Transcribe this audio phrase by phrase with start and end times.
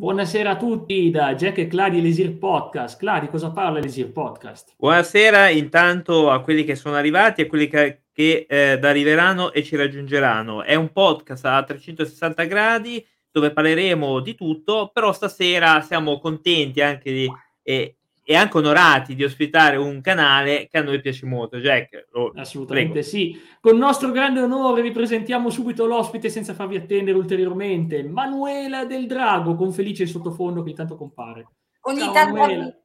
[0.00, 2.98] Buonasera a tutti da Jack e Cladi Elisir Podcast.
[2.98, 4.72] Cladi, cosa parla Elisir Podcast?
[4.78, 9.62] Buonasera intanto a quelli che sono arrivati e a quelli che, che eh, arriveranno e
[9.62, 10.62] ci raggiungeranno.
[10.62, 17.12] È un podcast a 360 gradi dove parleremo di tutto, però stasera siamo contenti anche
[17.12, 17.30] di,
[17.62, 17.98] eh,
[18.30, 21.56] e anche onorati di ospitare un canale che a noi piace molto.
[21.56, 23.06] Jack, lo, assolutamente prego.
[23.08, 23.36] sì.
[23.60, 29.56] Con nostro grande onore vi presentiamo subito l'ospite senza farvi attendere ulteriormente, Manuela del Drago,
[29.56, 31.48] con Felice in sottofondo che intanto compare.
[31.80, 32.80] Ogni Ciao, tanto Manuela.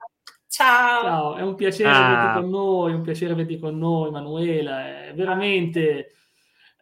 [0.48, 1.02] Ciao.
[1.04, 2.08] Ciao, è un piacere ah.
[2.08, 5.06] averti con noi, un piacere averti con noi, Manuela.
[5.10, 6.14] È veramente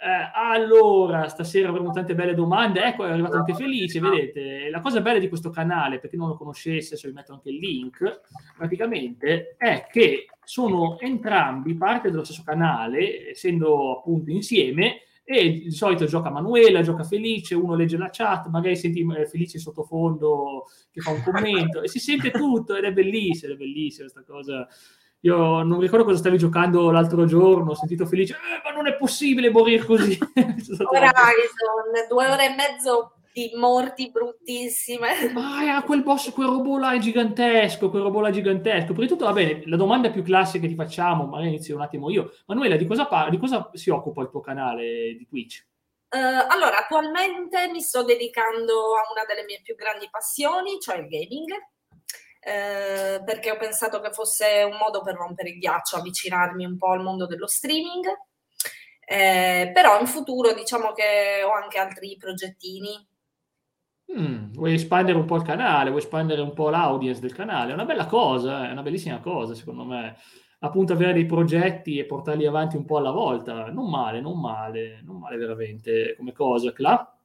[0.04, 2.84] eh, allora, stasera avremo tante belle domande.
[2.84, 4.70] Ecco, è arrivato anche Felice, vedete.
[4.70, 7.50] La cosa bella di questo canale, per chi non lo conoscesse, se vi metto anche
[7.50, 8.22] il link,
[8.58, 16.04] praticamente è che sono entrambi parte dello stesso canale, essendo appunto insieme, e di solito
[16.04, 21.12] gioca Manuela, gioca Felice, uno legge la chat, magari senti eh, Felice sottofondo che fa
[21.12, 24.68] un commento e si sente tutto ed è bellissimo, è bellissima questa cosa
[25.26, 28.96] io non ricordo cosa stavi giocando l'altro giorno, ho sentito felice, eh, ma non è
[28.96, 30.18] possibile morire così.
[30.38, 35.32] Horizon, due ore e mezzo di morti bruttissime.
[35.32, 38.88] Ma era quel boss, quel robot là è gigantesco, quel robot là è gigantesco.
[38.88, 41.84] Prima di tutto, va bene, la domanda più classica che ti facciamo, magari inizio un
[41.84, 42.34] attimo io.
[42.48, 45.66] Manuela, di cosa, par- di cosa si occupa il tuo canale di Twitch?
[46.10, 51.08] Uh, allora, attualmente mi sto dedicando a una delle mie più grandi passioni, cioè il
[51.08, 51.50] gaming
[52.46, 56.92] eh, perché ho pensato che fosse un modo per rompere il ghiaccio, avvicinarmi un po'
[56.92, 58.06] al mondo dello streaming.
[59.06, 63.08] Eh, però in futuro diciamo che ho anche altri progettini.
[64.18, 67.72] Mm, vuoi espandere un po' il canale, vuoi espandere un po' l'audience del canale?
[67.72, 70.18] È una bella cosa, è una bellissima cosa secondo me.
[70.60, 75.02] Appunto avere dei progetti e portarli avanti un po' alla volta, non male, non male,
[75.04, 76.72] non male veramente come cosa.
[76.72, 77.18] Cla?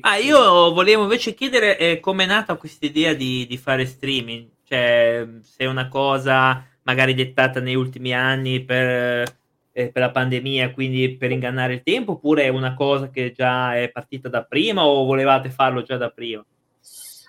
[0.00, 4.48] Ah, io volevo invece chiedere eh, come è nata questa idea di, di fare streaming
[4.70, 9.34] cioè, se è una cosa magari dettata negli ultimi anni per,
[9.72, 13.76] eh, per la pandemia, quindi per ingannare il tempo, oppure è una cosa che già
[13.76, 16.44] è partita da prima o volevate farlo già da prima?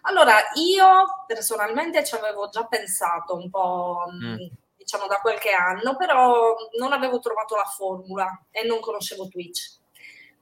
[0.03, 4.35] Allora, io personalmente ci avevo già pensato un po', mm.
[4.77, 9.79] diciamo, da qualche anno, però non avevo trovato la formula e non conoscevo Twitch.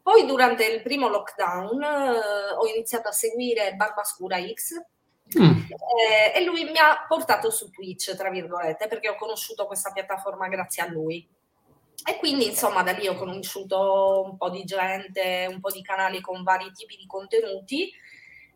[0.01, 4.81] Poi durante il primo lockdown eh, ho iniziato a seguire Barbascura X,
[5.37, 5.61] Mm.
[5.69, 10.47] Eh, e lui mi ha portato su Twitch, tra virgolette, perché ho conosciuto questa piattaforma
[10.47, 11.27] grazie a lui.
[12.07, 16.21] E quindi, insomma, da lì ho conosciuto un po' di gente, un po' di canali
[16.21, 17.91] con vari tipi di contenuti.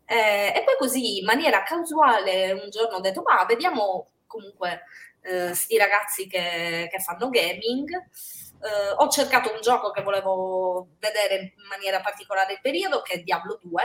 [0.06, 4.82] Eh, e poi così, in maniera casuale, un giorno ho detto, ma vediamo comunque
[5.22, 7.90] eh, sti ragazzi che, che fanno gaming.
[7.92, 13.22] Eh, ho cercato un gioco che volevo vedere in maniera particolare il periodo, che è
[13.22, 13.82] Diablo 2.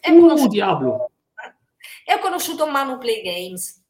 [0.00, 1.10] E uh, Diablo!
[2.10, 3.80] E ho conosciuto Manu Play Games.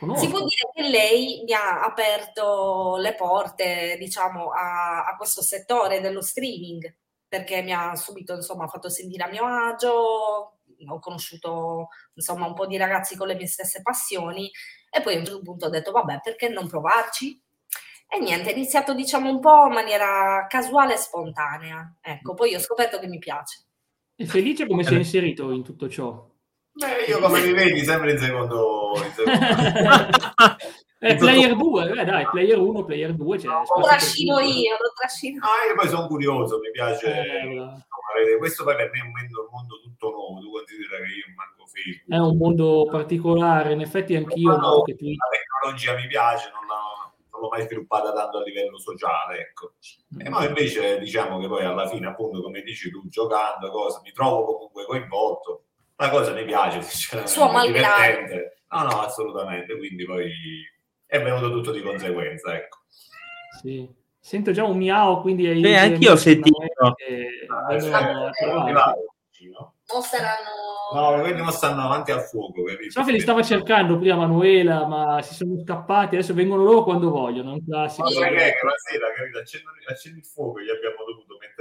[0.00, 0.24] Conosco.
[0.24, 6.00] Si può dire che lei mi ha aperto le porte, diciamo, a, a, questo settore
[6.00, 6.92] dello streaming,
[7.28, 12.66] perché mi ha subito, insomma, fatto sentire a mio agio, ho conosciuto, insomma, un po'
[12.66, 14.50] di ragazzi con le mie stesse passioni
[14.90, 17.40] e poi a un certo punto ho detto, vabbè, perché non provarci?
[18.08, 21.98] E niente, è iniziato, diciamo, un po' in maniera casuale e spontanea.
[22.00, 23.64] Ecco, poi ho scoperto che mi piace.
[24.16, 26.32] E felice come sei inserito in tutto ciò?
[26.76, 28.94] Beh, io come mi vedi sempre in secondo...
[28.96, 29.38] In secondo...
[30.98, 33.38] eh, player 2, eh, dai, player 1, player 2.
[33.38, 35.38] Cioè, lo trascino io, lo trascino.
[35.44, 37.12] Ah, io poi sono curioso, mi piace.
[37.14, 41.12] Eh, questo poi per me è un mondo, un mondo tutto nuovo, tu considera che
[41.14, 42.10] io manco Facebook.
[42.12, 44.56] È un mondo particolare, in effetti anch'io.
[44.56, 45.04] No, che tu...
[45.04, 49.74] La tecnologia mi piace, non, la, non l'ho mai sviluppata tanto a livello sociale, ecco.
[50.18, 54.10] E ma invece diciamo che poi alla fine, appunto, come dici tu, giocando, cosa, mi
[54.10, 55.66] trovo comunque coinvolto
[56.04, 56.82] la cosa mi piace,
[57.26, 58.58] Suo è divertente.
[58.70, 60.30] No, no, assolutamente, quindi poi
[61.06, 62.78] è venuto tutto di conseguenza, ecco.
[63.60, 63.88] Sì.
[64.18, 65.60] Sento già un miau, quindi...
[65.60, 66.58] Beh, anch'io ho sentito.
[66.96, 67.46] Che...
[67.46, 67.74] Ah,
[69.86, 72.62] o saranno No, quelli non stanno avanti al fuoco.
[72.62, 72.90] Capito?
[72.90, 76.14] So che li stava cercando prima Manuela, ma si sono scappati.
[76.16, 77.52] Adesso vengono loro quando vogliono.
[77.52, 78.04] Un classico.
[78.04, 79.38] Ma che, che la sera, capito?
[79.38, 81.03] Accendi, accendi il fuoco, gli abbiamo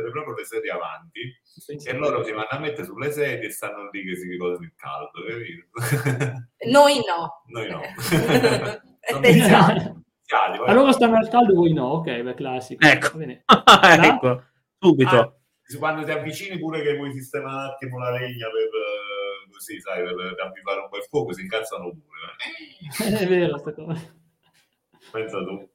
[0.04, 1.40] mettere proprio le sedie avanti.
[1.42, 1.88] Sì, sì.
[1.88, 4.74] E loro si vanno a mettere sulle sedie e stanno lì che si ricordano il
[4.76, 5.68] caldo, capito?
[6.70, 7.44] Noi no.
[7.48, 7.82] Noi no.
[10.66, 11.86] non loro stanno al caldo, voi no.
[11.94, 12.86] Ok, beh, classico.
[12.86, 13.20] Ecco.
[13.22, 14.44] ecco.
[14.80, 15.18] Subito.
[15.18, 15.34] Ah,
[15.78, 18.70] quando ti avvicini pure che vuoi sistemare un attimo la legna per
[19.52, 23.12] così, sai, per rabbivare un po' il fuoco, si incazzano pure.
[23.12, 23.18] Eh.
[23.18, 24.14] È vero, sta cosa.
[25.12, 25.73] Pensa tu.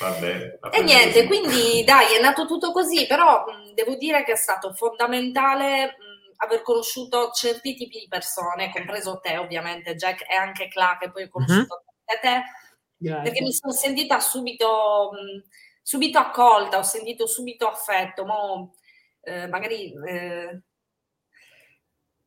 [0.00, 4.32] Va bene, e niente, quindi dai, è nato tutto così, però mh, devo dire che
[4.32, 10.34] è stato fondamentale mh, aver conosciuto certi tipi di persone, compreso te ovviamente, Jack, e
[10.34, 12.18] anche Cla, che poi ho conosciuto uh-huh.
[12.20, 12.42] te,
[12.96, 13.22] Grazie.
[13.22, 15.10] perché mi sono sentita subito,
[15.80, 18.74] subito accolta, ho sentito subito affetto, mo,
[19.22, 19.92] eh, magari...
[20.06, 20.62] Eh,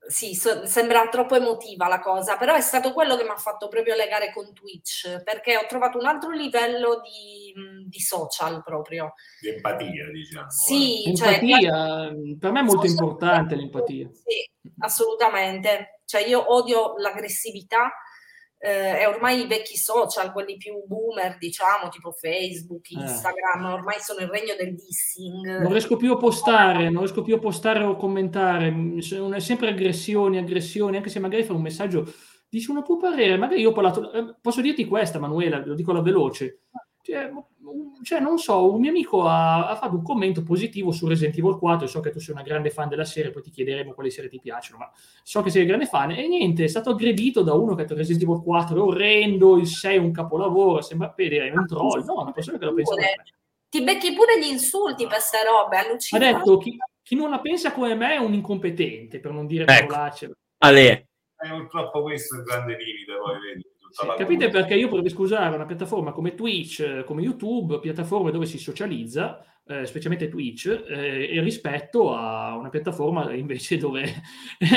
[0.07, 3.68] sì, so, sembra troppo emotiva la cosa, però è stato quello che mi ha fatto
[3.68, 7.54] proprio legare con Twitch, perché ho trovato un altro livello di,
[7.86, 9.13] di social proprio.
[9.39, 10.50] Di empatia, diciamo.
[10.50, 11.15] Sì, eh.
[11.15, 14.09] cioè, empatia, per me è molto importante l'empatia.
[14.13, 14.50] Sì,
[14.80, 16.01] assolutamente.
[16.06, 17.92] Cioè io odio l'aggressività,
[18.59, 23.00] eh, e ormai i vecchi social, quelli più boomer, diciamo, tipo Facebook, eh.
[23.00, 23.74] Instagram, eh.
[23.74, 25.62] ormai sono il regno del dissing.
[25.62, 30.38] Non riesco più a postare, non riesco più a postare o commentare, sono sempre aggressioni,
[30.38, 32.12] aggressioni, anche se magari fa un messaggio,
[32.50, 35.92] dici una tua parere, magari io ho parlato, eh, posso dirti questa, Manuela, lo dico
[35.92, 36.62] alla veloce.
[37.01, 37.31] Cioè,
[38.04, 41.58] cioè, non so, un mio amico ha, ha, fatto un commento positivo su Resident Evil
[41.58, 44.30] 4, so che tu sei una grande fan della serie, poi ti chiederemo quali serie
[44.30, 44.92] ti piacciono, ma
[45.24, 47.84] so che sei un grande fan, e niente, è stato aggredito da uno che ha
[47.86, 51.66] detto Resident Evil 4 è orrendo, il 6 è un capolavoro, sembra vedere, è un
[51.66, 52.94] troll, no, una persona che lo pensa
[53.70, 56.36] Ti becchi pure gli insulti per queste robe, allucinante.
[56.36, 59.66] Ha detto, chi, chi, non la pensa come me è un incompetente, per non dire
[59.66, 59.88] ecco.
[59.88, 60.31] parolacce.
[60.60, 61.08] Ale.
[61.36, 63.66] È purtroppo questo il grande limite, poi vedi.
[64.00, 68.60] Sì, capite perché io potrei usare una piattaforma come Twitch, come YouTube, piattaforme dove si
[68.60, 74.22] socializza, eh, specialmente Twitch, eh, rispetto a una piattaforma invece dove,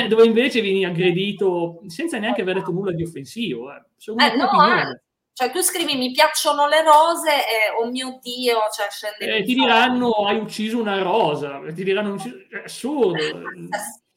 [0.09, 3.71] dove, invece vieni aggredito senza neanche aver detto nulla di offensivo.
[3.71, 3.83] Eh.
[4.05, 5.01] Eh, no, eh.
[5.33, 9.37] Cioè tu scrivi mi piacciono le rose e oh mio Dio, cioè scende...
[9.37, 13.17] Eh, ti diranno hai ucciso una rosa, ti diranno è assurdo.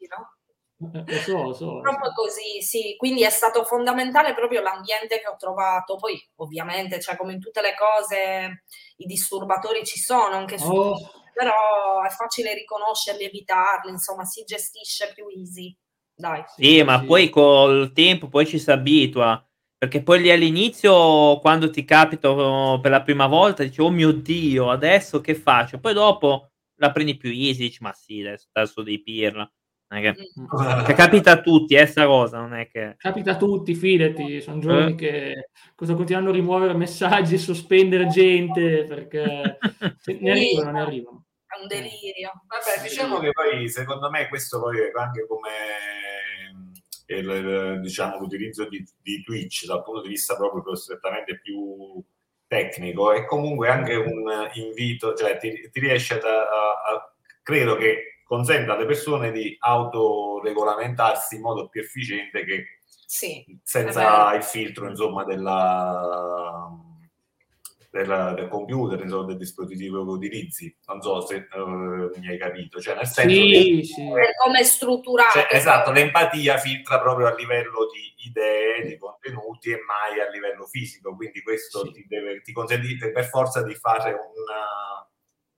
[0.76, 2.94] Eh, so, so, proprio così, sì.
[2.96, 5.96] Quindi è stato fondamentale proprio l'ambiente che ho trovato.
[5.96, 8.64] Poi, ovviamente, cioè, come in tutte le cose,
[8.96, 10.96] i disturbatori ci sono anche su, oh.
[11.32, 15.76] però è facile riconoscerli, evitarli, insomma, si gestisce più easy.
[16.16, 16.44] Dai.
[16.56, 17.06] Sì, ma sì.
[17.06, 19.44] poi col tempo poi ci si abitua.
[19.76, 22.32] Perché poi lì all'inizio, quando ti capita
[22.80, 25.78] per la prima volta, dici, oh mio Dio, adesso che faccio?
[25.78, 29.50] Poi dopo la prendi più easy, dici, ma sì, adesso, adesso devi pirla.
[30.00, 30.14] Che,
[30.86, 32.94] che, capita a tutti, eh, sta cosa, non è che...
[32.96, 34.94] Capita a tutti, fidati, sono giorni eh?
[34.94, 39.58] che cosa continuano a rimuovere messaggi, sospendere gente, perché
[40.20, 41.24] ne arrivano, ne arrivano.
[41.46, 42.32] È un delirio.
[42.46, 45.50] Vabbè, diciamo che poi, secondo me, questo poi è anche come
[47.06, 52.02] il, diciamo, l'utilizzo di, di, Twitch dal punto di vista proprio strettamente più
[52.46, 54.24] tecnico è comunque anche un
[54.54, 61.36] invito, cioè ti, ti riesce a, a, a credo che consente alle persone di autoregolamentarsi
[61.36, 62.64] in modo più efficiente che
[63.06, 66.68] sì, senza il filtro insomma della,
[67.90, 70.76] del, del, computer, insomma, del dispositivo che utilizzi.
[70.86, 74.10] Non so se uh, mi hai capito, cioè nel senso sì, che, sì.
[74.42, 75.38] come è strutturato.
[75.38, 80.66] Cioè, esatto, l'empatia filtra proprio a livello di idee, di contenuti e mai a livello
[80.66, 81.92] fisico, quindi questo sì.
[81.92, 85.08] ti, deve, ti consente per forza di fare una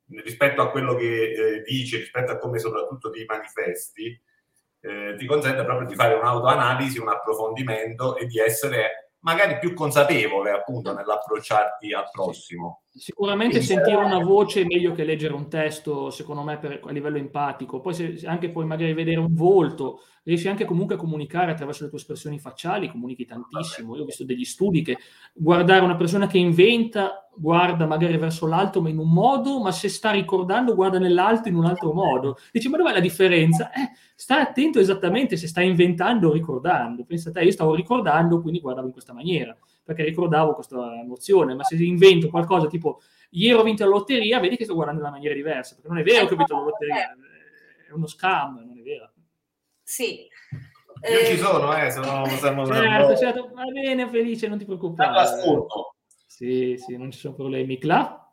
[0.08, 4.20] rispetto a quello che eh, dici, rispetto a come soprattutto ti manifesti,
[4.80, 10.50] eh, ti consente proprio di fare un'autoanalisi, un approfondimento e di essere magari più consapevole
[10.50, 12.84] appunto nell'approcciarti al prossimo.
[12.96, 17.18] Sicuramente sentire una voce è meglio che leggere un testo, secondo me, per, a livello
[17.18, 17.80] empatico.
[17.80, 21.90] Poi se, anche poi magari vedere un volto, riesci anche comunque a comunicare attraverso le
[21.90, 23.96] tue espressioni facciali, comunichi tantissimo.
[23.96, 24.96] Io ho visto degli studi che
[25.34, 29.90] guardare una persona che inventa guarda magari verso l'alto ma in un modo, ma se
[29.90, 32.38] sta ricordando guarda nell'alto in un altro modo.
[32.50, 33.70] Dici, ma dov'è la differenza?
[33.72, 37.04] Eh, stai attento esattamente se stai inventando o ricordando.
[37.04, 39.54] Pensa a te, io stavo ricordando, quindi guardavo in questa maniera
[39.86, 43.00] perché ricordavo questa nozione, ma se invento qualcosa tipo
[43.30, 45.98] ieri ho vinto la lotteria, vedi che sto guardando in una maniera diversa, perché non
[45.98, 47.16] è vero che ho vinto la lotteria,
[47.88, 49.12] è uno scam, non è vero.
[49.84, 50.26] Sì.
[51.08, 54.64] Io eh, ci sono, eh, se no siamo certo, certo, va bene, felice, non ti
[54.64, 55.28] preoccupare.
[56.26, 57.78] Sì, sì, non ci sono problemi.
[57.78, 58.28] Cla?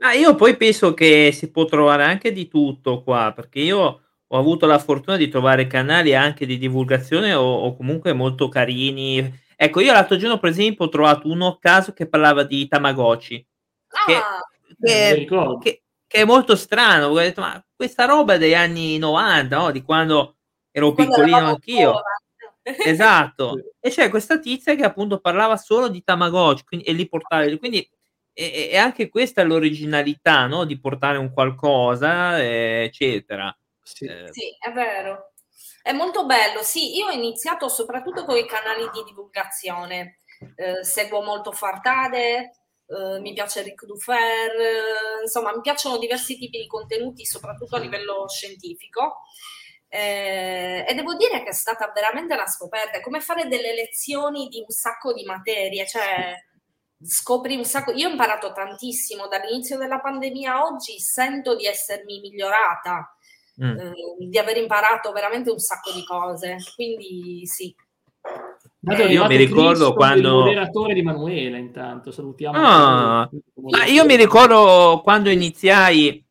[0.00, 4.38] Ah, io poi penso che si può trovare anche di tutto qua, perché io ho
[4.38, 9.80] avuto la fortuna di trovare canali anche di divulgazione o, o comunque molto carini Ecco,
[9.80, 13.44] io l'altro giorno, per esempio, ho trovato uno caso che parlava di Tamagotchi.
[14.06, 14.40] Che, ah,
[14.80, 15.26] che,
[15.60, 17.06] che, che, è molto strano.
[17.06, 19.70] Ho detto, ma questa roba è degli anni 90, no?
[19.72, 20.36] di quando
[20.70, 22.00] ero quando piccolino anch'io.
[22.62, 23.72] esatto.
[23.80, 27.44] E c'è questa tizia che appunto parlava solo di Tamagotchi quindi, e li portava.
[27.58, 27.84] Quindi
[28.32, 30.62] e, e anche questa è l'originalità, no?
[30.62, 33.52] Di portare un qualcosa, eccetera.
[33.82, 34.04] Sì.
[34.04, 35.32] Eh, sì, è vero.
[35.88, 40.18] È molto bello, sì, io ho iniziato soprattutto con i canali di divulgazione,
[40.56, 42.50] eh, seguo molto Fartade,
[42.86, 47.78] eh, mi piace Ric Dufer, eh, insomma mi piacciono diversi tipi di contenuti, soprattutto a
[47.78, 49.22] livello scientifico.
[49.88, 54.48] Eh, e devo dire che è stata veramente una scoperta, è come fare delle lezioni
[54.48, 56.34] di un sacco di materie, cioè
[57.02, 57.92] scopri un sacco.
[57.92, 63.16] Io ho imparato tantissimo dall'inizio della pandemia oggi, sento di essermi migliorata,
[63.62, 63.78] mm.
[63.78, 63.92] eh,
[64.28, 67.74] di aver imparato veramente un sacco di cose, quindi sì.
[68.80, 70.38] Eh, io mi ricordo quando...
[70.38, 72.56] Il moderatore di Manuela, intanto, salutiamo.
[72.56, 76.24] Ah, ma io mi ricordo quando iniziai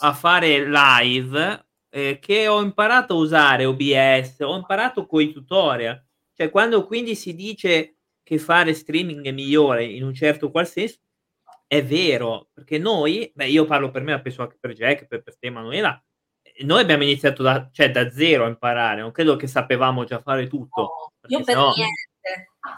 [0.00, 6.02] a fare live eh, che ho imparato a usare OBS, ho imparato con i tutorial.
[6.34, 10.98] Cioè, quando quindi si dice che fare streaming è migliore in un certo qual senso,
[11.66, 15.38] è vero, perché noi, beh, io parlo per me, penso anche per Jack, per, per
[15.38, 16.02] te Emanuela,
[16.60, 20.46] noi abbiamo iniziato da, cioè, da zero a imparare, non credo che sapevamo già fare
[20.46, 20.80] tutto.
[20.80, 21.72] No, io per no...
[21.76, 22.10] niente.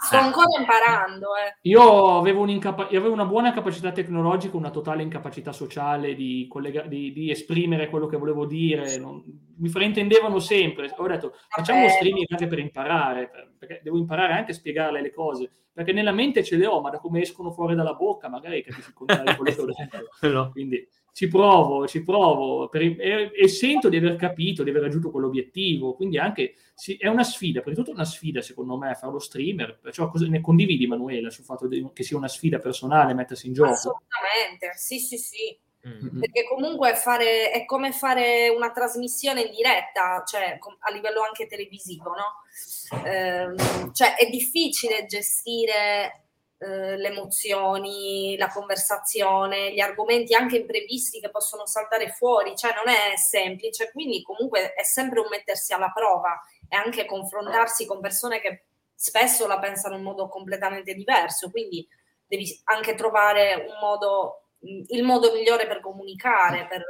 [0.01, 1.37] Sto ancora imparando.
[1.37, 1.59] Eh.
[1.63, 7.13] Io, avevo io, avevo una buona capacità tecnologica, una totale incapacità sociale di, collega- di,
[7.13, 8.97] di esprimere quello che volevo dire.
[8.97, 9.23] Non,
[9.59, 10.91] mi fraintendevano sempre.
[10.97, 15.13] Ho detto facciamo uno streaming anche per imparare, perché devo imparare anche a spiegarle le
[15.13, 15.51] cose.
[15.75, 18.89] Perché nella mente ce le ho, ma da come escono fuori dalla bocca, magari capisci
[18.89, 19.67] il contrario di quello che ho
[20.31, 20.51] detto.
[20.51, 25.13] Quindi ci provo, ci provo per, e, e, sento di aver capito, di aver raggiunto
[25.13, 25.95] quell'obiettivo.
[25.95, 29.13] Quindi anche sì, è una sfida, prima di tutto è una sfida secondo me fare
[29.13, 33.15] lo streamer, perciò cosa, ne condividi Emanuele sul fatto di, che sia una sfida personale
[33.15, 33.71] mettersi in gioco?
[33.71, 35.57] Assolutamente, sì sì sì.
[35.87, 36.19] Mm-hmm.
[36.19, 42.11] Perché comunque fare, è come fare una trasmissione in diretta, cioè a livello anche televisivo,
[42.11, 43.05] no?
[43.07, 43.55] Eh,
[43.93, 46.24] cioè è difficile gestire
[46.65, 52.89] eh, le emozioni, la conversazione, gli argomenti anche imprevisti che possono saltare fuori, cioè non
[52.89, 58.41] è semplice, quindi comunque è sempre un mettersi alla prova e anche confrontarsi con persone
[58.41, 61.87] che spesso la pensano in modo completamente diverso, quindi
[62.27, 66.83] devi anche trovare un modo, il modo migliore per comunicare, per,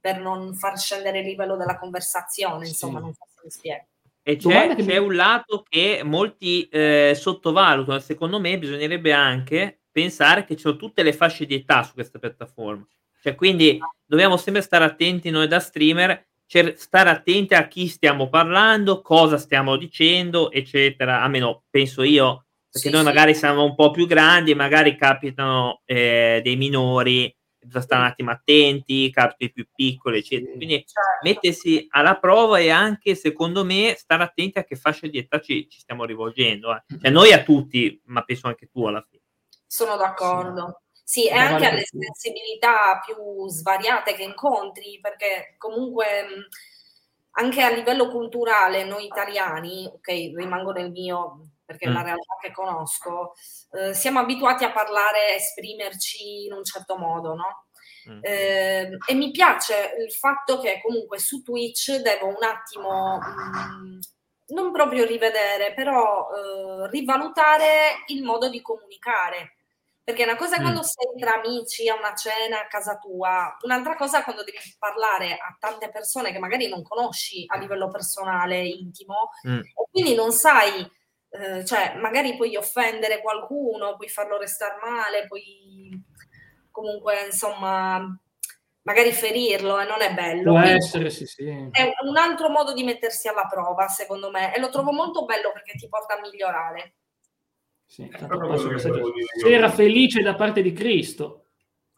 [0.00, 3.04] per non far scendere il livello della conversazione, insomma, sì.
[3.04, 3.84] non so se mi spiego.
[4.22, 10.54] E c'è, c'è un lato che molti eh, sottovalutano, secondo me bisognerebbe anche pensare che
[10.54, 12.86] ci sono tutte le fasce di età su questa piattaforma.
[13.22, 18.28] Cioè, quindi dobbiamo sempre stare attenti noi da streamer, cer- stare attenti a chi stiamo
[18.28, 21.22] parlando, cosa stiamo dicendo, eccetera.
[21.22, 23.40] Almeno penso io, perché sì, noi magari sì.
[23.40, 27.34] siamo un po' più grandi, magari capitano eh, dei minori
[27.66, 30.56] bisogna stare un attimo attenti, capitoli più piccoli, eccetera.
[30.56, 31.00] Quindi certo.
[31.22, 35.68] mettersi alla prova e anche, secondo me, stare attenti a che fascia di età ci,
[35.68, 36.74] ci stiamo rivolgendo.
[36.74, 36.82] Eh.
[37.00, 39.22] Cioè, noi a tutti, ma penso anche tu alla fine.
[39.66, 40.82] Sono d'accordo.
[41.04, 46.06] Sì, e anche alle sensibilità più svariate che incontri, perché comunque
[47.32, 52.04] anche a livello culturale noi italiani, ok, rimango nel mio perché è la mm.
[52.04, 53.34] realtà che conosco,
[53.70, 57.66] eh, siamo abituati a parlare, esprimerci in un certo modo, no?
[58.10, 58.18] Mm.
[58.22, 63.98] Eh, e mi piace il fatto che comunque su Twitch devo un attimo mh, mm,
[64.48, 69.54] non proprio rivedere, però eh, rivalutare il modo di comunicare.
[70.02, 70.82] Perché una cosa è quando mm.
[70.82, 75.34] sei tra amici a una cena a casa tua, un'altra cosa è quando devi parlare
[75.34, 79.58] a tante persone che magari non conosci a livello personale, intimo, mm.
[79.60, 80.98] e quindi non sai
[81.30, 86.02] eh, cioè magari puoi offendere qualcuno, puoi farlo restare male, puoi
[86.70, 88.18] comunque insomma
[88.82, 90.52] magari ferirlo e non è bello.
[90.52, 91.46] Può essere, sì, sì.
[91.70, 95.52] È un altro modo di mettersi alla prova, secondo me, e lo trovo molto bello
[95.52, 96.94] perché ti porta a migliorare.
[97.86, 98.08] Sì,
[99.42, 101.46] Sera felice da parte di Cristo.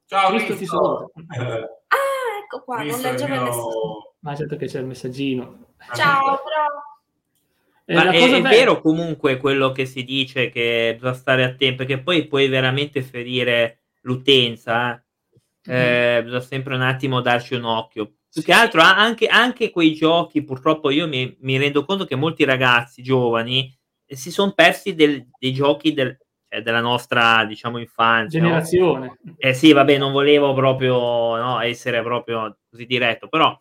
[0.06, 0.64] Ciao, Cristo, Cristo.
[0.64, 1.68] ti saluta.
[1.88, 4.14] Ah, ecco qua, Cristo non leggevo il messaggino.
[4.20, 5.74] Ma certo che c'è il messaggino.
[5.94, 6.40] Ciao,
[7.84, 12.00] eh, Ma è, è vero comunque quello che si dice che bisogna stare attenti perché
[12.00, 14.94] poi puoi veramente ferire l'utenza.
[14.94, 15.70] Eh?
[15.70, 16.16] Mm-hmm.
[16.18, 18.14] Eh, bisogna sempre un attimo darci un occhio.
[18.32, 22.44] Più che altro anche, anche quei giochi, purtroppo io mi, mi, rendo conto che molti
[22.44, 23.70] ragazzi giovani
[24.06, 26.16] eh, si sono persi del, dei giochi del,
[26.48, 28.40] cioè della nostra diciamo infanzia.
[28.40, 29.18] Generazione.
[29.22, 29.34] No?
[29.36, 33.58] Eh sì, vabbè, non volevo proprio no, essere proprio così diretto, però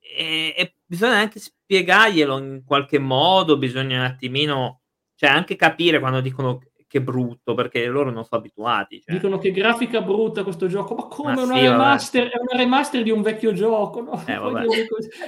[0.00, 4.80] e, e, bisogna anche spiegarglielo in qualche modo, bisogna un attimino,
[5.14, 9.02] cioè anche capire quando dicono che brutto, perché loro non sono abituati.
[9.02, 9.14] Cioè.
[9.14, 13.02] Dicono che grafica brutta questo gioco, ma come ma una, sì, remaster, è una remaster
[13.02, 14.24] di un vecchio gioco, no?
[14.26, 14.64] Eh, vabbè.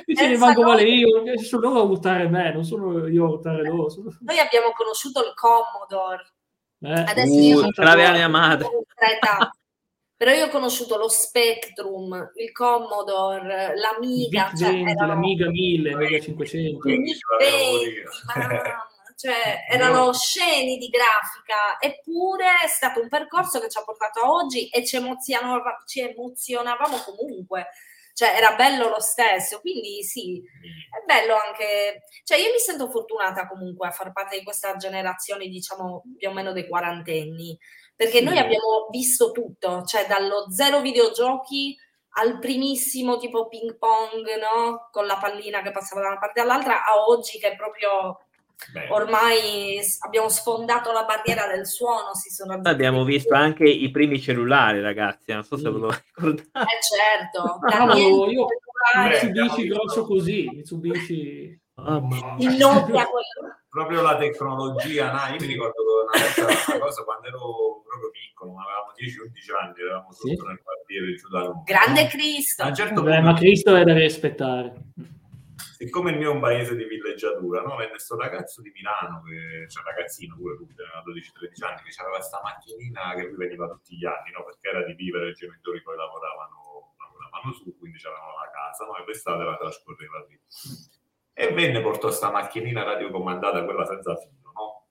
[0.06, 3.90] Dice rimango male io, sono loro a urtare me, non sono io a urtare loro.
[3.90, 4.08] Sono...
[4.20, 6.32] Noi abbiamo conosciuto il Commodore.
[6.82, 7.10] Eh.
[7.10, 8.66] Adesso uh, io ce l'aveva mia madre.
[10.20, 15.14] Però io ho conosciuto lo Spectrum, il Commodore, l'Amiga, cioè, erano...
[15.14, 16.78] l'Amiga 1000, l'Amiga 500.
[19.16, 24.30] cioè, erano sceni di grafica, eppure è stato un percorso che ci ha portato a
[24.30, 27.68] oggi e ci, emozionava, ci emozionavamo comunque.
[28.12, 33.48] cioè era bello lo stesso, quindi sì, è bello anche, cioè io mi sento fortunata
[33.48, 37.58] comunque a far parte di questa generazione, diciamo più o meno dei quarantenni,
[38.00, 41.76] perché noi abbiamo visto tutto, cioè dallo zero videogiochi
[42.14, 44.88] al primissimo tipo ping pong, no?
[44.90, 48.20] Con la pallina che passava da una parte all'altra, a oggi che è proprio
[48.72, 48.88] Beh.
[48.88, 52.14] ormai abbiamo sfondato la barriera del suono.
[52.14, 55.34] Si sono abbiamo visto anche i primi cellulari, ragazzi.
[55.34, 56.48] Non so se ve lo ricordate.
[56.58, 57.58] Eh, certo.
[57.70, 58.46] Ah, io
[58.96, 61.60] Mitsubishi grosso così, Mitsubishi.
[61.74, 63.06] Oh, il Nokia
[63.70, 65.32] proprio la tecnologia, no?
[65.32, 70.46] io mi ricordo una cosa quando ero proprio piccolo, avevamo 10-11 anni, eravamo sotto sì.
[70.46, 71.62] nel quartiere giù da Roma.
[71.64, 72.72] Grande Cristo!
[72.74, 74.74] Certo Beh, ma Cristo è da rispettare.
[75.80, 77.76] Siccome il mio è un paese di villeggiatura, no?
[77.76, 82.18] venne questo ragazzo di Milano, che, cioè ragazzino pure lui, aveva 12-13 anni, che aveva
[82.18, 84.44] questa macchinina che lui veniva tutti gli anni, no?
[84.44, 88.98] perché era di vivere, i genitori poi lavoravano, lavoravano su, quindi c'avevano la casa, no?
[88.98, 90.36] e l'estate la trascorreva lì
[91.32, 94.86] e venne portò questa macchinina radiocomandata, quella senza filo, no?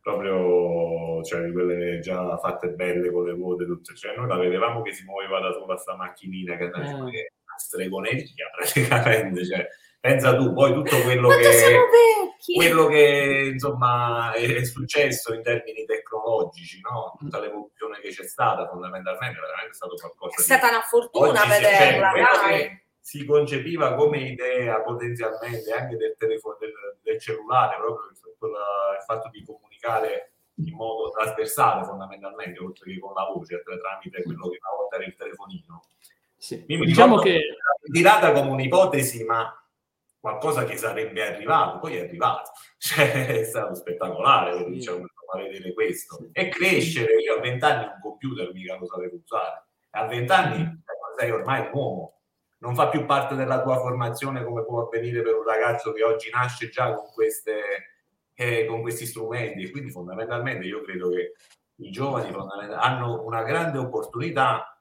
[0.00, 3.94] Proprio, cioè, di quelle già fatte belle con le vuote, tutte.
[3.94, 7.32] Cioè, noi la vedevamo che si muoveva da sola sta macchinina, che è una eh.
[7.56, 9.66] stregoneria praticamente, cioè,
[10.00, 11.78] pensa tu, poi tutto quello che,
[12.54, 17.14] quello che insomma è, successo in termini tecnologici, no?
[17.18, 20.40] tutta l'evoluzione che c'è stata fondamentalmente, veramente è stato qualcosa.
[20.40, 26.72] È stata una fortuna vederla, dai si concepiva come idea potenzialmente anche del telefono del,
[27.02, 28.16] del cellulare, proprio il,
[29.04, 34.58] fatto di comunicare in modo trasversale fondamentalmente, oltre che con la voce, tramite quello che
[34.60, 35.82] una volta era il telefonino.
[36.36, 36.64] Sì.
[36.64, 37.56] diciamo che
[37.92, 39.52] tirata come un'ipotesi, ma
[40.20, 42.52] qualcosa che sarebbe arrivato, poi è arrivato.
[42.82, 45.06] Cioè, è stato spettacolare, diciamo,
[45.36, 46.28] vedere questo.
[46.32, 49.64] E crescere, io a vent'anni un computer mica lo sapevo usare.
[49.90, 50.78] A vent'anni eh,
[51.18, 52.21] sei ormai un uomo,
[52.62, 56.30] non fa più parte della tua formazione come può avvenire per un ragazzo che oggi
[56.30, 57.60] nasce già con, queste,
[58.34, 59.70] eh, con questi strumenti.
[59.70, 61.34] Quindi fondamentalmente io credo che
[61.76, 62.32] i giovani
[62.74, 64.80] hanno una grande opportunità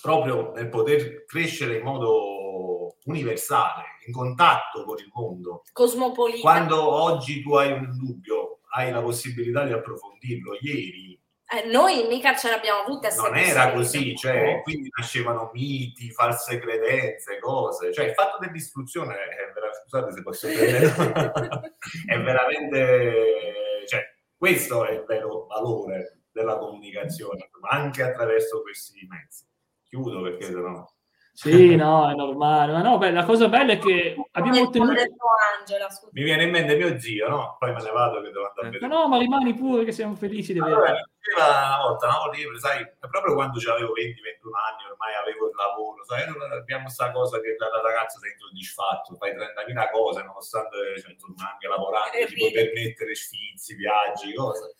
[0.00, 5.62] proprio nel poter crescere in modo universale, in contatto con il mondo.
[5.72, 6.40] Cosmopolita.
[6.40, 10.58] Quando oggi tu hai un dubbio, hai la possibilità di approfondirlo.
[10.60, 13.08] Ieri eh, noi mica ce l'abbiamo avuta.
[13.14, 17.90] Non era così, cioè, quindi nascevano miti, false credenze, cose.
[17.90, 20.78] Cioè, il fatto dell'istruzione è veramente, scusate se posso dire,
[22.06, 24.02] è veramente, cioè,
[24.36, 29.46] questo è il vero valore della comunicazione, anche attraverso questi mezzi.
[29.84, 30.86] Chiudo perché sennò...
[31.32, 32.72] Sì, no, è normale.
[32.72, 34.90] Ma no, beh, la cosa bella è che abbiamo ottenuto...
[34.90, 37.56] Angela, Mi viene in mente mio zio, no?
[37.60, 38.92] Poi me ne vado che devo andare a vedere.
[38.92, 40.96] No, ma rimani pure che siamo felici di allora,
[41.36, 46.24] Una volta, una volta, sai, proprio quando avevo 20-21 anni, ormai avevo il lavoro, sai,
[46.24, 51.68] abbiamo questa cosa che la, ragazza sei insoddisfatto, fai 30.000 cose, nonostante cioè, insomma, anche
[51.68, 54.74] lavorando, ti puoi permettere sfizi, viaggi, cose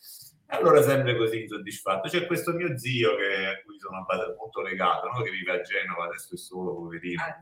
[0.51, 2.09] allora sempre così insoddisfatto.
[2.09, 4.05] C'è questo mio zio che, a cui sono
[4.37, 5.21] molto legato, no?
[5.21, 7.39] che vive a Genova, adesso è solo, poverino, ah,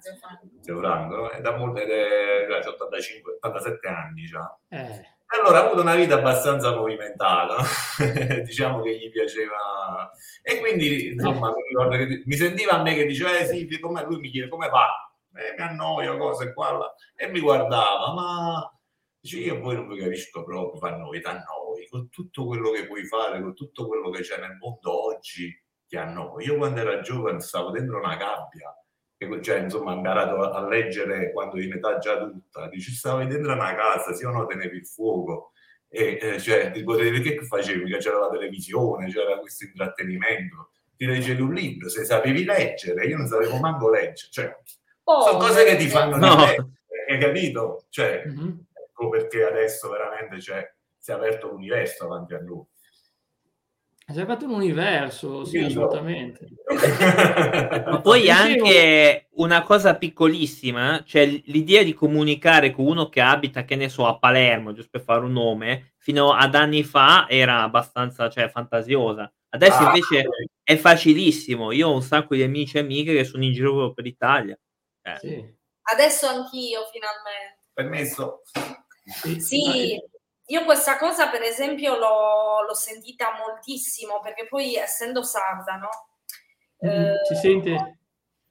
[0.62, 4.58] Zio Franco, è da molto, ed è, 85, 87 anni già.
[4.70, 5.16] Eh.
[5.30, 7.58] Allora ha avuto una vita abbastanza movimentata,
[8.44, 10.10] diciamo che gli piaceva
[10.42, 14.30] e quindi insomma mi, mi sentiva a me che diceva eh sì, come lui mi
[14.30, 14.88] chiede come va,
[15.36, 16.94] eh, mi annoio, cose qua là.
[17.14, 18.77] e mi guardava, ma
[19.28, 22.88] Dice, io poi non mi capisco proprio, fa noi, da noi, con tutto quello che
[22.88, 25.54] puoi fare, con tutto quello che c'è nel mondo oggi,
[25.86, 26.46] che a noi.
[26.46, 28.74] Io quando ero giovane stavo dentro una gabbia,
[29.42, 33.76] cioè insomma ho imparato a leggere quando in età già adulta, dici stavo dentro una
[33.76, 35.52] casa, sì o no tenevi il fuoco,
[35.90, 37.92] e eh, cioè ti potevi, che facevi?
[37.92, 43.18] Che c'era la televisione, c'era questo intrattenimento, ti leggevi un libro, se sapevi leggere, io
[43.18, 44.56] non sapevo manco leggere, cioè,
[45.04, 46.44] oh, sono cose che ti fanno no.
[47.10, 47.88] hai capito?
[47.90, 48.66] Cioè, mm-hmm
[48.98, 52.66] ecco perché adesso veramente cioè, si è aperto l'universo davanti a noi.
[54.10, 56.48] Si è aperto un universo, sì, assolutamente.
[57.86, 63.76] Ma poi anche una cosa piccolissima, cioè l'idea di comunicare con uno che abita, che
[63.76, 68.30] ne so, a Palermo, giusto per fare un nome, fino ad anni fa era abbastanza
[68.30, 69.30] cioè, fantasiosa.
[69.50, 70.50] Adesso ah, invece sì.
[70.64, 71.74] è facilissimo.
[71.74, 74.58] Io ho un sacco di amici e amiche che sono in giro per l'Italia.
[75.02, 75.18] Eh.
[75.18, 75.56] Sì.
[75.82, 77.58] Adesso anch'io, finalmente.
[77.74, 78.42] Permesso.
[79.40, 80.00] Sì,
[80.50, 85.90] io questa cosa per esempio l'ho, l'ho sentita moltissimo perché poi essendo sarda, no?
[86.86, 88.00] Mm, eh, si sente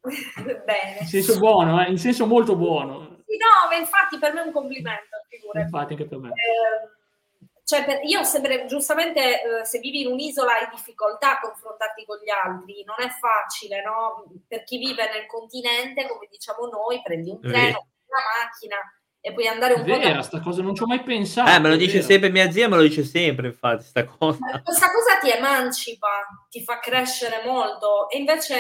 [0.65, 0.99] bene.
[1.01, 1.91] In senso buono, eh?
[1.91, 3.23] in senso molto buono.
[3.27, 5.65] Sì, no, ma infatti per me è un complimento, figurati.
[5.65, 6.29] Infatti anche per me.
[6.29, 6.95] Eh,
[7.65, 12.19] cioè per, io sempre, giustamente, eh, se vivi in un'isola hai difficoltà a confrontarti con
[12.23, 14.25] gli altri, non è facile, no?
[14.47, 18.77] Per chi vive nel continente, come diciamo noi, prendi un treno, una macchina,
[19.27, 20.15] e puoi andare un vera, po'.
[20.15, 20.23] Da...
[20.23, 21.51] sta cosa non ci ho mai pensato.
[21.51, 24.39] Eh, me lo dice sempre mia zia, me lo dice sempre, infatti, sta cosa.
[24.63, 28.55] Questa cosa ti emancipa, ti fa crescere molto e invece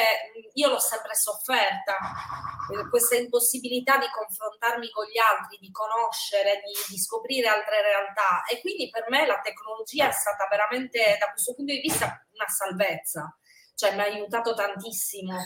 [0.54, 6.74] io l'ho sempre sofferta, eh, questa impossibilità di confrontarmi con gli altri, di conoscere, di,
[6.90, 11.54] di scoprire altre realtà e quindi per me la tecnologia è stata veramente da questo
[11.54, 13.38] punto di vista una salvezza,
[13.76, 15.38] cioè mi ha aiutato tantissimo.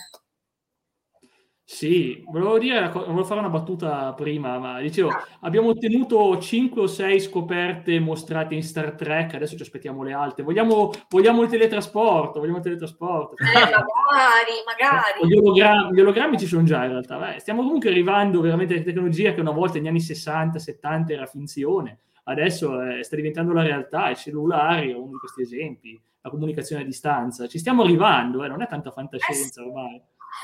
[1.72, 5.08] Sì, volevo dire, volevo fare una battuta prima, ma dicevo,
[5.42, 10.42] abbiamo ottenuto 5 o 6 scoperte mostrate in Star Trek, adesso ci aspettiamo le altre.
[10.42, 13.36] Vogliamo, vogliamo il teletrasporto, vogliamo il teletrasporto.
[13.36, 15.28] Eh, magari, magari.
[15.28, 17.16] Gli ologrammi, gli ologrammi, ci sono già in realtà.
[17.18, 21.26] Beh, stiamo comunque arrivando veramente alla tecnologia che una volta negli anni 60, 70 era
[21.26, 26.30] finzione, adesso eh, sta diventando la realtà, i cellulari è uno di questi esempi, la
[26.30, 27.46] comunicazione a distanza.
[27.46, 30.02] Ci stiamo arrivando, eh, non è tanta fantascienza ormai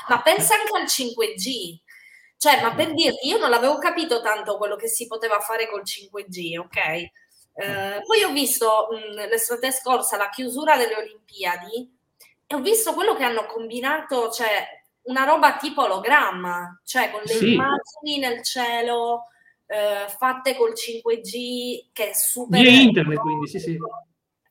[0.09, 1.79] ma pensa anche al 5G.
[2.37, 5.81] Cioè, ma per dirti, io non l'avevo capito tanto quello che si poteva fare col
[5.83, 6.77] 5G, ok?
[7.59, 11.95] Eh, poi ho visto mh, l'estate scorsa la chiusura delle Olimpiadi
[12.45, 14.67] e ho visto quello che hanno combinato, cioè
[15.03, 17.53] una roba tipo ologramma, cioè con le sì.
[17.53, 19.29] immagini nel cielo
[19.65, 22.61] eh, fatte col 5G che è super...
[22.61, 23.77] Via internet, quindi, sì, sì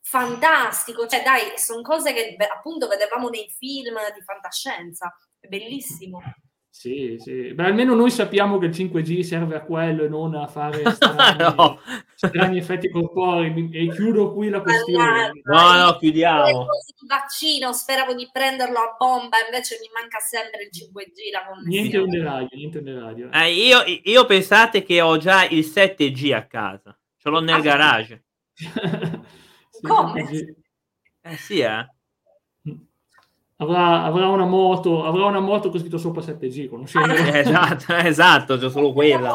[0.09, 6.23] fantastico, cioè dai, sono cose che appunto vedevamo nei film di fantascienza, è bellissimo.
[6.71, 7.55] Sì, sì.
[7.55, 11.39] Beh, almeno noi sappiamo che il 5G serve a quello e non a fare strani,
[11.39, 11.81] no.
[12.15, 13.71] strani effetti corporei.
[13.73, 15.33] E chiudo qui la questione.
[15.43, 16.49] No, no, chiudiamo.
[16.49, 21.33] Il vaccino, speravo di prenderlo a bomba, invece mi manca sempre il 5G.
[21.33, 23.31] La niente on the radio, niente on the radio.
[23.33, 27.61] Eh, io, io, pensate che ho già il 7G a casa, ce l'ho nel ah,
[27.61, 28.25] garage.
[29.83, 30.57] Come?
[31.21, 31.87] Eh sì, eh.
[33.59, 37.15] Avrà, avrà, una moto, avrà una moto con scritto sopra 7G, conoscendo.
[37.15, 39.33] Eh, esatto, esatto, c'è solo quella.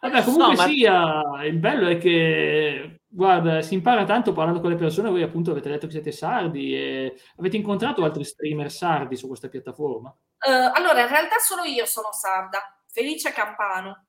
[0.00, 4.76] Vabbè, comunque no, sia, il bello è che, guarda, si impara tanto parlando con le
[4.76, 9.26] persone, voi appunto avete detto che siete sardi e avete incontrato altri streamer sardi su
[9.26, 10.08] questa piattaforma?
[10.08, 14.06] Uh, allora, in realtà solo io sono sarda, Felice Campano,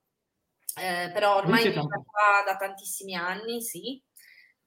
[0.75, 1.83] eh, però ormai da,
[2.45, 4.01] da tantissimi anni, sì.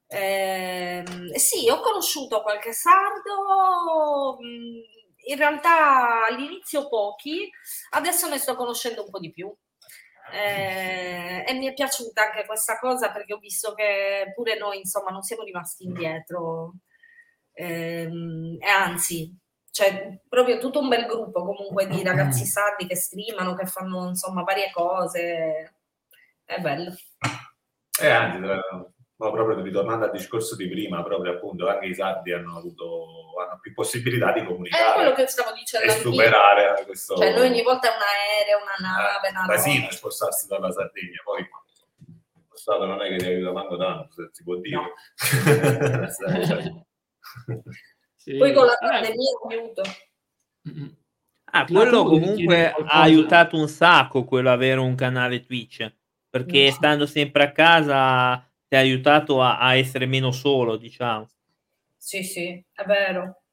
[0.07, 1.03] Eh,
[1.35, 7.49] sì, ho conosciuto qualche sardo, in realtà all'inizio pochi,
[7.91, 9.53] adesso ne sto conoscendo un po' di più.
[10.31, 15.11] Eh, e mi è piaciuta anche questa cosa perché ho visto che pure noi, insomma,
[15.11, 16.73] non siamo rimasti indietro.
[17.53, 18.09] Eh,
[18.59, 19.37] e anzi,
[19.71, 24.43] c'è proprio tutto un bel gruppo comunque di ragazzi sardi che streamano, che fanno insomma
[24.43, 25.74] varie cose.
[26.45, 26.93] È bello.
[27.99, 28.39] E anzi,
[29.17, 33.59] ma proprio ritornando al discorso di prima, proprio appunto anche i sardi hanno avuto hanno
[33.61, 34.91] più possibilità di comunicare.
[34.91, 35.91] È quello che stavo dicendo.
[35.91, 37.15] E superare questo.
[37.15, 41.21] Cioè, noi ogni volta è un aereo, una nave, eh, una Basino spostarsi dalla Sardegna,
[41.23, 44.75] poi lo Stato non è che ti aiuta manco tanto, se si può dire.
[44.75, 44.93] No.
[48.15, 48.37] sì.
[48.37, 49.55] Poi con la pandemia eh.
[49.55, 49.81] aiuto.
[51.51, 55.89] Ah, quello comunque ha aiutato un sacco quello avere un canale Twitch
[56.35, 61.29] perché stando sempre a casa ti ha aiutato a, a, essere meno solo, diciamo.
[61.95, 63.43] Sì, sì, è vero.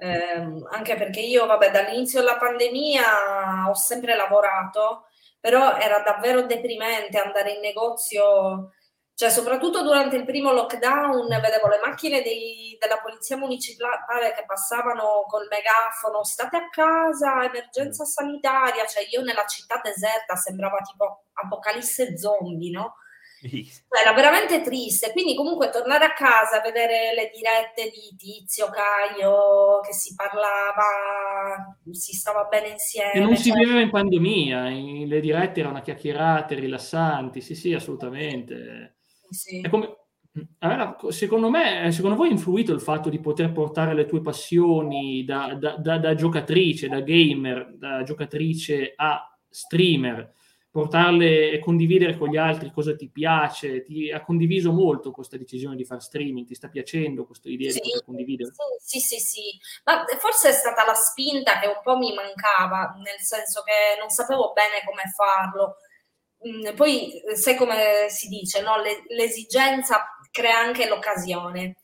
[0.00, 5.06] Eh, anche perché io, vabbè, dall'inizio della pandemia ho sempre lavorato,
[5.38, 8.72] però era davvero deprimente andare in negozio,
[9.14, 15.24] cioè soprattutto durante il primo lockdown vedevo le macchine dei, della polizia municipale che passavano
[15.28, 22.18] col megafono, state a casa, emergenza sanitaria, cioè io nella città deserta sembrava tipo apocalisse
[22.18, 22.96] zombie, no?
[23.44, 29.80] Cioè, era veramente triste, quindi comunque tornare a casa, vedere le dirette di Tizio, Caio,
[29.80, 33.12] che si parlava, si stava bene insieme.
[33.12, 33.42] E non cioè...
[33.42, 34.62] si viveva in pandemia,
[35.06, 38.93] le dirette erano chiacchierate, rilassanti, sì sì, assolutamente.
[39.34, 39.60] Sì.
[39.68, 39.96] Come...
[40.58, 45.24] Allora, secondo me, secondo voi ha influito il fatto di poter portare le tue passioni
[45.24, 50.32] da, da, da, da giocatrice, da gamer, da giocatrice a streamer?
[50.74, 55.76] portarle e condividere con gli altri cosa ti piace, ti ha condiviso molto questa decisione
[55.76, 58.50] di fare streaming, ti sta piacendo questa idea sì, di poter condividere?
[58.82, 59.42] Sì, sì, sì,
[59.84, 64.08] ma forse è stata la spinta che un po' mi mancava, nel senso che non
[64.08, 65.76] sapevo bene come farlo.
[66.46, 68.74] Mm, poi sai come si dice, no?
[69.08, 71.76] l'esigenza crea anche l'occasione.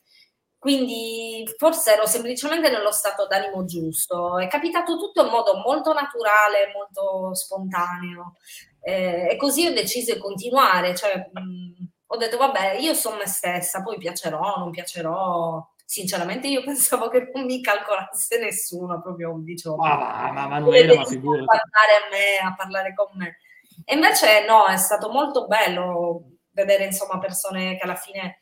[0.61, 4.37] Quindi forse ero semplicemente nello stato d'animo giusto.
[4.37, 8.35] È capitato tutto in modo molto naturale, molto spontaneo.
[8.79, 13.25] Eh, e così ho deciso di continuare, cioè, mh, ho detto vabbè, io sono me
[13.25, 15.67] stessa, poi piacerò, non piacerò.
[15.83, 19.77] Sinceramente io pensavo che non mi calcolasse nessuno, proprio dicevo.
[19.77, 21.43] Ma, ma, Manuela, ma figurati.
[21.43, 23.37] A parlare a me, a parlare con me.
[23.85, 28.41] E invece no, è stato molto bello vedere insomma persone che alla fine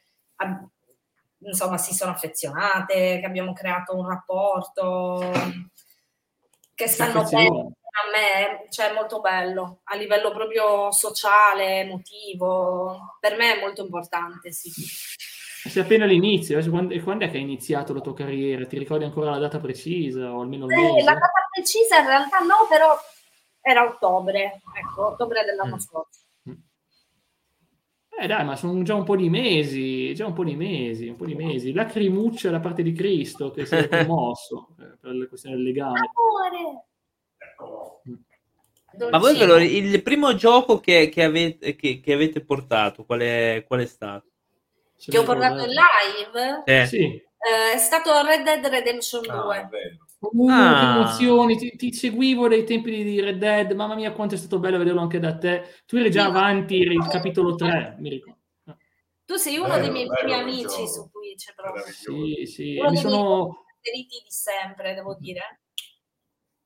[1.40, 5.32] insomma si sono affezionate, che abbiamo creato un rapporto
[6.74, 13.36] che stanno bene a me, cioè è molto bello a livello proprio sociale, emotivo, per
[13.36, 14.72] me è molto importante, sì.
[14.72, 18.66] Sei appena all'inizio, quando, quando, è che hai iniziato la tua carriera?
[18.66, 21.04] Ti ricordi ancora la data precisa o almeno il eh?
[21.04, 22.98] La data precisa in realtà no, però
[23.62, 25.80] era ottobre, ecco, ottobre dell'anno mm.
[25.80, 26.20] scorso.
[28.22, 31.16] Eh dai, ma sono già un po' di mesi, già un po' di mesi, un
[31.16, 31.72] po' di mesi.
[31.72, 36.00] Lacrimuccia da parte di Cristo che si è commosso eh, per la questione del legame.
[36.00, 36.84] Amore!
[39.10, 43.64] Ma voi però, il primo gioco che, che, avete, che, che avete, portato, qual è,
[43.66, 44.28] qual è stato?
[44.98, 46.64] Che ho portato in live?
[46.66, 46.86] Eh.
[46.88, 47.04] Sì.
[47.06, 49.58] Eh, è stato Red Dead Redemption 2.
[49.58, 49.70] Ah,
[50.20, 50.80] Uh, ah.
[50.80, 54.60] che emozioni, ti, ti, seguivo dai tempi di Red Dead, mamma mia quanto è stato
[54.60, 55.82] bello vederlo anche da te.
[55.86, 58.38] Tu eri già avanti, il capitolo 3, mi ricordo.
[59.24, 61.84] Tu sei uno bello, dei miei primi amici su Twitch, proprio.
[61.86, 62.78] Sì, sì.
[62.80, 63.66] Uno mi dei sono...
[63.80, 65.62] preferiti di sempre, devo dire.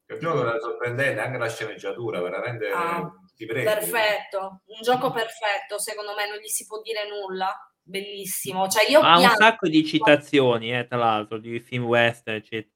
[0.08, 3.72] Il gioco era sorprendente, anche la sceneggiatura, veramente ah, ti prende.
[3.72, 7.54] Perfetto, un gioco perfetto, secondo me non gli si può dire nulla.
[7.86, 12.73] Bellissimo, cioè io ha un sacco di citazioni, eh, tra l'altro, di film western, eccetera.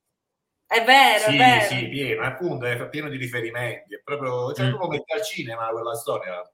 [0.68, 1.64] È vero, sì, è vero.
[1.64, 3.96] Sì, pieno, appunto, è pieno di riferimenti.
[3.96, 4.72] È proprio, cioè, mm.
[4.72, 6.52] tu lo metti al cinema quella storia.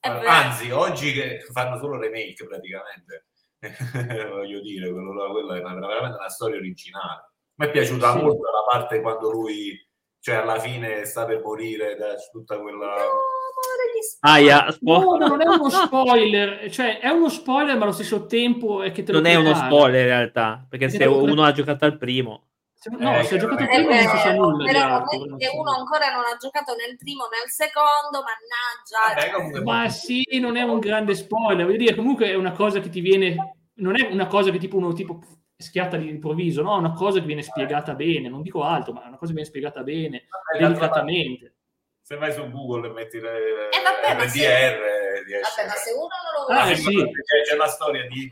[0.00, 3.28] Anzi, oggi che fanno solo remake praticamente.
[4.30, 7.30] Voglio dire, quello, quello è una, veramente una storia originale.
[7.54, 8.18] Mi è piaciuta sì.
[8.18, 9.74] molto la parte quando lui,
[10.20, 12.96] cioè alla fine sta per morire da tutta quella...
[12.96, 13.32] No.
[14.20, 14.76] Ah, yeah.
[14.80, 19.04] no, non è uno spoiler, cioè è uno spoiler, ma allo stesso tempo è che
[19.04, 22.48] te lo Non è uno spoiler in realtà, perché se uno ha giocato al primo
[22.90, 24.64] No, eh, se ha giocato il primo non si sa nulla.
[24.64, 29.38] Però che uno ancora non ha giocato nel primo nel secondo, mannaggia.
[29.38, 31.64] Vabbè, ma sì, non è un grande spoiler.
[31.64, 33.56] Voglio dire, comunque è una cosa che ti viene.
[33.76, 35.20] Non è una cosa che tipo uno tipo
[35.56, 36.76] schiatta all'improvviso, no?
[36.76, 38.28] È una cosa che viene spiegata bene.
[38.28, 41.54] Non dico altro, ma è una cosa che viene spiegata bene, Vabbè, delicatamente.
[42.02, 44.28] Se vai su Google e metti le, eh, vabbè,
[45.24, 46.72] le DR Vabbè, ma se uno non lo vuole...
[46.72, 47.12] Ah, sì.
[47.48, 48.28] C'è una storia di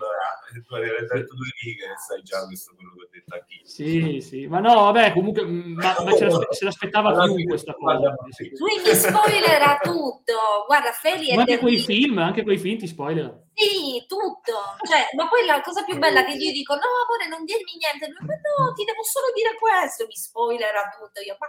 [0.61, 3.65] tu hai detto due righe e sai già questo quello che ho detto anch'io.
[3.65, 8.15] Sì, sì, ma no, vabbè, comunque ma, ma ce, se l'aspettava più questa cosa.
[8.59, 10.65] Lui mi spoilerà tutto.
[10.67, 13.49] Guarda, Feli è ma anche quei film, anche quei film ti spoiler.
[13.55, 14.77] Sì, tutto.
[14.83, 18.09] Cioè, ma poi la cosa più bella che io dico, no, amore, non dirmi niente.
[18.09, 20.07] Lui, ma no, ti devo solo dire questo.
[20.07, 21.21] Mi spoilerà tutto.
[21.21, 21.49] Io, ma...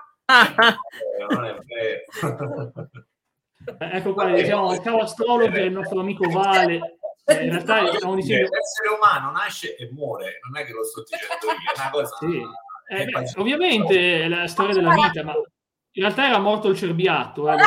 [1.29, 2.89] non è vero.
[3.65, 6.97] Eh, ecco qua, diciamo, ciao astrologo, il nostro amico Vale.
[7.26, 8.49] Eh, in realtà stiamo dicendo...
[8.49, 12.17] L'essere umano nasce e muore, non è che lo sto dicendo io, è una cosa...
[12.19, 12.41] Sì.
[12.86, 15.32] Eh, beh, ovviamente è la storia della vita, ma
[15.95, 17.58] in realtà era morto il cerbiato, eh,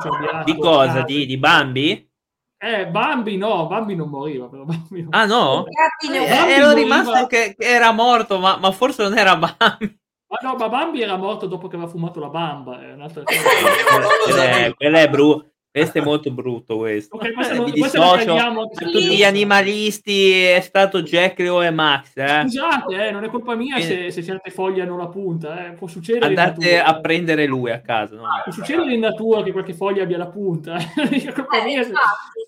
[0.00, 0.44] cerbiato.
[0.44, 1.02] Di cosa?
[1.02, 2.08] Di, di Bambi?
[2.56, 4.48] Eh, Bambi no, Bambi non moriva.
[4.48, 5.08] Però Bambi non...
[5.12, 5.64] Ah no?
[5.66, 10.02] Eh, ero rimasto che, che, era morto, ma, ma forse non era Bambi.
[10.40, 12.80] Ma no, ma Bambi era morto dopo che aveva fumato la bamba.
[12.80, 13.22] È un'altra
[14.26, 14.64] cosa.
[14.64, 15.48] eh, quella è brutta.
[15.74, 17.16] Questo è molto brutto questo.
[17.16, 18.34] Okay, questo eh, non, mi dissocio.
[18.76, 22.12] Per tutti gli animalisti è stato Jack, Leo e Max.
[22.14, 22.42] Eh.
[22.42, 25.66] Scusate, eh, non è colpa mia se, se certe foglie hanno la punta.
[25.66, 25.72] Eh.
[25.72, 28.14] Può succedere Andate a prendere lui a casa.
[28.14, 28.22] No?
[28.44, 30.76] Può succedere in natura che qualche foglia abbia la punta.
[31.10, 31.92] è colpa mia se,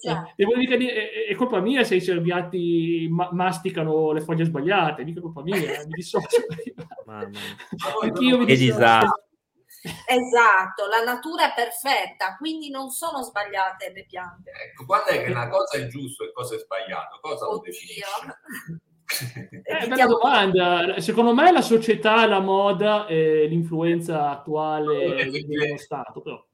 [0.01, 0.23] cioè.
[0.37, 5.03] Devo dire che è, colpa mia se i cerbiati ma- masticano le foglie sbagliate.
[5.03, 6.47] Mica colpa mia, mi dissocio.
[7.05, 7.31] Mamma.
[8.03, 9.26] Anch'io mi dissocio.
[10.07, 14.51] Esatto, la natura è perfetta, quindi non sono sbagliate le piante.
[14.51, 17.19] Ecco, quando è che una cosa è giusto e cosa è sbagliato?
[17.21, 17.57] Cosa Oddio.
[17.57, 18.05] lo definisce?
[19.63, 21.01] Eh, bella domanda.
[21.01, 25.15] Secondo me la società, la moda e l'influenza attuale
[25.47, 26.21] dello Stato.
[26.21, 26.45] Però.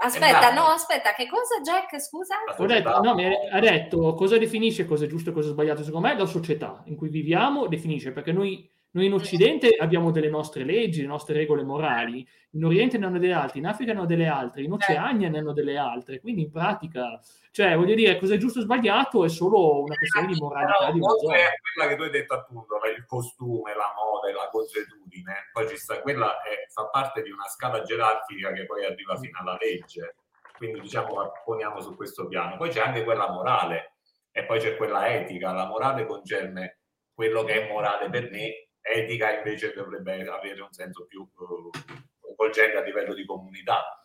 [0.00, 2.36] Aspetta, no, aspetta, che cosa Jack, scusa?
[2.56, 5.82] Ho detto, no, mi ha detto cosa definisce cosa è giusto e cosa è sbagliato.
[5.82, 10.30] Secondo me la società in cui viviamo definisce, perché noi noi in Occidente abbiamo delle
[10.30, 13.98] nostre leggi, le nostre regole morali, in Oriente ne hanno delle altre, in Africa ne
[13.98, 17.20] hanno delle altre, in Oceania ne hanno delle altre, quindi in pratica,
[17.50, 20.90] cioè voglio dire, cosa è giusto o sbagliato è solo una questione di moralità.
[20.90, 25.50] Di è quella che tu hai detto appunto, il costume, la moda e la consuetudine,
[25.52, 29.38] poi ci sta, quella è, fa parte di una scala gerarchica che poi arriva fino
[29.38, 30.16] alla legge,
[30.56, 32.56] quindi diciamo poniamo su questo piano.
[32.56, 33.96] Poi c'è anche quella morale
[34.32, 36.78] e poi c'è quella etica, la morale concerne
[37.12, 42.82] quello che è morale per me etica invece dovrebbe avere un senso più coinvolgente a
[42.82, 44.02] livello di comunità.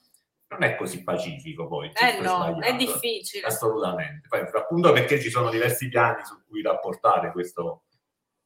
[0.53, 1.91] non è così pacifico poi.
[1.93, 3.47] Eh no, è difficile.
[3.47, 4.27] Assolutamente.
[4.27, 7.85] Poi, appunto perché ci sono diversi piani su cui rapportare questo,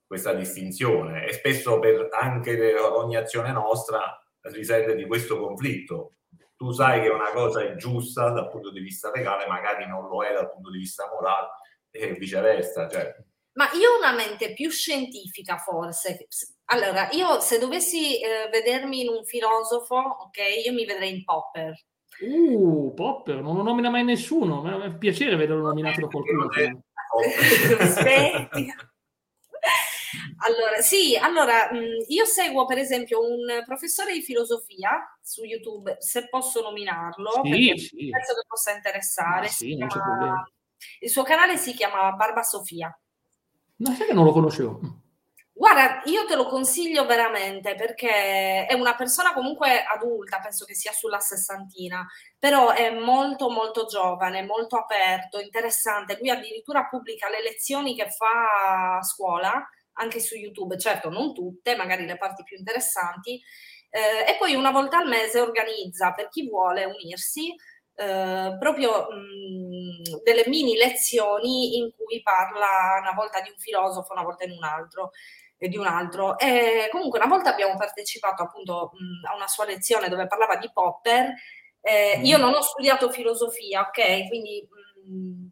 [0.06, 6.13] questa distinzione e spesso per anche ogni azione nostra risente di questo conflitto.
[6.56, 10.23] Tu sai che una cosa è giusta dal punto di vista legale, magari non lo
[10.23, 11.50] è dal punto di vista morale
[11.91, 12.88] e viceversa.
[12.88, 13.15] Cioè.
[13.58, 16.28] Ma io ho una mente più scientifica forse.
[16.65, 21.74] Allora, io se dovessi eh, vedermi in un filosofo, ok, io mi vedrei in Popper.
[22.20, 26.50] Uh, Popper, non lo nomina mai nessuno, ma è piacere vederlo nominato da qualcuno.
[27.80, 28.74] Aspetti.
[30.39, 31.70] Allora, sì, allora
[32.08, 38.10] io seguo per esempio un professore di filosofia su YouTube, se posso nominarlo, sì, sì.
[38.10, 39.48] penso che possa interessare.
[39.48, 40.48] Sì, chiama...
[41.00, 42.96] Il suo canale si chiama Barba Sofia.
[43.78, 44.80] No, sai che non lo conoscevo.
[45.54, 50.92] Guarda, io te lo consiglio veramente perché è una persona comunque adulta, penso che sia
[50.92, 56.18] sulla sessantina, però è molto molto giovane, molto aperto, interessante.
[56.20, 61.76] Lui addirittura pubblica le lezioni che fa a scuola anche su YouTube, certo non tutte,
[61.76, 63.42] magari le parti più interessanti,
[63.90, 67.56] eh, e poi una volta al mese organizza per chi vuole unirsi
[67.99, 74.21] eh, proprio mh, delle mini lezioni in cui parla una volta di un filosofo, una
[74.23, 75.12] volta in un altro
[75.57, 76.38] e di un altro.
[76.38, 80.69] E comunque una volta abbiamo partecipato appunto mh, a una sua lezione dove parlava di
[80.71, 81.33] Popper.
[81.81, 84.27] Eh, io non ho studiato filosofia, ok?
[84.27, 84.67] Quindi
[85.05, 85.47] mh,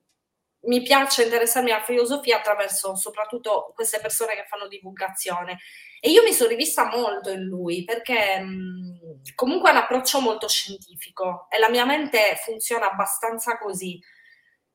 [0.65, 5.59] mi piace interessarmi alla filosofia attraverso soprattutto queste persone che fanno divulgazione.
[5.99, 10.47] E io mi sono rivista molto in lui perché mh, comunque ha un approccio molto
[10.47, 13.99] scientifico e la mia mente funziona abbastanza così.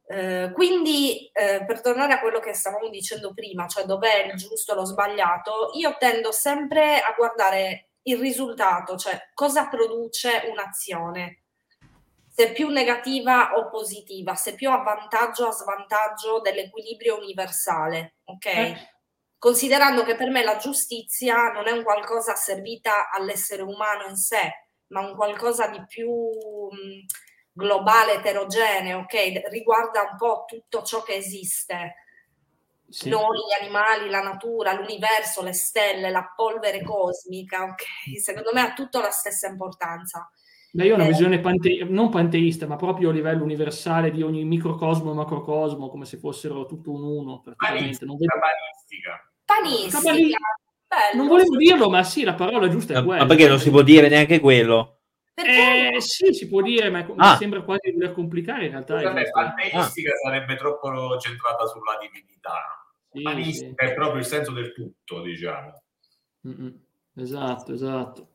[0.07, 4.73] Eh, quindi, eh, per tornare a quello che stavamo dicendo prima, cioè dov'è il giusto
[4.73, 11.40] e lo sbagliato, io tendo sempre a guardare il risultato, cioè cosa produce un'azione
[12.33, 18.47] se più negativa o positiva, se più a vantaggio o a svantaggio dell'equilibrio universale, ok?
[18.47, 18.77] Eh.
[19.37, 24.69] Considerando che per me la giustizia non è un qualcosa servita all'essere umano in sé,
[24.89, 27.07] ma un qualcosa di più mh,
[27.53, 29.49] globale, eterogeneo, ok?
[29.49, 31.95] Riguarda un po' tutto ciò che esiste.
[32.89, 33.09] Sì.
[33.09, 38.21] Noi, gli animali, la natura, l'universo, le stelle, la polvere cosmica, ok?
[38.21, 40.31] Secondo me ha tutto la stessa importanza.
[40.73, 41.09] Beh, io ho una eh.
[41.09, 46.05] visione pante- non panteista, ma proprio a livello universale di ogni microcosmo e macrocosmo, come
[46.05, 47.43] se fossero tutto un uno.
[47.57, 48.33] Panistica, non vedo...
[48.39, 49.33] panistica.
[49.45, 50.37] Panistica.
[51.15, 53.23] Non volevo dirlo, ma sì, la parola giusta è quella.
[53.23, 55.01] Ma perché non si può dire neanche quello?
[55.35, 57.37] Eh, sì, si può dire, ma ah.
[57.37, 59.01] sembra quasi voler complicare in realtà.
[59.01, 60.17] Vabbè, panteistica ah.
[60.17, 62.85] sarebbe troppo centrata sulla divinità.
[63.11, 63.91] Sì, Panistica sì.
[63.91, 65.83] è proprio il senso del tutto, diciamo.
[66.47, 66.81] Mm-mm.
[67.17, 68.30] Esatto, esatto.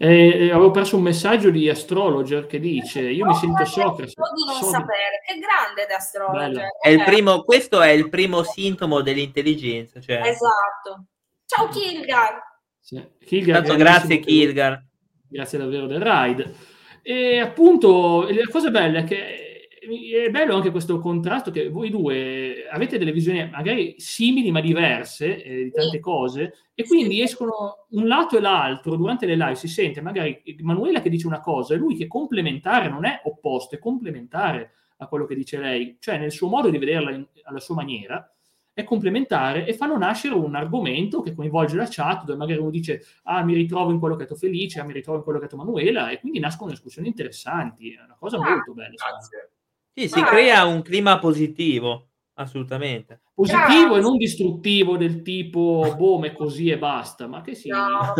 [0.00, 4.04] Eh, avevo perso un messaggio di Astrologer che dice: Io mi sento Socrate.
[4.04, 4.66] di non so...
[4.66, 6.68] sapere, che grande da Astrologer.
[6.80, 10.00] È il primo, questo è il primo sintomo dell'intelligenza.
[10.00, 10.20] Cioè...
[10.20, 11.06] Esatto.
[11.44, 12.40] Ciao Kilgar.
[12.78, 13.04] Sì.
[13.24, 14.84] Kilgar Tanto grazie Kilgar.
[15.28, 16.54] Grazie davvero del ride.
[17.02, 19.47] E appunto, la cosa bella è che
[19.88, 25.42] è bello anche questo contrasto che voi due avete delle visioni magari simili ma diverse
[25.42, 29.68] eh, di tante cose e quindi escono un lato e l'altro durante le live si
[29.68, 33.74] sente magari Manuela che dice una cosa e lui che è complementare non è opposto
[33.74, 35.96] è complementare a quello che dice lei.
[35.98, 38.30] Cioè nel suo modo di vederla in, alla sua maniera
[38.72, 43.02] è complementare e fanno nascere un argomento che coinvolge la chat dove magari uno dice
[43.24, 45.46] ah mi ritrovo in quello che ha detto Felice ah mi ritrovo in quello che
[45.46, 49.50] ha detto Manuela e quindi nascono discussioni interessanti è una cosa ah, molto bella grazie.
[49.98, 50.26] Sì, si ah.
[50.26, 53.22] crea un clima positivo, assolutamente.
[53.34, 57.68] Positivo e non distruttivo del tipo, boh, è così e basta, ma che sì.
[57.68, 58.14] No,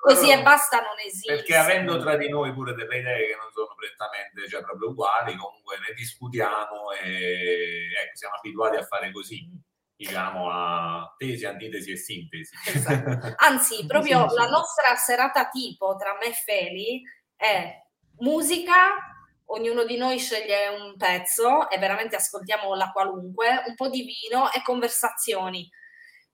[0.00, 1.34] così e basta non esiste.
[1.34, 5.34] Perché avendo tra di noi pure delle idee che non sono prettamente, cioè proprio uguali,
[5.36, 9.50] comunque ne discutiamo e ecco, siamo abituati a fare così
[9.96, 12.54] diciamo a tesi, antitesi e sintesi.
[12.64, 13.34] Esatto.
[13.38, 17.02] Anzi, proprio la nostra serata tipo tra me e Feli
[17.36, 17.82] è
[18.18, 19.13] musica,
[19.46, 24.50] ognuno di noi sceglie un pezzo e veramente ascoltiamo la qualunque, un po' di vino
[24.52, 25.68] e conversazioni.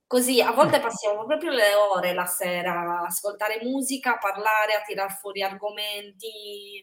[0.06, 0.82] Così a volte mm.
[0.82, 6.82] passiamo proprio le ore la sera a ascoltare musica, a parlare, a tirar fuori argomenti.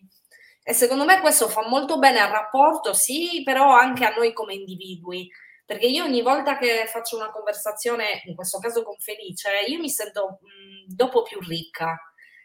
[0.63, 4.53] E secondo me questo fa molto bene al rapporto, sì, però anche a noi come
[4.53, 5.29] individui.
[5.65, 9.89] Perché io ogni volta che faccio una conversazione, in questo caso con Felice, io mi
[9.89, 11.97] sento mh, dopo più ricca.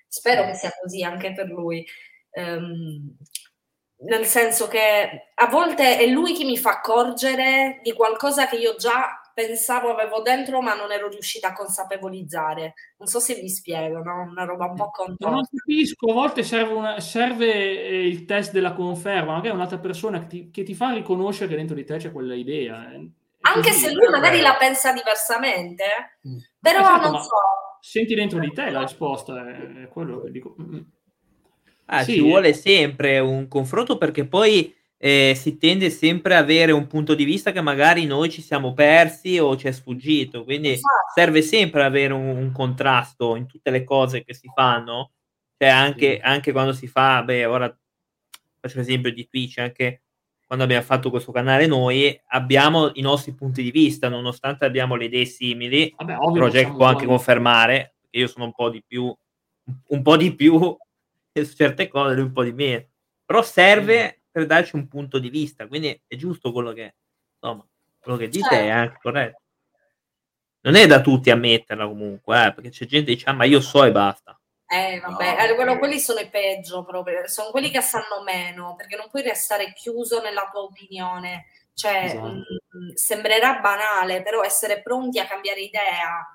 [0.08, 1.86] Spero che sia così anche per lui.
[2.32, 3.16] Um,
[4.04, 8.74] nel senso che a volte è lui che mi fa accorgere di qualcosa che io
[8.76, 12.74] già pensavo, avevo dentro, ma non ero riuscita a consapevolizzare.
[12.98, 14.22] Non so se mi spiego, no?
[14.30, 15.34] Una roba un po' contorta.
[15.34, 20.20] Non capisco, a volte serve, una, serve eh, il test della conferma, magari un'altra persona
[20.20, 22.92] che ti, che ti, fa riconoscere che dentro di te c'è quella idea.
[22.92, 23.08] Eh.
[23.44, 25.84] Anche Così, se lui magari la pensa diversamente,
[26.26, 26.36] mm.
[26.60, 27.30] però esatto, non so.
[27.80, 30.54] Senti dentro di te la risposta, è quello che dico.
[31.86, 34.74] Ah, sì, ci vuole sempre un confronto perché poi
[35.04, 38.72] eh, si tende sempre a avere un punto di vista che magari noi ci siamo
[38.72, 41.10] persi o ci è sfuggito, quindi esatto.
[41.12, 45.10] serve sempre avere un, un, contrasto in tutte le cose che si fanno,
[45.58, 46.20] cioè anche, sì.
[46.22, 47.76] anche quando si fa, beh, ora
[48.60, 50.02] faccio l'esempio di Twitch, anche
[50.46, 55.06] quando abbiamo fatto questo canale noi abbiamo i nostri punti di vista, nonostante abbiamo le
[55.06, 59.12] idee simili, Vabbè, Project può anche confermare, io sono un po' di più,
[59.88, 60.76] un po' di più
[61.44, 62.86] su certe cose, lui un po' di meno,
[63.24, 66.94] però serve per darci un punto di vista, quindi è giusto quello che,
[67.40, 67.66] insomma,
[68.00, 68.64] quello che dite certo.
[68.64, 69.40] è anche corretto.
[70.64, 73.60] Non è da tutti ammetterla comunque, eh, perché c'è gente che dice, ah, ma io
[73.60, 74.38] so e basta.
[74.66, 78.96] Eh, vabbè, no, quello, quelli sono i peggio proprio, sono quelli che sanno meno, perché
[78.96, 81.46] non puoi restare chiuso nella tua opinione.
[81.74, 82.26] Cioè, esatto.
[82.26, 86.26] mh, mm, sembrerà banale, però essere pronti a cambiare idea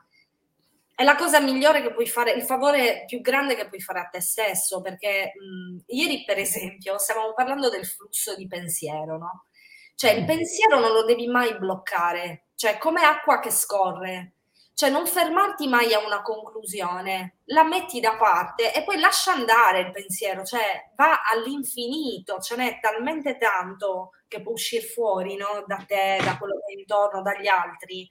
[0.98, 4.06] è la cosa migliore che puoi fare, il favore più grande che puoi fare a
[4.06, 9.46] te stesso, perché mh, ieri per esempio stavamo parlando del flusso di pensiero, no?
[9.94, 14.32] Cioè il pensiero non lo devi mai bloccare, cioè come acqua che scorre,
[14.74, 19.82] cioè non fermarti mai a una conclusione, la metti da parte e poi lascia andare
[19.82, 25.64] il pensiero, cioè va all'infinito, ce n'è talmente tanto che può uscire fuori no?
[25.68, 28.10] da te, da quello che è intorno, dagli altri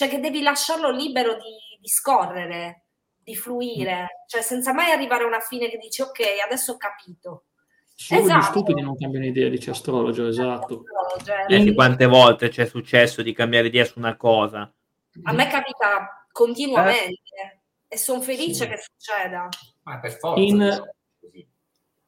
[0.00, 2.84] cioè che devi lasciarlo libero di, di scorrere,
[3.22, 4.26] di fluire, mm.
[4.26, 7.44] cioè senza mai arrivare a una fine che dici ok, adesso ho capito.
[7.94, 8.38] Solo esatto.
[8.38, 10.84] gli stupidi non cambiano idea, dice astrologo, esatto.
[11.48, 11.74] Eh, In...
[11.74, 14.72] quante volte c'è successo di cambiare idea su una cosa?
[15.24, 17.58] A me capita continuamente eh?
[17.88, 18.68] e sono felice sì.
[18.68, 19.48] che succeda.
[19.82, 20.40] Ma per forza.
[20.40, 20.82] In,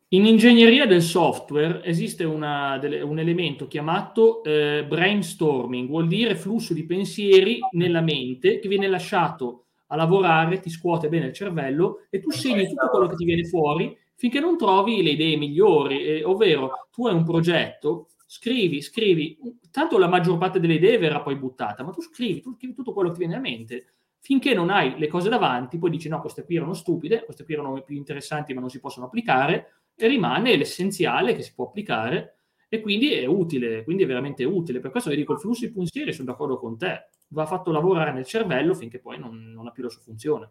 [0.08, 6.86] in ingegneria del software esiste una, un elemento chiamato eh, brainstorming, vuol dire flusso di
[6.86, 9.61] pensieri nella mente che viene lasciato
[9.92, 13.44] a lavorare, ti scuote bene il cervello e tu segni tutto quello che ti viene
[13.44, 19.36] fuori finché non trovi le idee migliori, eh, ovvero tu hai un progetto, scrivi, scrivi,
[19.70, 22.92] tanto la maggior parte delle idee verrà poi buttata, ma tu scrivi, tu scrivi tutto
[22.92, 23.86] quello che ti viene a mente
[24.20, 27.54] finché non hai le cose davanti, poi dici no, queste qui erano stupide, queste qui
[27.54, 32.36] erano più interessanti ma non si possono applicare, e rimane l'essenziale che si può applicare
[32.68, 34.80] e quindi è utile, quindi è veramente utile.
[34.80, 38.12] Per questo vi dico, il flusso di pensieri, sono d'accordo con te, va fatto lavorare
[38.12, 40.50] nel cervello finché poi non, non ha più la sua funzione.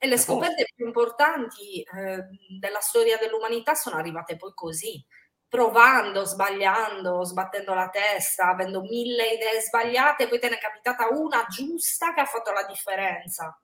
[0.00, 2.24] E le scoperte più importanti eh,
[2.60, 5.04] della storia dell'umanità sono arrivate poi così,
[5.48, 11.46] provando, sbagliando, sbattendo la testa, avendo mille idee sbagliate, poi te ne è capitata una
[11.48, 13.60] giusta che ha fatto la differenza.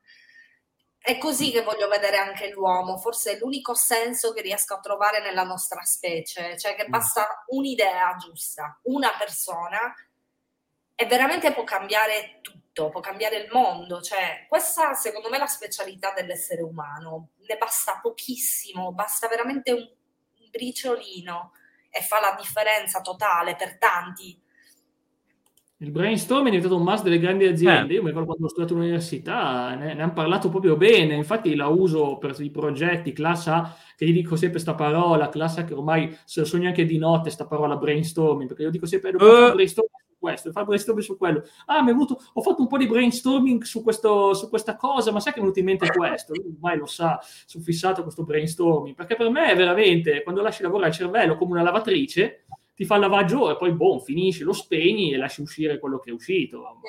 [0.98, 5.20] È così che voglio vedere anche l'uomo, forse è l'unico senso che riesco a trovare
[5.20, 6.90] nella nostra specie, cioè che mm.
[6.90, 9.94] basta un'idea giusta, una persona
[10.95, 15.47] e veramente può cambiare tutto, può cambiare il mondo, cioè questa secondo me è la
[15.47, 19.88] specialità dell'essere umano, ne basta pochissimo, basta veramente un,
[20.51, 21.53] briciolino
[21.90, 24.40] e fa la differenza totale per tanti
[25.78, 27.92] il brainstorming è diventato un must delle grandi aziende.
[27.92, 27.97] Eh.
[27.97, 31.14] Io mi ricordo quando ho studiato all'università, ne, ne hanno parlato proprio bene.
[31.14, 35.61] Infatti la uso per i progetti, classe A, che gli dico sempre questa parola, classe
[35.61, 38.86] A che ormai se lo sogno anche di notte, questa parola brainstorming, perché io dico
[38.86, 39.53] sempre, uh.
[39.53, 41.42] brainstorming questo, fare brainstorming su quello.
[41.66, 45.12] Ah, mi è venuto, ho fatto un po' di brainstorming su, questo, su questa cosa,
[45.12, 46.32] ma sai che è venuto in mente questo?
[46.32, 50.88] Ormai lo sa, sono fissato questo brainstorming, perché per me è veramente, quando lasci lavorare
[50.88, 55.12] il cervello come una lavatrice, ti fa il lavaggio e poi boh, finisci, lo spegni
[55.12, 56.80] e lasci uscire quello che è uscito.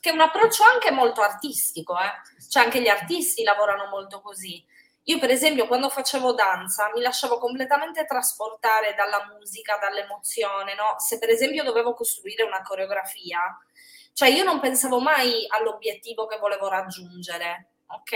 [0.00, 2.42] Che è un approccio anche molto artistico, eh?
[2.48, 4.62] cioè anche gli artisti lavorano molto così.
[5.06, 10.94] Io per esempio quando facevo danza mi lasciavo completamente trasportare dalla musica, dall'emozione, no?
[10.98, 13.40] Se per esempio dovevo costruire una coreografia,
[14.12, 18.12] cioè io non pensavo mai all'obiettivo che volevo raggiungere, ok?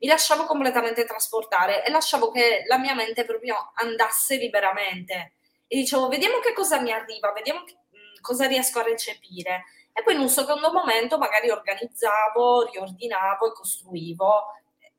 [0.00, 5.34] Mi lasciavo completamente trasportare e lasciavo che la mia mente proprio andasse liberamente
[5.68, 10.02] e dicevo vediamo che cosa mi arriva, vediamo che, mh, cosa riesco a recepire e
[10.02, 14.46] poi in un secondo momento magari organizzavo, riordinavo e costruivo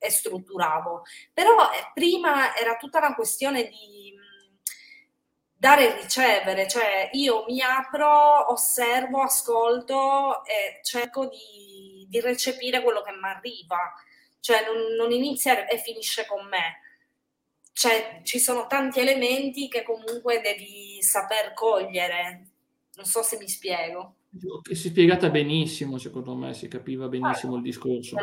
[0.05, 1.03] e strutturavo.
[1.33, 4.55] Però eh, prima era tutta una questione di mm,
[5.55, 13.01] dare e ricevere, cioè io mi apro, osservo, ascolto e cerco di, di recepire quello
[13.01, 13.93] che mi arriva,
[14.39, 16.79] cioè non, non inizia e finisce con me
[17.77, 22.47] cioè, ci sono tanti elementi che comunque devi saper cogliere.
[22.95, 24.15] Non so se mi spiego.
[24.71, 28.15] Si è spiegata benissimo, secondo me, si capiva benissimo il discorso.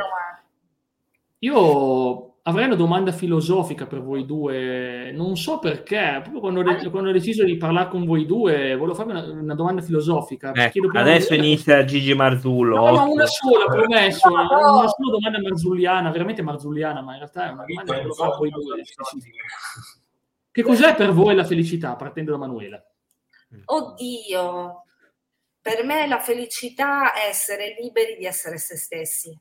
[1.43, 7.13] Io avrei una domanda filosofica per voi due, non so perché, proprio quando, quando ho
[7.13, 10.53] deciso di parlare con voi due, volevo farvi una, una domanda filosofica.
[10.55, 12.77] Ecco, adesso inizia Gigi Marzullo.
[12.77, 14.79] No, no, una sola, promesso, no, no.
[14.79, 18.33] una sola domanda marzulliana, veramente marzulliana, ma in realtà è una domanda che volevo fare
[18.33, 18.83] a voi due.
[20.53, 22.85] Che cos'è per voi la felicità, partendo da Manuela?
[23.65, 24.85] Oddio,
[25.63, 29.35] per me la felicità è essere liberi di essere se stessi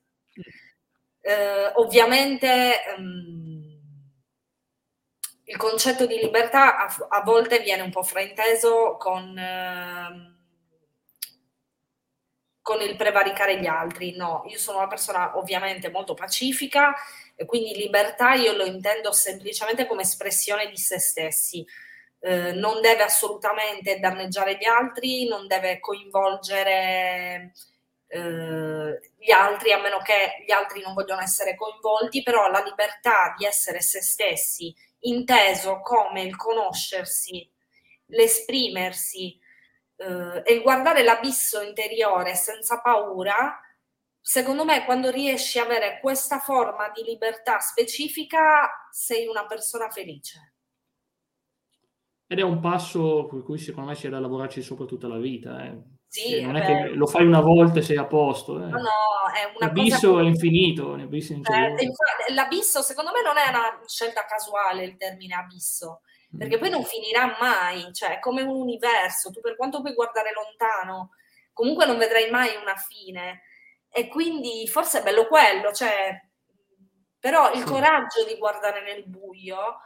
[1.22, 3.62] eh, ovviamente um,
[5.46, 10.36] il concetto di libertà a, a, volte viene un po' frainteso con, eh,
[12.62, 14.16] con il prevaricare gli altri.
[14.16, 16.94] No, io sono una persona ovviamente molto pacifica
[17.36, 21.66] e quindi libertà io lo intendo semplicemente come espressione di se stessi.
[22.24, 27.52] Eh, non deve assolutamente danneggiare gli altri, non deve coinvolgere
[28.14, 33.34] eh, gli altri, a meno che gli altri non vogliono essere coinvolti, però la libertà
[33.38, 37.50] di essere se stessi, inteso come il conoscersi,
[38.08, 39.40] l'esprimersi
[39.96, 43.58] eh, e il guardare l'abisso interiore senza paura,
[44.20, 50.56] secondo me quando riesci a avere questa forma di libertà specifica sei una persona felice.
[52.28, 55.64] Ed è un passo per cui secondo me c'è da lavorarci sopra tutta la vita.
[55.64, 58.58] Eh sì, non è che lo fai una volta e sei a posto.
[58.58, 58.66] Eh.
[58.66, 60.24] No, no, è una l'abisso cosa...
[60.24, 60.98] è infinito.
[60.98, 66.02] L'abisso, eh, l'abisso, secondo me, non è una scelta casuale il termine abisso,
[66.38, 66.60] perché mm.
[66.60, 69.32] poi non finirà mai, cioè è come un universo.
[69.32, 71.12] Tu, per quanto puoi guardare lontano,
[71.54, 73.44] comunque non vedrai mai una fine.
[73.90, 76.22] E quindi forse è bello quello, cioè,
[77.18, 77.66] però il sì.
[77.66, 79.80] coraggio di guardare nel buio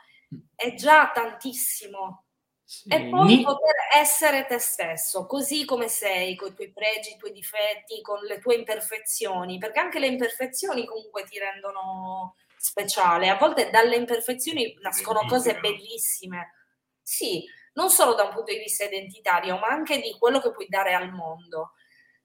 [0.55, 2.24] è già tantissimo
[2.65, 2.89] sì.
[2.89, 7.31] E poi poter essere te stesso, così come sei, con i tuoi pregi, i tuoi
[7.31, 13.29] difetti, con le tue imperfezioni, perché anche le imperfezioni comunque ti rendono speciale.
[13.29, 16.53] A volte dalle imperfezioni nascono cose bellissime.
[17.01, 20.65] Sì, non solo da un punto di vista identitario, ma anche di quello che puoi
[20.67, 21.73] dare al mondo,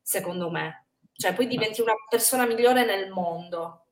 [0.00, 0.86] secondo me.
[1.12, 3.84] Cioè, poi diventi una persona migliore nel mondo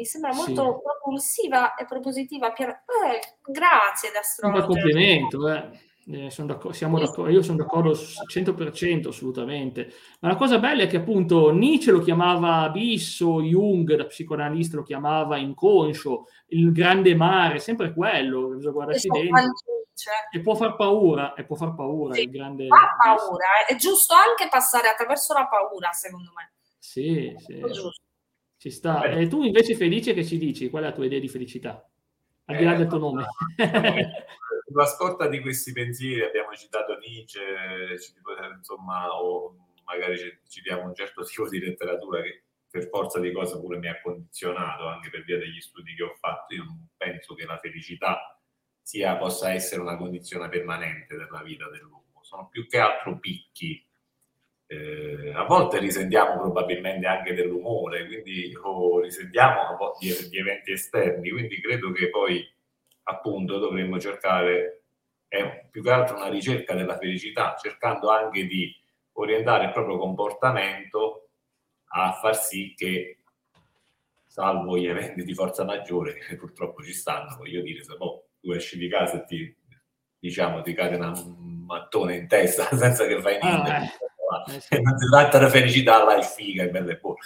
[0.00, 0.80] mi sembra molto sì.
[0.82, 2.54] propulsiva e propositiva.
[2.54, 5.88] Eh, grazie, Un complimento, eh.
[6.12, 9.92] Eh, sono d'accordo, siamo d'accordo, io sono d'accordo 100% assolutamente.
[10.20, 14.82] Ma la cosa bella è che appunto Nietzsche lo chiamava abisso, Jung da psicoanalista lo
[14.82, 19.52] chiamava inconscio, il grande mare, sempre quello, bisogna guardarsi dentro.
[20.32, 22.66] E può far paura, e può far paura sì, il grande...
[22.66, 23.74] Fa paura, eh.
[23.74, 26.52] è giusto anche passare attraverso la paura, secondo me.
[26.78, 27.60] Sì, sì.
[27.60, 28.08] Giusto.
[28.60, 29.04] Ci sta.
[29.04, 30.68] E tu invece felice che ci dici?
[30.68, 31.82] Qual è la tua idea di felicità?
[32.44, 33.26] Al di là del tuo eh, nome.
[34.66, 37.40] Sulla scorta di questi pensieri abbiamo citato Nietzsche,
[38.54, 39.56] insomma, o
[39.86, 43.98] magari citiamo un certo tipo di letteratura che per forza di cose pure mi ha
[43.98, 46.54] condizionato, anche per via degli studi che ho fatto.
[46.54, 48.38] Io non penso che la felicità
[48.82, 52.20] sia, possa essere una condizione permanente della vita dell'uomo.
[52.20, 53.82] Sono più che altro picchi
[54.72, 61.60] eh, a volte risentiamo probabilmente anche dell'umore, quindi o risentiamo di, di, eventi esterni, quindi
[61.60, 62.48] credo che poi
[63.04, 64.82] appunto dovremmo cercare,
[65.26, 68.72] è più che altro una ricerca della felicità, cercando anche di
[69.14, 71.30] orientare il proprio comportamento
[71.92, 73.18] a far sì che,
[74.24, 78.52] salvo gli eventi di forza maggiore, che purtroppo ci stanno, voglio dire, se no tu
[78.52, 79.56] esci di casa e ti,
[80.20, 83.70] diciamo, ti cade un mattone in testa senza che fai niente.
[83.72, 84.08] Ah,
[84.46, 87.20] eh eh di felicità, là è figa, è bella e buona.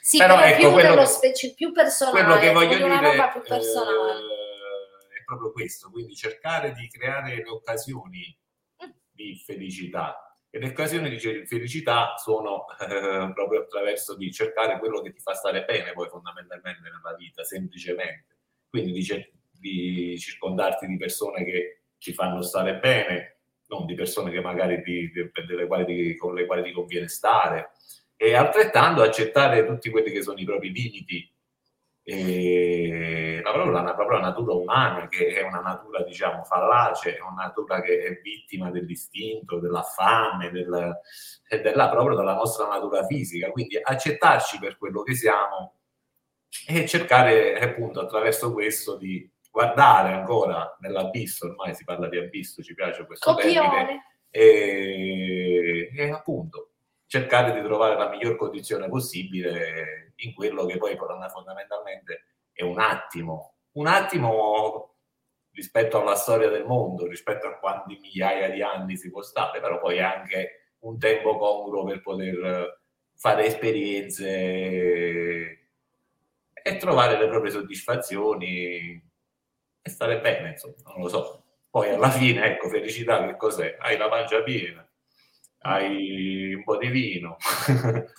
[0.00, 4.18] Sì, però, però ecco, più quello specie, più personale, quello che voglio dire più personale.
[4.18, 8.36] Eh, è proprio questo, quindi cercare di creare le occasioni
[8.84, 8.90] mm.
[9.12, 10.24] di felicità.
[10.52, 15.32] E le occasioni di felicità sono eh, proprio attraverso di cercare quello che ti fa
[15.34, 18.38] stare bene poi fondamentalmente nella vita, semplicemente.
[18.68, 23.39] Quindi di, di circondarti di persone che ti fanno stare bene,
[23.70, 27.70] non di persone che magari ti, di, quali ti, con le quali ti conviene stare,
[28.16, 31.32] e altrettanto accettare tutti quelli che sono i propri limiti.
[32.02, 37.44] E la, propria, la propria natura umana, che è una natura, diciamo, fallace, è una
[37.44, 40.98] natura che è vittima dell'istinto, della fame, del,
[41.62, 43.50] della, proprio della nostra natura fisica.
[43.50, 45.76] Quindi accettarci per quello che siamo
[46.66, 52.74] e cercare appunto attraverso questo di guardare ancora nell'abisso, ormai si parla di abisso, ci
[52.74, 53.68] piace questo Copione.
[53.68, 56.70] termine, e, e, appunto
[57.06, 63.54] cercare di trovare la miglior condizione possibile in quello che poi fondamentalmente è un attimo,
[63.72, 64.94] un attimo
[65.50, 69.80] rispetto alla storia del mondo, rispetto a quanti migliaia di anni si può stare, però
[69.80, 72.80] poi anche un tempo congruo per poter
[73.16, 74.28] fare esperienze
[76.62, 79.09] e trovare le proprie soddisfazioni
[79.82, 81.44] e stare bene, insomma, non lo so.
[81.70, 83.76] Poi alla fine, ecco, felicità che cos'è?
[83.78, 84.86] Hai la pancia piena,
[85.60, 87.36] hai un po' di vino.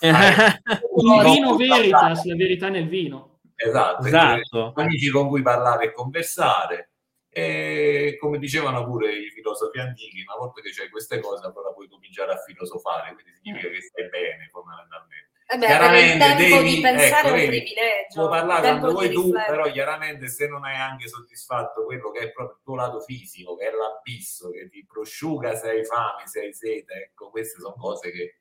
[1.24, 3.40] vino veritas, la verità nel vino.
[3.54, 4.72] Esatto, esatto.
[4.74, 6.88] amici con cui parlare e conversare.
[7.34, 11.88] E come dicevano pure i filosofi antichi, una volta che c'hai queste cose, allora puoi
[11.88, 15.31] cominciare a filosofare, quindi significa che stai bene fondamentalmente.
[15.52, 18.14] Eh beh, chiaramente il tempo devi, di pensare ecco, privilegio.
[18.14, 22.32] Puoi parlare quando vuoi tu, però chiaramente se non hai anche soddisfatto quello che è
[22.32, 26.40] proprio il tuo lato fisico, che è l'abisso, che ti prosciuga se hai fame, se
[26.40, 28.40] hai sete, ecco, queste sono cose che,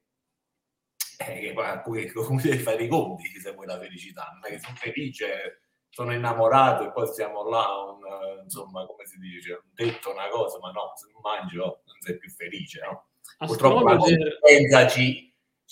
[1.18, 2.09] eh, che a cui
[2.41, 4.30] devi fare i conti se vuoi la felicità.
[4.32, 9.18] Non è che sono felice, sono innamorato e poi stiamo là, un, insomma, come si
[9.18, 13.07] dice, un detto, una cosa, ma no, se non mangio non sei più felice, no?
[13.38, 14.86] Purtroppo la conseguenza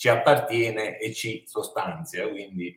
[0.00, 2.26] ci appartiene e ci sostanzia.
[2.26, 2.74] Quindi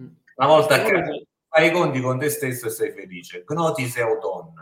[0.00, 0.06] mm.
[0.36, 3.42] una volta che fai i conti con te stesso e sei felice.
[3.44, 4.52] Gnotis e auton.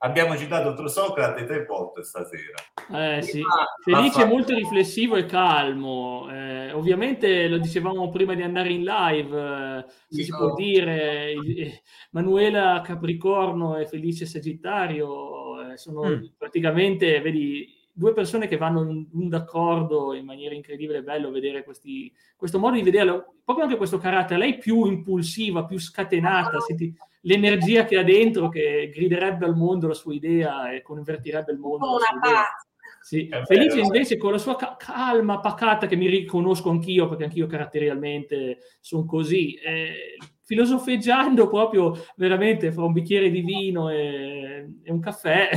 [0.00, 2.58] Abbiamo citato Socrate tre volte stasera.
[2.92, 3.42] Eh, sì.
[3.82, 6.28] Felice, molto riflessivo e calmo.
[6.30, 11.82] Eh, ovviamente lo dicevamo prima di andare in live, eh, si, si può dire eh,
[12.10, 16.24] Manuela Capricorno e Felice Sagittario eh, sono mm.
[16.36, 21.64] praticamente, vedi, due persone che vanno un, un d'accordo in maniera incredibile, è bello vedere
[21.64, 26.94] questi, questo modo di vederlo, proprio anche questo carattere, lei più impulsiva, più scatenata, senti
[27.22, 31.96] l'energia che ha dentro che griderebbe al mondo la sua idea e convertirebbe il mondo.
[31.96, 32.62] Una pazza.
[33.00, 33.28] Sì.
[33.46, 38.58] Felice invece con la sua ca- calma, pacata, che mi riconosco anch'io, perché anch'io caratterialmente
[38.80, 45.48] sono così, eh, filosofeggiando proprio veramente fra un bicchiere di vino e, e un caffè.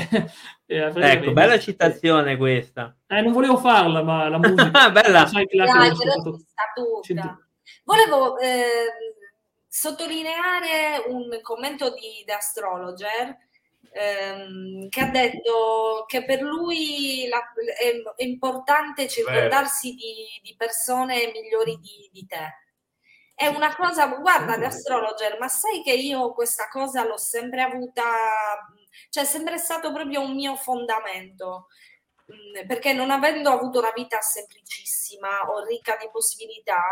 [0.77, 2.95] Ecco, bella citazione questa.
[3.07, 4.89] Eh, non volevo farla, ma la musica...
[4.91, 5.25] bella!
[5.27, 5.91] Sai, Dai,
[6.73, 7.39] tutta.
[7.83, 8.87] Volevo eh,
[9.67, 13.37] sottolineare un commento di The Astrologer
[13.91, 17.41] ehm, che ha detto che per lui la,
[17.77, 22.59] è, è, importante circondarsi di, di persone migliori di, di te.
[23.33, 28.03] È una cosa, guarda, The Astrologer, ma sai che io questa cosa l'ho sempre avuta,
[29.09, 31.67] cioè è sempre stato proprio un mio fondamento,
[32.31, 36.83] mm, perché non avendo avuto una vita semplicissima o ricca di possibilità,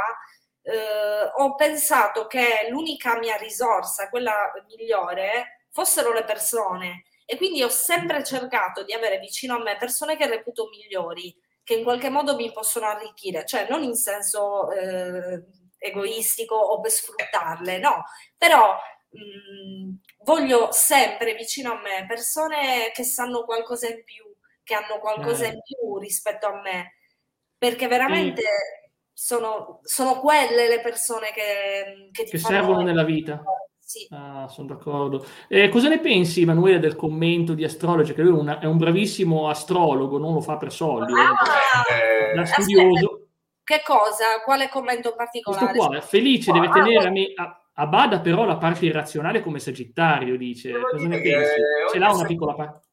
[0.61, 7.03] eh, ho pensato che l'unica mia risorsa, quella migliore, fossero le persone.
[7.25, 11.75] E quindi ho sempre cercato di avere vicino a me persone che reputo migliori, che
[11.75, 15.43] in qualche modo mi possono arricchire, cioè non in senso eh,
[15.77, 18.03] egoistico o per sfruttarle, no,
[18.35, 18.75] però
[19.10, 24.24] mh, voglio sempre vicino a me persone che sanno qualcosa in più,
[24.64, 25.49] che hanno qualcosa eh.
[25.49, 26.95] in più rispetto a me,
[27.57, 29.26] perché veramente sì.
[29.26, 33.41] sono, sono, quelle le persone che, che ti che servono nella vita.
[33.89, 34.07] Sì.
[34.12, 35.26] Ah, sono d'accordo.
[35.47, 38.14] Eh, cosa ne pensi, Emanuele, del commento di Astrologi?
[38.14, 41.12] Che lui è, una, è, un bravissimo astrologo, non lo fa per soldi.
[41.14, 41.34] Ah,
[41.91, 43.30] eh, da studioso.
[43.64, 44.41] Che cosa?
[44.43, 45.66] Quale commento particolare?
[45.66, 49.59] Questo qua, felice, deve tenere a, me, a, a, bada però la parte irrazionale come
[49.59, 50.71] Sagittario, dice.
[50.71, 51.53] Devo Cosa ne pensi?
[51.91, 52.88] Ce l'ha una piccola parte?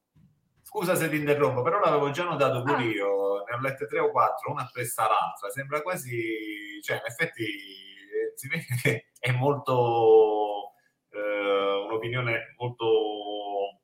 [0.62, 2.82] Scusa se ti interrompo, però l'avevo già notato pure ah.
[2.82, 7.44] io, ne ho lette tre o quattro, una appressa l'altra, sembra quasi, cioè in effetti
[7.44, 10.74] eh, si vede che è molto,
[11.10, 13.80] eh, un'opinione molto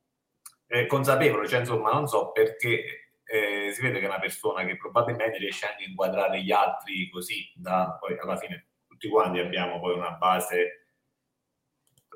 [0.66, 4.76] eh, consapevole, cioè insomma non so perché eh, si vede che è una persona che
[4.76, 9.80] probabilmente riesce anche a inquadrare gli altri così, da, poi alla fine tutti quanti abbiamo
[9.80, 10.81] poi una base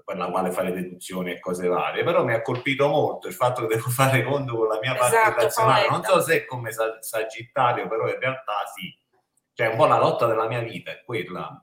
[0.07, 3.63] per la quale fare deduzioni e cose varie, però mi ha colpito molto il fatto
[3.63, 6.71] che devo fare conto con la mia parte esatto, razionale, non so se è come
[7.01, 8.97] sagittario, però in realtà sì,
[9.53, 11.61] cioè un po' la lotta della mia vita è quella,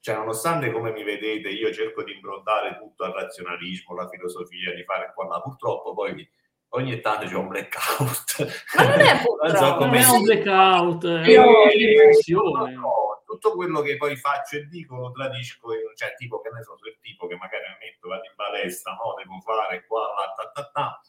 [0.00, 4.82] cioè nonostante come mi vedete io cerco di improntare tutto al razionalismo, la filosofia, di
[4.82, 6.28] fare qua là, purtroppo poi
[6.70, 8.74] ogni tanto c'è un blackout.
[8.74, 12.74] Ma non è purtroppo, non è un blackout, è una dimensione.
[13.26, 16.76] Tutto quello che poi faccio e dico lo tradisco, io, cioè tipo che ne so,
[16.80, 20.50] il tipo che magari mi metto, vado in palestra, no, devo fare qua, là, ta,
[20.52, 21.00] ta, ta.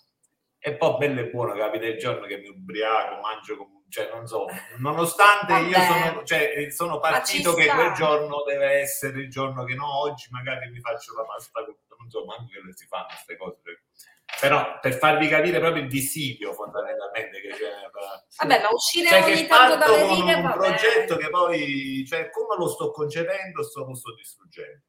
[0.59, 3.55] E poi bello e buono, capita il giorno che mi ubriaco, mangio
[3.89, 4.45] cioè non so,
[4.79, 5.67] nonostante Vabbè.
[5.67, 10.27] io sono, cioè, sono partito che quel giorno deve essere il giorno che no, oggi
[10.31, 11.61] magari mi faccio la pasta,
[11.97, 13.83] non so manco che si fanno queste cose.
[14.39, 17.71] Però per farvi capire proprio il dissidio fondamentalmente che c'è.
[18.37, 22.55] Vabbè, ma uscire cioè, ogni tanto dalle righe un, un progetto che poi, cioè, come
[22.57, 24.83] lo sto concependo, sto, lo sto distruggendo.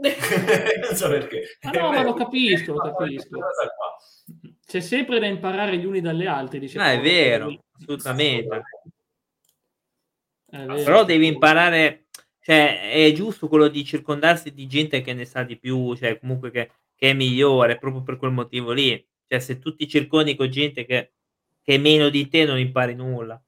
[0.86, 1.58] non so perché.
[1.62, 3.38] Ma no, ma lo capisco, lo capisco.
[4.66, 6.58] C'è sempre da imparare gli uni dalle altre.
[6.58, 8.62] Dice no, è vero, assolutamente.
[10.46, 12.06] Però devi imparare,
[12.40, 16.50] cioè è giusto quello di circondarsi di gente che ne sa di più, cioè comunque
[16.50, 16.70] che,
[17.00, 19.08] che è migliore, proprio per quel motivo lì.
[19.26, 21.12] Cioè se tu ti circondi con gente che,
[21.62, 23.40] che è meno di te non impari nulla.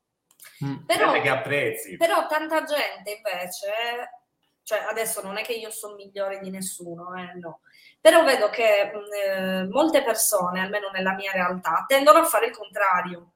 [0.65, 0.87] Mm.
[0.87, 1.97] Però, che apprezzi.
[1.99, 3.73] però tanta gente invece,
[4.63, 7.61] cioè adesso non è che io sono migliore di nessuno, eh, no.
[8.01, 13.33] Però vedo che eh, molte persone, almeno nella mia realtà, tendono a fare il contrario.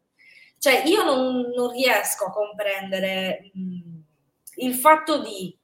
[0.59, 3.99] Cioè io non, non riesco a comprendere mh,
[4.62, 5.55] il fatto di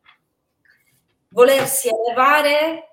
[1.28, 2.91] volersi elevare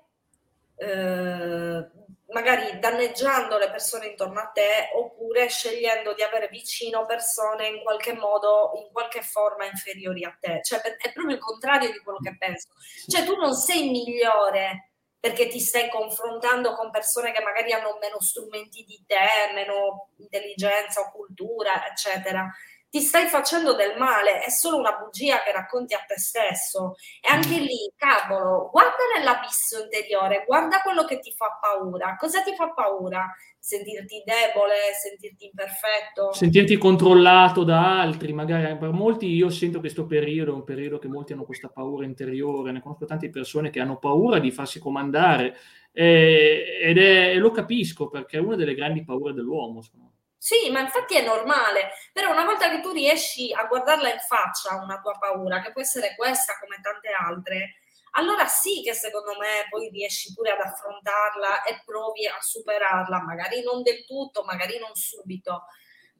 [0.80, 1.90] eh,
[2.28, 8.14] magari danneggiando le persone intorno a te oppure scegliendo di avere vicino persone in qualche
[8.14, 10.60] modo, in qualche forma inferiori a te.
[10.62, 12.68] Cioè è proprio il contrario di quello che penso.
[13.06, 18.18] Cioè tu non sei migliore perché ti stai confrontando con persone che magari hanno meno
[18.22, 22.50] strumenti di te, meno intelligenza o cultura, eccetera
[22.90, 26.96] ti stai facendo del male, è solo una bugia che racconti a te stesso.
[27.20, 32.16] E anche lì, cavolo, guarda nell'abisso interiore, guarda quello che ti fa paura.
[32.18, 33.32] Cosa ti fa paura?
[33.60, 36.32] Sentirti debole, sentirti imperfetto?
[36.32, 41.32] Sentirti controllato da altri, magari per molti io sento questo periodo un periodo che molti
[41.32, 45.56] hanno questa paura interiore, ne conosco tante persone che hanno paura di farsi comandare
[45.92, 49.80] eh, ed è, lo capisco perché è una delle grandi paure dell'uomo.
[49.80, 50.09] Secondo me.
[50.42, 54.80] Sì, ma infatti è normale, però una volta che tu riesci a guardarla in faccia
[54.82, 57.74] una tua paura, che può essere questa come tante altre,
[58.12, 63.62] allora sì che secondo me poi riesci pure ad affrontarla e provi a superarla, magari
[63.62, 65.64] non del tutto, magari non subito,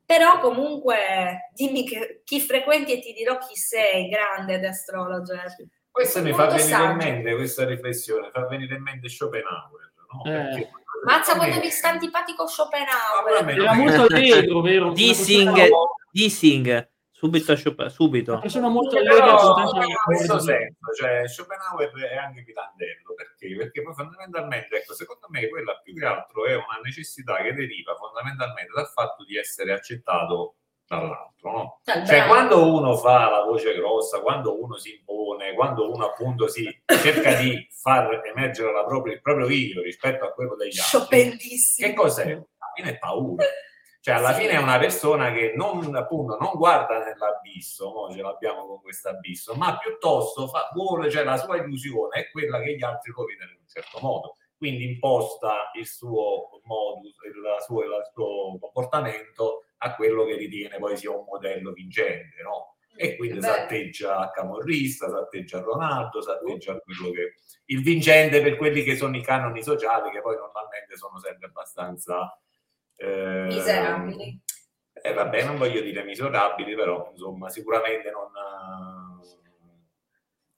[0.05, 5.57] però comunque dimmi che, chi frequenti e ti dirò chi sei, grande astrologer.
[5.91, 6.91] Questo mi fa venire saggio.
[6.91, 10.31] in mente, questa riflessione, fa venire in mente Schopenhauer, no?
[10.31, 10.71] Eh.
[11.05, 13.49] Mazza quando mi sta antipatico Schopenhauer.
[13.49, 14.93] Era molto allegro, vero?
[14.95, 15.69] Dissing,
[16.11, 16.89] dissing.
[17.21, 17.55] Subito,
[17.91, 18.31] subito.
[18.33, 19.39] Una persona molto allegra.
[19.39, 23.13] In questo senso, cioè, Schopenhauer è anche pilandello.
[23.15, 23.55] Perché?
[23.57, 27.95] Perché poi fondamentalmente, ecco, secondo me quella più che altro è una necessità che deriva
[27.95, 30.60] fondamentalmente dal fatto di essere accettato
[30.91, 31.51] dall'altro.
[31.53, 31.81] No?
[31.85, 36.69] Cioè, quando uno fa la voce grossa, quando uno si impone, quando uno appunto si
[36.85, 41.37] cerca di far emergere propria, il proprio io rispetto a quello degli altri,
[41.77, 42.33] che cos'è?
[42.33, 43.45] Alla fine è paura.
[44.03, 44.41] Cioè, alla sì.
[44.41, 48.15] fine è una persona che non, appunto, non guarda nell'abisso, no?
[48.15, 52.61] ce l'abbiamo con questo abisso, ma piuttosto fa, vuole, cioè la sua illusione è quella
[52.61, 54.37] che gli altri lo vedono in un certo modo.
[54.57, 60.97] Quindi imposta il suo modus, il suo, il suo comportamento a quello che ritiene poi
[60.97, 62.77] sia un modello vincente, no?
[62.97, 67.35] E quindi si atteggia a Camorrista, si atteggia a Ronaldo, si atteggia a quello che...
[67.67, 72.39] Il vincente per quelli che sono i canoni sociali, che poi normalmente sono sempre abbastanza...
[72.97, 74.43] Eh, miserabili.
[74.93, 78.31] Eh, vabbè, non voglio dire miserabili, però insomma sicuramente non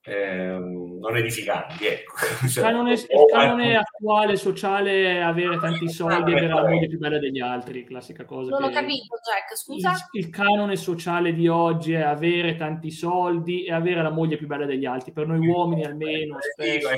[0.05, 0.57] eh,
[0.99, 1.85] non edificanti.
[1.85, 2.47] Ecco.
[2.47, 6.97] Cioè, canone, il canone attuale sociale è avere tanti soldi e avere la moglie più
[6.97, 8.49] bella degli altri, classica cosa.
[8.49, 9.91] Non ho capito, Jack, scusa.
[10.11, 14.45] Il, il, canone sociale di oggi è avere tanti soldi e avere la moglie più
[14.45, 15.13] bella degli altri.
[15.13, 16.37] Per noi uomini almeno.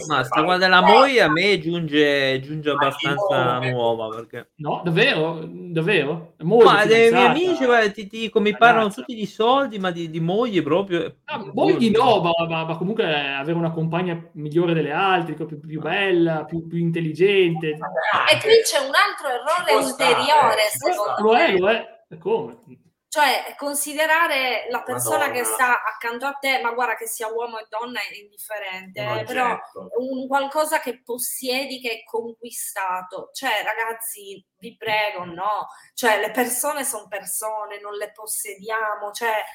[0.08, 4.08] Ma sta guarda la moglie a me giunge, giunge abbastanza nuova.
[4.16, 4.50] Perché...
[4.56, 5.48] No, davvero?
[5.48, 6.34] Davvero?
[6.40, 10.10] Moglie ma dei miei amici guarda, ti dico, mi parlano tutti di soldi, ma di,
[10.10, 11.18] di moglie proprio.
[11.26, 15.60] Ah, mogli no, ma, ma, ma comunque comunque avere una compagna migliore delle altre, più,
[15.60, 17.68] più bella, più, più, intelligente.
[17.68, 21.46] E qui c'è un altro errore ulteriore, secondo lo me.
[21.46, 22.60] È, lo è, come?
[23.08, 25.40] Cioè, considerare la persona Madonna.
[25.40, 29.24] che sta accanto a te, ma guarda che sia uomo e donna è indifferente, no,
[29.24, 29.88] però certo.
[30.00, 33.30] un qualcosa che possiedi, che è conquistato.
[33.32, 35.68] Cioè, ragazzi, vi prego, no.
[35.94, 39.12] Cioè, le persone sono persone, non le possediamo.
[39.12, 39.46] Cioè,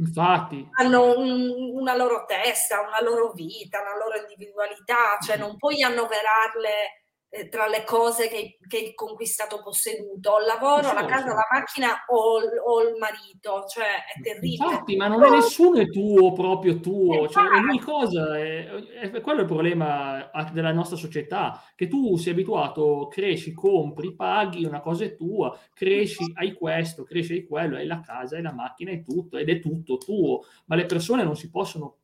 [0.00, 0.66] Infatti.
[0.72, 7.04] Hanno un, una loro testa, una loro vita, una loro individualità, cioè non puoi annoverarle
[7.32, 11.34] eh, tra le cose che, che hai conquistato posseduto, il lavoro, sì, la casa, sì.
[11.34, 14.64] la macchina o, o, il marito, cioè è terribile.
[14.64, 19.46] Infatti, ma non è nessuno tuo, proprio tuo, cioè, ogni cosa, è, è, quello il
[19.46, 25.56] problema della nostra società, che tu sei abituato, cresci, compri, paghi, una cosa è tua,
[25.72, 29.48] cresci, hai questo, cresci, hai quello, hai la casa, hai la macchina, hai tutto, ed
[29.48, 31.98] è tutto tuo, ma le persone non si possono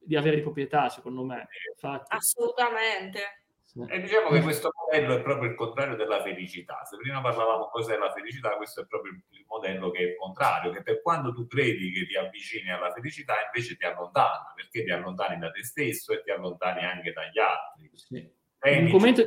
[0.00, 1.46] di avere di proprietà, secondo me.
[1.72, 2.16] Infatti.
[2.16, 3.39] Assolutamente.
[3.88, 6.84] E diciamo che questo modello è proprio il contrario della felicità.
[6.84, 10.72] Se prima parlavamo cos'è la felicità, questo è proprio il modello che è il contrario,
[10.72, 14.90] che per quando tu credi che ti avvicini alla felicità, invece ti allontana, perché ti
[14.90, 17.90] allontani da te stesso e ti allontani anche dagli altri.
[17.94, 18.38] Sì.
[18.62, 19.22] Un commento,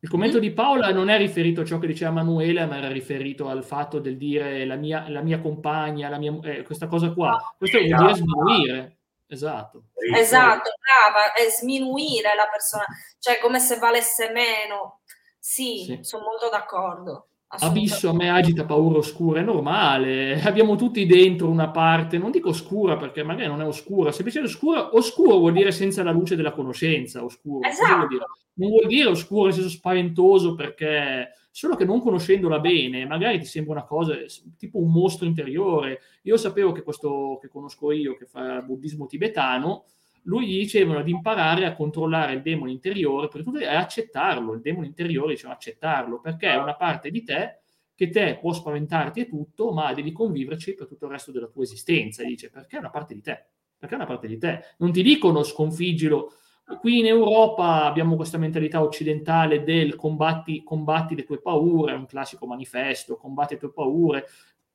[0.00, 3.48] Il commento di Paola non è riferito a ciò che diceva Manuela, ma era riferito
[3.48, 7.36] al fatto del dire la mia, la mia compagna, la mia, eh, questa cosa qua.
[7.56, 8.95] Questo vuol dire sminuire.
[9.28, 9.84] Esatto.
[10.16, 12.84] Esatto, brava, è sminuire la persona,
[13.18, 15.00] cioè come se valesse meno.
[15.38, 15.98] Sì, sì.
[16.02, 17.28] sono molto d'accordo.
[17.48, 22.48] Abisso a me agita paura oscura, è normale, abbiamo tutti dentro una parte, non dico
[22.48, 26.50] oscura perché magari non è oscura, semplicemente oscura, oscuro vuol dire senza la luce della
[26.50, 27.66] conoscenza, oscuro.
[27.66, 27.96] Esatto.
[27.96, 28.24] Vuol dire?
[28.54, 33.46] Non vuol dire oscuro nel senso spaventoso perché solo che non conoscendola bene, magari ti
[33.46, 34.14] sembra una cosa
[34.58, 36.00] tipo un mostro interiore.
[36.24, 39.86] Io sapevo che questo che conosco io, che fa buddismo tibetano,
[40.24, 44.52] lui gli dicevano di imparare a controllare il demone interiore e accettarlo.
[44.52, 47.60] Il demone interiore diceva accettarlo perché è una parte di te
[47.94, 51.62] che te può spaventarti e tutto, ma devi conviverci per tutto il resto della tua
[51.62, 52.22] esistenza.
[52.22, 53.46] E dice perché è una parte di te,
[53.78, 54.60] perché è una parte di te.
[54.76, 56.34] Non ti dicono sconfiggilo.
[56.80, 62.06] Qui in Europa abbiamo questa mentalità occidentale del combatti, combatti le tue paure, è un
[62.06, 64.26] classico manifesto, combatti le tue paure,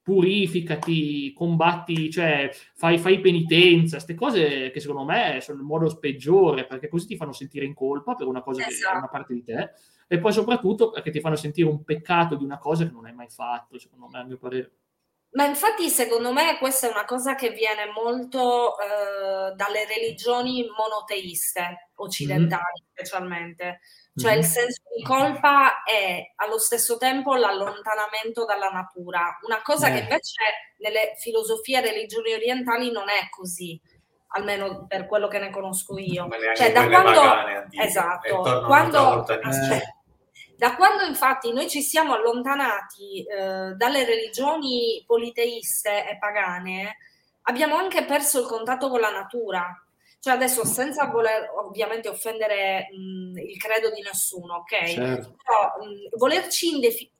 [0.01, 6.65] purificati, combatti, cioè fai, fai penitenza, queste cose che secondo me sono il modo peggiore
[6.65, 8.89] perché così ti fanno sentire in colpa per una cosa esatto.
[8.89, 9.71] che è una parte di te
[10.07, 13.13] e poi soprattutto perché ti fanno sentire un peccato di una cosa che non hai
[13.13, 14.71] mai fatto, secondo me, a mio parere.
[15.33, 21.91] Ma infatti, secondo me, questa è una cosa che viene molto eh, dalle religioni monoteiste
[21.95, 22.91] occidentali, mm-hmm.
[22.91, 23.79] specialmente.
[24.13, 24.39] Cioè, mm-hmm.
[24.39, 29.93] il senso di colpa è allo stesso tempo l'allontanamento dalla natura, una cosa eh.
[29.93, 30.43] che invece
[30.79, 33.79] nelle filosofie e religioni orientali non è così
[34.33, 36.27] almeno per quello che ne conosco io.
[36.55, 39.25] Cioè, da quando, antiche, esatto, quando.
[40.61, 46.97] Da quando infatti noi ci siamo allontanati eh, dalle religioni politeiste e pagane,
[47.45, 49.65] abbiamo anche perso il contatto con la natura.
[50.19, 54.85] Cioè adesso senza voler ovviamente offendere mh, il credo di nessuno, ok?
[54.85, 55.35] Certo.
[55.43, 57.11] Però mh, volerci indefi-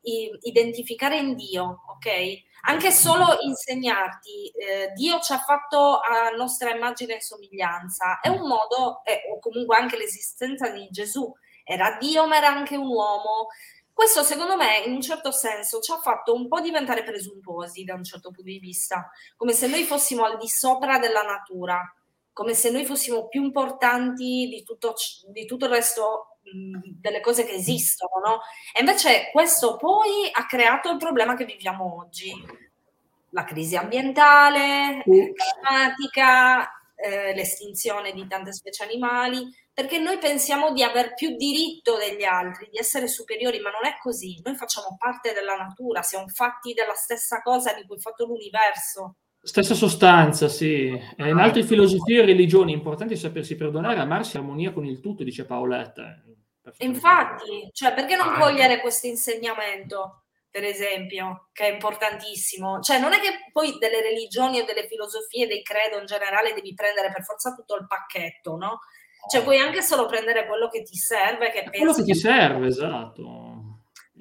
[0.42, 2.44] identificare in Dio, ok?
[2.68, 8.48] Anche solo insegnarti, eh, Dio ci ha fatto a nostra immagine e somiglianza, è un
[8.48, 11.34] modo, eh, o comunque anche l'esistenza di Gesù,
[11.64, 13.48] era Dio ma era anche un uomo.
[13.94, 17.94] Questo secondo me in un certo senso ci ha fatto un po' diventare presuntuosi da
[17.94, 21.80] un certo punto di vista, come se noi fossimo al di sopra della natura,
[22.34, 24.96] come se noi fossimo più importanti di tutto,
[25.28, 28.40] di tutto il resto delle cose che esistono, no?
[28.74, 32.34] E invece questo poi ha creato il problema che viviamo oggi,
[33.30, 41.14] la crisi ambientale, climatica, eh, l'estinzione di tante specie animali, perché noi pensiamo di aver
[41.14, 44.40] più diritto degli altri, di essere superiori, ma non è così.
[44.44, 49.16] Noi facciamo parte della natura, siamo fatti della stessa cosa di cui è fatto l'universo.
[49.44, 50.88] Stessa sostanza, sì.
[50.90, 55.00] Eh, in altre filosofie e religioni è importante sapersi perdonare, amarsi in armonia con il
[55.00, 56.22] tutto, dice Paoletta.
[56.78, 60.21] Infatti, cioè, perché non cogliere questo insegnamento?
[60.52, 62.82] Per esempio, che è importantissimo.
[62.82, 66.74] Cioè, non è che poi delle religioni o delle filosofie, dei credo in generale, devi
[66.74, 68.80] prendere per forza tutto il pacchetto, no?
[69.32, 71.52] Cioè, puoi anche solo prendere quello che ti serve.
[71.52, 73.62] Che quello che ti serve, esatto.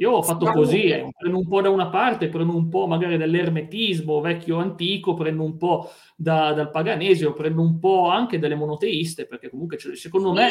[0.00, 3.18] Io ho fatto così, eh, prendo un po' da una parte, prendo un po' magari
[3.18, 9.26] dall'ermetismo vecchio antico, prendo un po' da, dal paganesio, prendo un po' anche dalle monoteiste,
[9.26, 10.48] perché comunque secondo me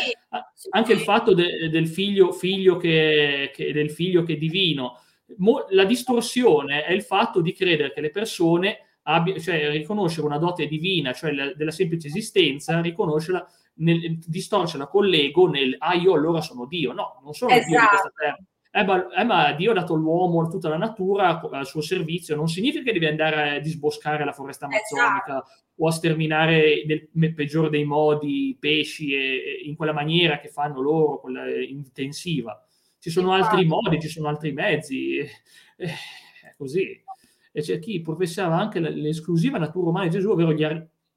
[0.69, 4.99] anche il fatto de, del figlio, figlio che, che, del figlio che è divino,
[5.37, 10.37] mo, la distorsione è il fatto di credere che le persone abbia, cioè riconoscere una
[10.37, 16.13] dote divina, cioè la, della semplice esistenza, riconoscerla nel, distorcerla con l'ego nel ah io
[16.13, 16.93] allora sono Dio.
[16.93, 17.69] No, non sono esatto.
[17.69, 18.37] Dio di questa terra.
[18.71, 22.47] Eh ma, eh, ma, Dio ha dato l'uomo, tutta la natura al suo servizio, non
[22.47, 25.51] significa che devi andare a disboscare la foresta amazzonica esatto.
[25.77, 30.49] o a sterminare nel peggiore dei modi i pesci e, e in quella maniera che
[30.49, 32.63] fanno loro, quella intensiva.
[32.99, 35.29] Ci sono altri modi, ci sono altri mezzi, eh,
[35.77, 37.03] è così.
[37.51, 40.63] E c'è chi professava anche l'esclusiva natura umana di Gesù, ovvero gli,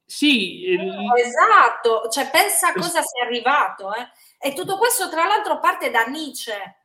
[0.05, 0.93] sì, il...
[1.17, 3.93] esatto, cioè pensa a cosa sei arrivato.
[3.93, 4.49] Eh?
[4.49, 6.77] E tutto questo, tra l'altro, parte da Nietzsche.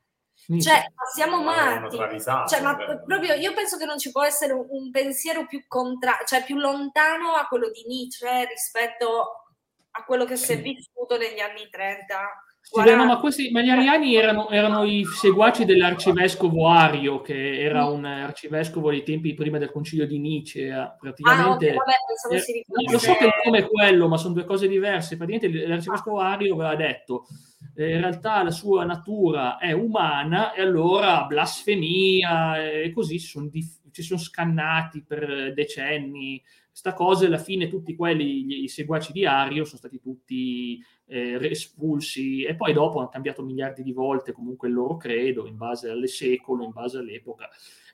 [0.47, 0.71] Nietzsche.
[0.71, 0.85] Cioè,
[1.15, 1.97] siamo matti.
[1.97, 6.21] Cioè, ma proprio io penso che non ci può essere un, un pensiero più, contra-
[6.25, 9.45] cioè, più lontano a quello di Nietzsche rispetto
[9.91, 13.63] a quello che si è vissuto negli anni 30 sì, beh, no, ma, questi, ma
[13.63, 19.57] gli ariani erano, erano, i seguaci dell'arcivescovo Ario, che era un arcivescovo dei tempi prima
[19.57, 20.97] del concilio di Nietzsche.
[21.01, 24.35] Praticamente, ah, no, vabbè, eh, si lo so che il nome è quello, ma sono
[24.35, 25.17] due cose diverse.
[25.17, 27.27] Praticamente l'arcivescovo Ario aveva detto
[27.75, 33.49] eh, in realtà la sua natura è umana e allora blasfemia e così si sono,
[33.49, 36.43] dif- si sono scannati per decenni
[36.79, 42.45] sta cosa alla fine tutti quelli, i seguaci di Ario sono stati tutti eh, espulsi
[42.45, 46.07] e poi dopo hanno cambiato miliardi di volte comunque il loro credo in base al
[46.07, 47.49] secolo, in base all'epoca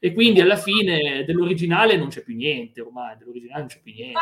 [0.05, 4.21] e quindi alla fine dell'originale non c'è più niente ormai, dell'originale non c'è più niente.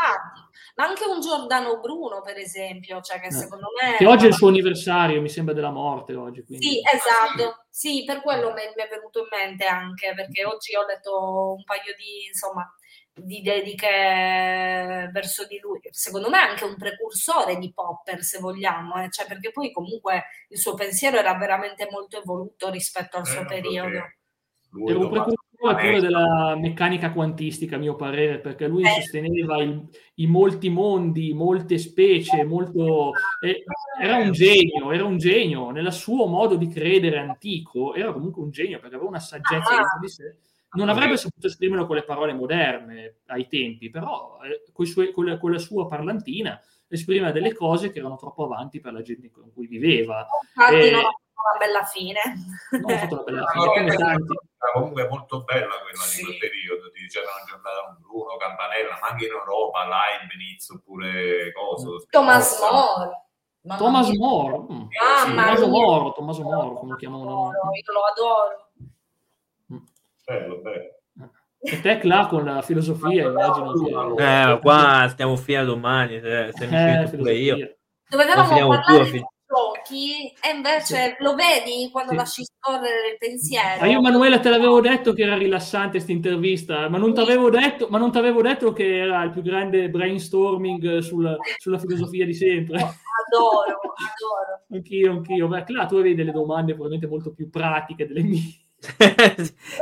[0.77, 3.33] ma anche un Giordano Bruno per esempio, cioè che eh.
[3.33, 3.97] secondo me...
[3.97, 6.45] Che oggi è il suo anniversario, mi sembra della morte oggi.
[6.45, 6.67] Quindi.
[6.67, 11.55] Sì, esatto, sì, per quello mi è venuto in mente anche, perché oggi ho letto
[11.57, 12.63] un paio di, insomma,
[13.15, 15.81] di dediche verso di lui.
[15.91, 19.11] Secondo me è anche un precursore di Popper, se vogliamo, eh?
[19.11, 23.47] cioè, perché poi comunque il suo pensiero era veramente molto evoluto rispetto al suo eh,
[23.47, 23.97] periodo.
[24.87, 28.89] Era un precursore pure della meccanica quantistica, a mio parere, perché lui eh.
[28.89, 33.13] sosteneva il, i molti mondi, molte specie, molto...
[33.45, 33.63] Eh,
[34.01, 38.51] era un genio, era un genio, nel suo modo di credere antico, era comunque un
[38.51, 39.77] genio, perché aveva una saggezza ah.
[39.77, 40.37] dentro di sé
[40.75, 45.39] non avrebbe saputo esprimerlo con le parole moderne ai tempi, però eh, sue, con, la,
[45.39, 49.53] con, la, sua parlantina esprimeva delle cose che erano troppo avanti per la gente con
[49.53, 50.27] cui viveva.
[50.55, 50.91] Infatti e...
[50.91, 52.21] non ha fatto una bella fine.
[52.71, 54.35] Non ha fatto una bella fine, no, come tanti.
[54.73, 56.19] Comunque molto bella quella sì.
[56.19, 60.77] di quel periodo, di c'erano giornata un Bruno, Campanella, ma anche in Europa, Live, inizio
[60.77, 62.05] oppure coso.
[62.09, 63.21] Thomas More.
[63.77, 64.87] Thomas More, mm.
[64.99, 67.51] ah, sì, Tommaso Moro, Tommaso Moro, come lo chiamano?
[67.53, 68.72] Io lo adoro.
[70.33, 71.01] Bello, bello.
[71.65, 74.15] E te là con la filosofia, immagino.
[74.15, 74.51] Che...
[74.51, 77.77] Eh, qua stiamo fino a domani, se, se mi eh, pure io.
[78.09, 82.17] Dovevamo parlare di giochi e invece lo vedi quando sì.
[82.17, 83.81] lasci scorrere il pensiero.
[83.81, 87.51] Ma io Manuela te l'avevo detto che era rilassante questa intervista, ma non ti avevo
[87.51, 87.89] detto,
[88.43, 92.79] detto, che era il più grande brainstorming sulla, sulla filosofia di sempre.
[92.79, 94.65] Adoro, adoro.
[94.73, 95.49] Anch'io, anch'io.
[95.49, 98.62] Beh, là tu avevi delle domande probabilmente molto più pratiche delle mie.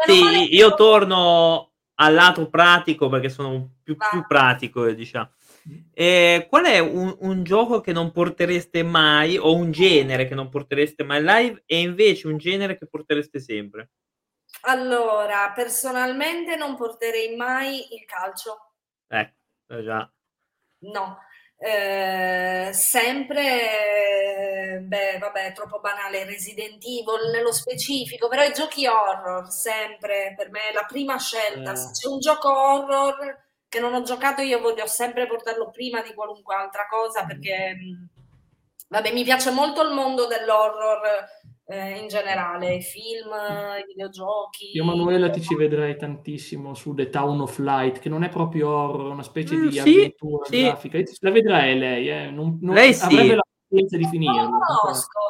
[0.06, 5.30] Sì, io torno al lato pratico perché sono più, più pratico, diciamo.
[5.92, 10.48] E qual è un, un, gioco che non portereste mai o un genere che non
[10.48, 13.90] portereste mai live e invece un genere che portereste sempre?
[14.62, 18.72] Allora, personalmente non porterei mai il calcio.
[19.06, 20.10] Ecco, già.
[20.78, 21.18] No,
[21.62, 23.58] eh, sempre,
[24.82, 30.70] beh, vabbè, troppo banale, Resident Evil nello specifico, però i giochi horror, sempre, per me
[30.70, 31.72] è la prima scelta.
[31.72, 31.76] Eh.
[31.76, 36.14] Se c'è un gioco horror che non ho giocato, io voglio sempre portarlo prima di
[36.14, 38.04] qualunque altra cosa, perché, mm,
[38.88, 41.28] vabbè, mi piace molto il mondo dell'horror
[41.70, 43.30] eh, in generale, i film,
[43.80, 44.70] i videogiochi.
[44.72, 48.70] Io Manuela ti ci vedrei tantissimo su The Town of Light, che non è proprio
[48.70, 50.62] horror, una specie mm, di sì, avventura sì.
[50.62, 50.98] grafica.
[51.20, 52.30] La vedrai lei, eh?
[52.30, 53.04] non, non lei sì.
[53.04, 54.32] avrebbe la pazienza di finire.
[54.32, 55.20] Non lo conosco.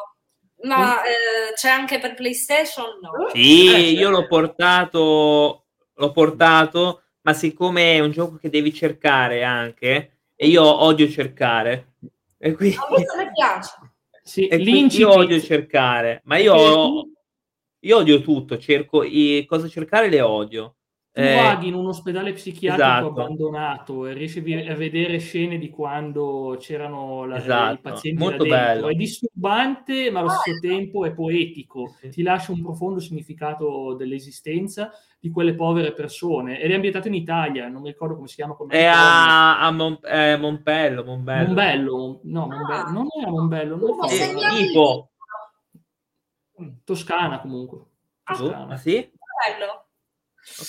[0.63, 2.99] Ma eh, c'è anche per PlayStation?
[3.01, 3.29] No.
[3.31, 9.43] Sì, eh, io l'ho portato, l'ho portato, ma siccome è un gioco che devi cercare
[9.43, 11.93] anche, e io odio cercare,
[12.39, 12.75] e quindi...
[12.77, 13.90] A me piace.
[14.31, 17.09] Sì, io odio cercare, ma io,
[17.79, 20.77] io odio tutto, cerco i, cosa cercare le odio.
[21.11, 23.07] Tu eh, vadi in un ospedale psichiatrico esatto.
[23.07, 27.73] abbandonato e riesci a vedere scene di quando c'erano la, esatto.
[27.73, 28.87] i pazienti Molto bello.
[28.87, 31.93] È disturbante, ma allo stesso tempo è poetico.
[31.99, 32.07] Sì.
[32.07, 36.59] Ti lascia un profondo significato dell'esistenza di quelle povere persone.
[36.59, 38.55] Ed è ambientato in Italia, non mi ricordo come si chiama.
[38.55, 41.45] Come è a, a Mon, eh, Montbello, Montbello.
[41.45, 42.19] Montbello.
[42.23, 42.89] No, Montbello.
[42.89, 43.77] non era Montbello.
[43.77, 45.11] Non eh, tipo.
[46.83, 47.79] Toscana comunque.
[48.23, 48.73] Ah, Toscana.
[48.73, 48.93] Ah, sì?
[48.95, 49.85] Bello.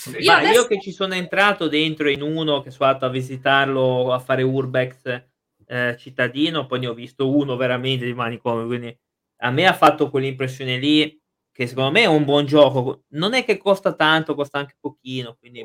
[0.07, 0.22] Okay.
[0.22, 0.61] Io, adesso...
[0.61, 4.42] io, che ci sono entrato dentro in uno che sono andato a visitarlo a fare
[4.42, 5.24] urbex
[5.66, 8.94] eh, cittadino, poi ne ho visto uno veramente di manicomio, quindi
[9.38, 11.22] a me ha fatto quell'impressione lì
[11.53, 13.03] che secondo me è un buon gioco.
[13.11, 15.64] Non è che costa tanto, costa anche pochino, quindi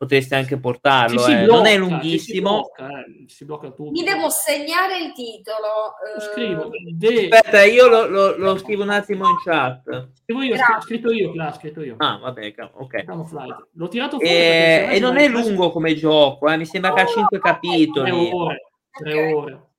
[0.00, 1.26] potreste anche portarlo.
[1.26, 1.44] Eh.
[1.44, 2.72] blocca, non è lunghissimo.
[2.76, 3.24] Si blocca, eh.
[3.28, 3.90] si blocca tutto.
[3.90, 5.92] Mi devo segnare il titolo.
[6.14, 6.70] Lo scrivo.
[6.94, 7.28] De...
[7.28, 10.10] Aspetta, io lo, lo, lo, scrivo un attimo in chat.
[10.22, 11.96] Scrivo io, ho scritto io, là, scritto io.
[11.98, 13.04] Ah, vabbè, ok.
[13.72, 14.32] L'ho tirato fuori.
[14.32, 16.56] E, e non è lungo come gioco, eh.
[16.56, 18.10] mi sembra che ha 5 capitoli.
[18.10, 18.70] Tre ore.
[18.90, 19.70] Tre ore.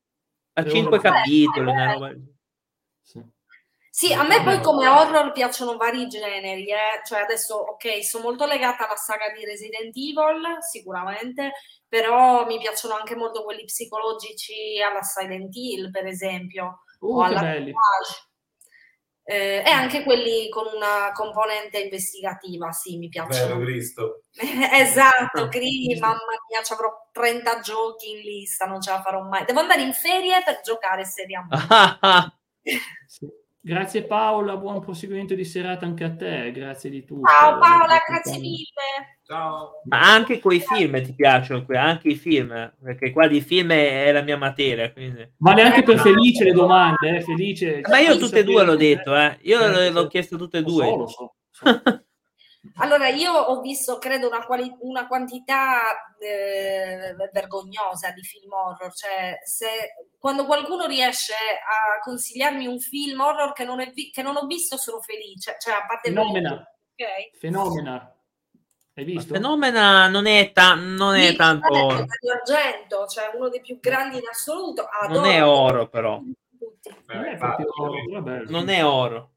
[0.54, 2.14] Ha 5 capitoli, una roba...
[3.02, 3.20] Sì,
[4.14, 7.02] a me poi come horror piacciono vari generi, eh?
[7.06, 11.52] cioè adesso ok, sono molto legata alla saga di Resident Evil, sicuramente,
[11.88, 17.42] però mi piacciono anche molto quelli psicologici alla Silent Hill, per esempio, uh, o alla
[17.42, 17.74] belli.
[19.24, 23.56] Eh, e anche quelli con una componente investigativa, sì, mi piacciono.
[23.56, 24.24] Vero Cristo.
[24.74, 26.18] esatto, Cri, mamma
[26.50, 29.44] mia, ci avrò 30 giochi in lista, non ce la farò mai.
[29.44, 31.58] Devo andare in ferie per giocare seriamente.
[33.06, 33.41] sì.
[33.64, 37.28] Grazie Paola, buon proseguimento di serata anche a te, grazie di tutto.
[37.28, 39.20] Ciao Paola, grazie mille.
[39.24, 39.82] Ciao.
[39.84, 44.24] Ma anche quei film ti piacciono, anche i film, perché qua di film è la
[44.24, 44.92] mia materia.
[44.92, 45.34] Quindi...
[45.38, 47.22] Vale anche per Felice le domande, eh?
[47.22, 47.82] Felice.
[47.88, 49.38] Ma io tutte e due l'ho detto, eh.
[49.44, 50.98] io eh, l'ho chiesto tutte e due.
[50.98, 52.04] Lo so, lo so.
[52.76, 58.94] Allora, io ho visto, credo, una, quali- una quantità eh, vergognosa di film horror.
[58.94, 59.68] Cioè, se,
[60.20, 64.46] quando qualcuno riesce a consigliarmi un film horror che non, è vi- che non ho
[64.46, 65.58] visto, sono felice.
[65.60, 66.54] Cioè, a parte Fenomena.
[66.54, 67.38] Ok.
[67.40, 68.16] Fenomena.
[68.94, 69.34] Hai visto?
[69.34, 71.68] Fenomena non è, ta- non è tanto.
[71.74, 74.88] Dario Argento, cioè uno dei più grandi in assoluto.
[75.08, 76.20] Non Adoro è oro, però.
[76.20, 78.46] Non è Eh.
[78.50, 79.32] Non è oro.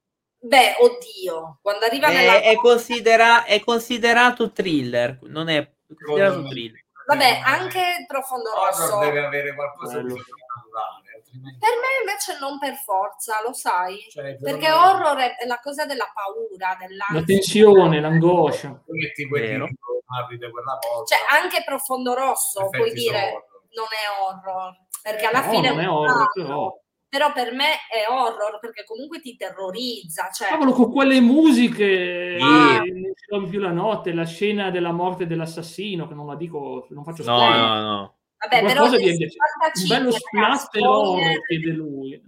[0.44, 2.34] Beh, oddio, quando arriva nella...
[2.40, 5.18] È, è considera- è considerato thriller.
[5.22, 6.82] Non è considerato Secondo me- thriller.
[7.06, 8.96] Vabbè, anche Profondo Rosso.
[8.96, 10.14] Horror deve avere qualcosa di Bello.
[10.16, 11.58] naturale, altrimenti...
[11.58, 13.98] Per me invece non per forza, lo sai?
[14.10, 17.14] Cioè, Perché me- horror è la cosa della paura, dell'ansia.
[17.20, 18.68] La tensione, l'angoscia.
[18.84, 19.66] Tu metti quel Vero.
[19.66, 21.14] titolo, parli di quella volta.
[21.16, 24.76] Cioè, anche Profondo Rosso, puoi dire, sono- non è horror.
[25.02, 26.42] Perché alla No, fine non è horror, altro.
[26.42, 26.78] però.
[27.14, 30.30] Però per me è horror perché comunque ti terrorizza.
[30.32, 36.08] Cioè, Cavolo, con quelle musiche eh, non più la notte, la scena della morte dell'assassino,
[36.08, 37.56] che non la dico, non faccio No, spoiler.
[37.60, 38.16] no, no.
[38.38, 42.22] vabbè, però qualcosa del di un 55, bello splatter horror chiede lui.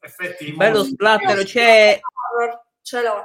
[0.00, 1.44] Effetti Un bello splatter.
[1.44, 2.00] C'è.
[2.32, 3.24] horror, ce l'ho.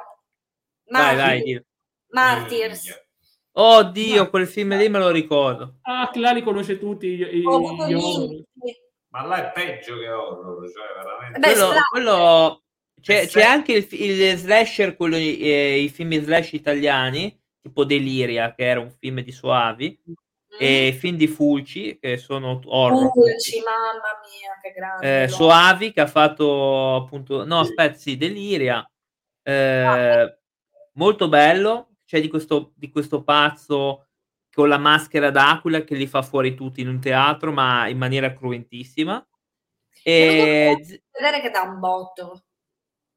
[0.89, 1.23] Vai, Martyrs.
[1.25, 1.41] vai.
[1.41, 1.61] dillo.
[2.09, 3.05] Martyrs.
[3.53, 5.79] Oddio, quel film lì me lo ricordo.
[5.81, 8.45] Ah, là li conosce tutti i, i- avuto gli.
[9.21, 11.39] Ma là è peggio che horror, cioè veramente...
[11.39, 12.63] Beh, Quello, quello-
[13.01, 13.41] c'è, Eh, c'è sì.
[13.41, 18.91] anche il, il slasher, quello, eh, i film slash italiani, tipo Deliria, che era un
[18.91, 19.99] film di Soavi,
[20.59, 23.11] e film di Fulci, che sono horror.
[23.11, 25.23] Pulci, mamma mia, che grande.
[25.23, 28.87] Eh, Soavi, che ha fatto appunto, no, aspetta, sì, Deliria,
[29.43, 30.37] eh,
[30.93, 31.89] molto bello.
[32.05, 34.06] C'è di questo, di questo pazzo
[34.57, 38.33] con la maschera d'aquila che li fa fuori tutti in un teatro, ma in maniera
[38.33, 39.23] cruentissima.
[40.01, 42.41] E vedere che dà un botto.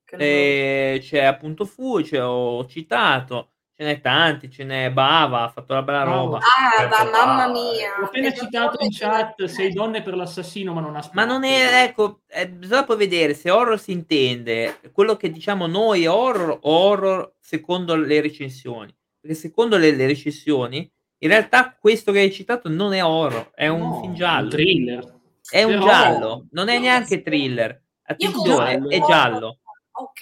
[0.05, 5.81] E c'è appunto Fulci, ho citato, ce n'è tanti, ce n'è Bava, ha fatto la
[5.81, 6.41] bella roba.
[6.41, 7.95] Ah, ma Certo, mamma mia.
[8.03, 11.85] Ho appena citato in chat sei donne per l'assassino, ma non ha Ma non è,
[11.85, 16.71] ecco, eh, bisogna poi vedere se horror si intende quello che diciamo noi horror o
[16.71, 18.95] horror secondo le recensioni.
[19.19, 20.91] Perché secondo le, le recensioni,
[21.23, 24.45] in realtà questo che hai citato non è horror, è un No, film giallo.
[24.45, 25.19] un thriller.
[25.49, 27.71] È un Però- giallo, non è neanche thriller.
[27.71, 27.83] Io
[28.29, 29.59] Attenzione, è giallo.
[29.93, 30.21] Ok.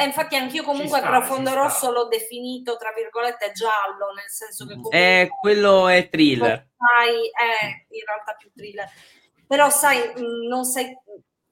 [0.00, 1.60] E infatti anch'io comunque sta, Profondo sta.
[1.62, 6.68] Rosso l'ho definito, tra virgolette, giallo, nel senso che comunque Eh, quello è thriller.
[6.76, 8.88] sai, è in realtà più thriller.
[9.46, 10.96] Però sai, mh, non sai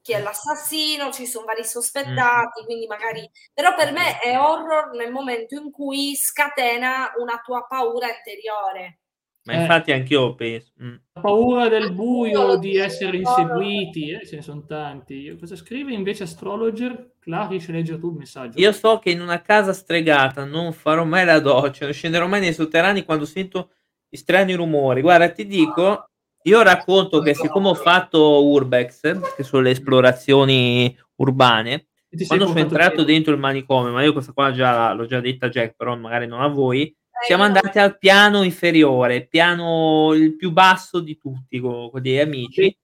[0.07, 1.63] chi è l'assassino, ci sono vari Mm.
[1.65, 3.29] sospettati, quindi magari...
[3.53, 8.99] Però per me è horror nel momento in cui scatena una tua paura interiore.
[9.43, 9.59] Ma Eh.
[9.61, 10.71] infatti anch'io penso.
[10.81, 10.95] mm.
[11.13, 15.35] La paura del buio, Io di dico, essere inseguiti, eh, ce ne sono tanti.
[15.39, 17.15] Cosa scrive invece Astrologer?
[17.19, 18.59] Clara, riesci a leggere tu il messaggio?
[18.59, 22.39] Io so che in una casa stregata non farò mai la doccia, non scenderò mai
[22.41, 23.71] nei sotterranei quando sento
[24.09, 25.01] i strani rumori.
[25.01, 26.09] Guarda, ti dico,
[26.47, 31.87] io racconto che siccome ho fatto Urbex, che sono le esplorazioni urbane,
[32.25, 35.49] quando sono entrato dentro il manicomio, ma io questa qua già l'ho già detta a
[35.49, 40.51] Jack, però magari non a voi, Eh, siamo andati al piano inferiore, piano il più
[40.51, 42.75] basso di tutti con, con dei amici.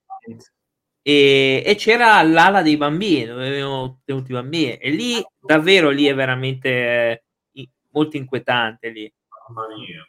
[1.06, 4.76] E, e c'era l'ala dei bambini dove avevano tenuti i bambini.
[4.76, 9.12] E lì davvero lì è veramente eh, molto inquietante lì.
[9.48, 10.06] Mamma mia.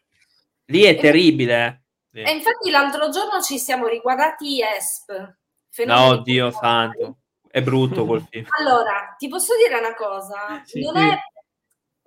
[0.65, 1.84] lì è terribile
[2.23, 5.11] E infatti l'altro giorno ci siamo riguardati Esp.
[5.85, 7.17] no dio santo
[7.49, 10.61] è brutto quel film Allora, ti posso dire una cosa?
[10.63, 11.09] Sì, non sì.
[11.09, 11.17] è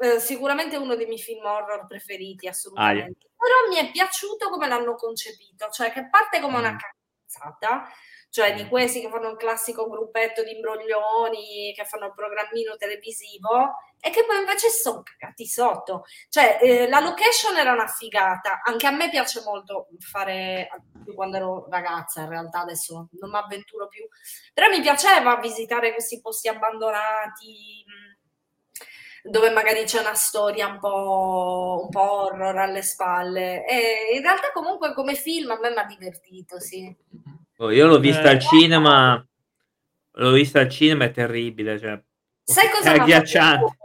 [0.00, 3.30] eh, sicuramente uno dei miei film horror preferiti, assolutamente.
[3.36, 6.76] Però mi è piaciuto come l'hanno concepito, cioè che parte come una Mm.
[6.76, 7.88] cazzata,
[8.31, 13.75] cioè di questi che fanno il classico gruppetto di imbroglioni, che fanno il programmino televisivo,
[14.00, 16.05] e che poi invece sono cagati sotto.
[16.29, 18.61] Cioè, eh, la location era una figata.
[18.64, 20.68] Anche a me piace molto fare,
[21.14, 24.07] quando ero ragazza, in realtà adesso non mi avventuro più.
[24.53, 27.84] Però mi piaceva visitare questi posti abbandonati,
[29.22, 33.67] dove magari c'è una storia un po', un po' horror alle spalle.
[33.67, 36.95] E in realtà comunque come film a me mi ha divertito, sì.
[37.61, 38.35] Oh, io l'ho vista Eh.
[38.35, 39.26] al cinema
[40.13, 42.01] l'ho vista al cinema è terribile cioè,
[42.45, 43.76] Sai cosa è mi ha fatto agghiacciante paura?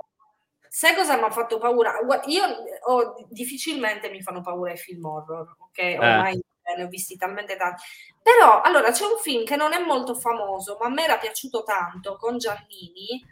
[0.70, 1.94] Sai cosa mi ha fatto paura?
[2.26, 2.44] Io
[2.88, 5.96] ho- difficilmente mi fanno paura i film horror, ok?
[6.00, 7.84] Ormai eh, ne ho visti talmente tanti.
[8.24, 11.64] Però, allora, c'è un film che non è molto famoso, ma a me era piaciuto
[11.64, 13.24] tanto, con Giannini,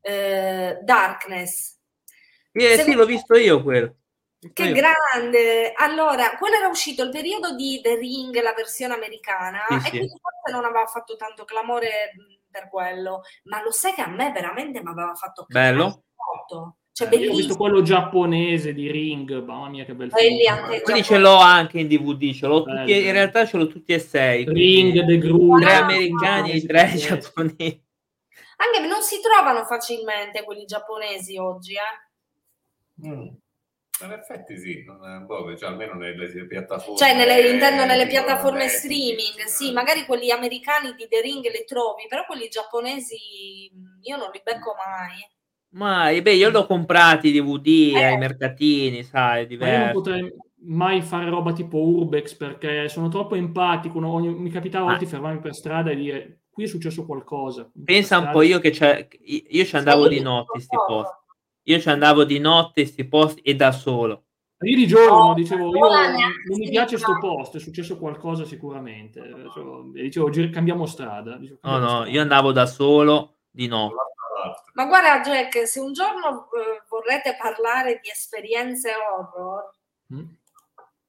[0.00, 1.76] eh, Darkness.
[2.52, 3.96] Eh, sì, l'ho visto io quello.
[4.52, 4.74] Che io.
[4.74, 5.72] grande!
[5.72, 9.88] Allora, quello era uscito il periodo di The Ring, la versione americana, sì, e sì.
[9.90, 12.12] quindi forse non aveva fatto tanto clamore
[12.50, 16.04] per quello, ma lo sai che a me veramente mi aveva fatto bello.
[16.92, 20.82] Cioè, eh, io ho visto quello giapponese di Ring, mamma mia che bel film.
[20.82, 23.98] Quindi ce l'ho anche in DVD, ce l'ho tutti, in realtà ce l'ho tutti e
[23.98, 24.44] sei.
[24.44, 27.84] Ring, The Gru, tre americani e tre giapponesi.
[28.56, 33.06] Anche non si trovano facilmente quelli giapponesi oggi, eh?
[33.06, 33.28] Mm.
[34.04, 36.98] In effetti sì, non è boh, cioè, almeno nelle piattaforme.
[36.98, 42.04] Cioè, nelle, intendo nelle piattaforme streaming, sì, magari quelli americani di The Ring li trovi,
[42.06, 43.70] però quelli giapponesi
[44.02, 45.26] io non li becco mai.
[45.70, 48.04] Mai, beh, io l'ho comprati DVD eh.
[48.04, 49.72] ai mercatini, sai, diversi.
[49.72, 50.34] Ma io non potrei
[50.66, 54.18] mai fare roba tipo Urbex perché sono troppo empatico, no?
[54.18, 54.98] mi capitava ah.
[54.98, 57.70] di fermarmi per strada e dire qui è successo qualcosa.
[57.84, 61.24] Pensa un po' io che c'è, io ci andavo di notte sti posti
[61.68, 64.24] io ci andavo di notte in questi posti e da solo.
[64.60, 69.20] Io di giorno dicevo, io non mi piace questo posto, è successo qualcosa sicuramente.
[69.52, 71.36] Cioè, dicevo, cambiamo strada.
[71.36, 72.10] Dicevo, cambiamo no, no, strada.
[72.10, 73.94] io andavo da solo di notte.
[74.74, 79.70] Ma guarda Jack, se un giorno eh, vorrete parlare di esperienze horror,
[80.14, 80.24] mm.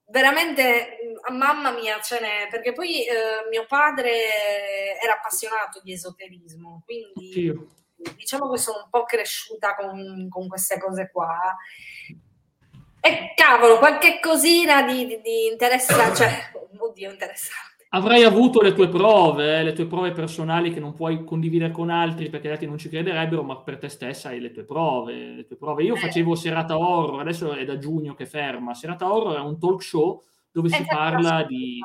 [0.07, 0.97] veramente,
[1.29, 7.39] mm, mamma mia, ce n'è, perché poi eh, mio padre era appassionato di esoterismo, quindi...
[7.41, 7.67] Io
[8.15, 11.55] diciamo che sono un po' cresciuta con, con queste cose qua.
[12.99, 17.75] E cavolo, qualche cosina di, di, di interessante, cioè, oddio, interessante.
[17.89, 21.89] Avrai avuto le tue prove, eh, le tue prove personali che non puoi condividere con
[21.89, 25.13] altri perché gli altri non ci crederebbero, ma per te stessa hai le tue prove.
[25.13, 25.83] Le tue prove.
[25.83, 25.99] Io eh.
[25.99, 28.73] facevo serata horror, adesso è da giugno che ferma.
[28.73, 30.21] Serata horror è un talk show
[30.51, 31.79] dove si parla di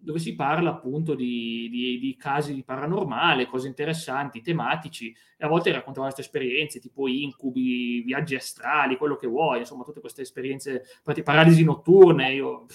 [0.00, 5.48] dove si parla appunto di, di, di, casi di paranormale, cose interessanti, tematici, e a
[5.48, 10.82] volte raccontano queste esperienze tipo incubi, viaggi astrali, quello che vuoi, insomma tutte queste esperienze,
[11.24, 12.66] paralisi notturne, io,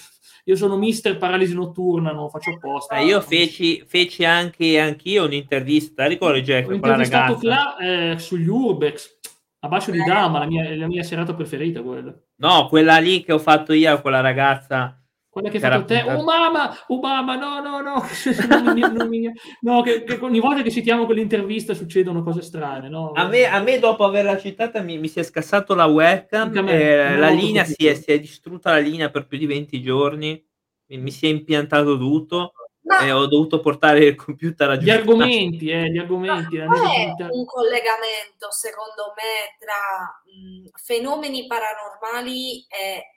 [0.45, 2.95] io sono mister paralisi notturna, non faccio apposta.
[2.95, 7.40] Eh, io feci, feci anche anch'io un'intervista, ricordi Jack, la ragazza?
[7.40, 9.19] Cla- eh, sugli Urbex,
[9.60, 12.15] a Bacio di Dama, la mia, la mia serata preferita quella.
[12.38, 14.99] No, quella lì che ho fatto io con la ragazza
[15.36, 18.02] quella che hai fatto te, oh mamma, oh mamma, no, no, no,
[18.64, 19.30] non mi, non mi,
[19.64, 23.12] no che, che, ogni volta che citiamo quell'intervista succedono cose strane, no?
[23.12, 26.72] A me, a me dopo averla citata mi, mi si è scassato la webcam, me,
[26.72, 30.41] eh, la linea si è, si è, distrutta la linea per più di 20 giorni,
[30.86, 32.53] mi, mi si è impiantato tutto
[32.84, 32.99] no.
[32.99, 36.60] e ho dovuto portare il computer a Gli argomenti, eh, gli argomenti.
[36.60, 43.15] Ma è un collegamento, secondo me, tra mh, fenomeni paranormali e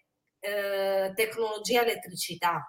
[0.49, 2.62] eh, tecnologia elettricità.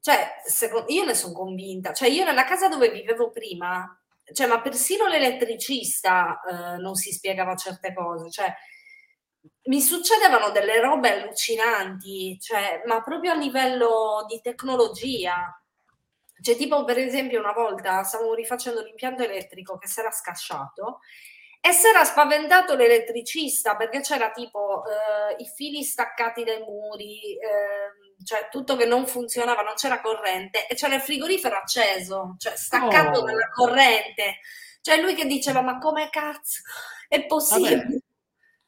[0.00, 1.92] Cioè, secondo, io ne sono convinta.
[1.92, 3.86] Cioè, io nella casa dove vivevo prima,
[4.32, 8.30] cioè, ma persino l'elettricista eh, non si spiegava certe cose.
[8.30, 8.54] Cioè,
[9.64, 15.60] mi succedevano delle robe allucinanti, cioè, ma proprio a livello di tecnologia.
[16.40, 21.00] Cioè, tipo, per esempio, una volta stavamo rifacendo l'impianto elettrico che si era scasciato
[21.66, 28.22] e si era spaventato l'elettricista perché c'era tipo eh, i fili staccati dai muri, eh,
[28.24, 33.20] cioè tutto che non funzionava, non c'era corrente e c'era il frigorifero acceso, cioè staccato
[33.20, 33.24] oh.
[33.24, 34.36] dalla corrente.
[34.80, 36.62] Cioè lui che diceva ma come cazzo
[37.08, 37.76] è possibile?
[37.76, 37.98] Vabbè.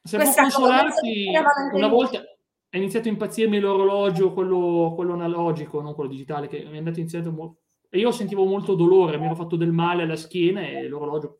[0.03, 1.31] Se può consolarti,
[1.71, 2.21] una volta
[2.67, 6.99] è iniziato a impazzirmi l'orologio, quello, quello analogico, non quello digitale, che mi è andato
[6.99, 7.59] iniziato mo-
[7.89, 11.39] e io sentivo molto dolore, mi ero fatto del male alla schiena e l'orologio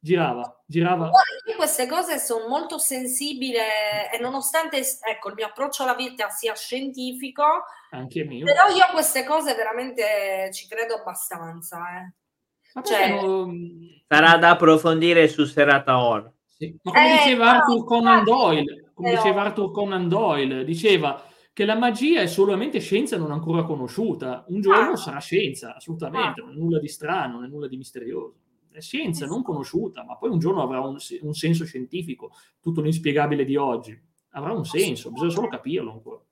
[0.00, 1.10] girava, girava.
[1.46, 6.54] Io queste cose sono molto sensibile e nonostante ecco, il mio approccio alla vita sia
[6.54, 7.44] scientifico,
[7.90, 8.44] anche mio.
[8.44, 11.78] però io a queste cose veramente ci credo abbastanza.
[12.00, 12.82] Eh.
[12.82, 14.02] Cioè, non...
[14.06, 16.32] Sarà da approfondire su Serata Or.
[16.46, 16.76] Sì.
[16.82, 21.76] Ma come eh, diceva Arthur Conan Doyle, come diceva Arthur Conan Doyle, diceva che la
[21.76, 24.44] magia è solamente scienza non ancora conosciuta.
[24.48, 24.96] Un giorno ah.
[24.96, 26.44] sarà scienza, assolutamente, ah.
[26.44, 28.34] non è nulla di strano, non è nulla di misterioso
[28.70, 33.44] è scienza non conosciuta, ma poi un giorno avrà un, un senso scientifico, tutto l'inspiegabile
[33.44, 34.00] di oggi.
[34.30, 36.22] Avrà un senso, bisogna solo capirlo ancora.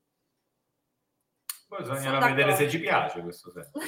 [1.69, 3.71] Poi bisognerà vedere se ci piace questo senso.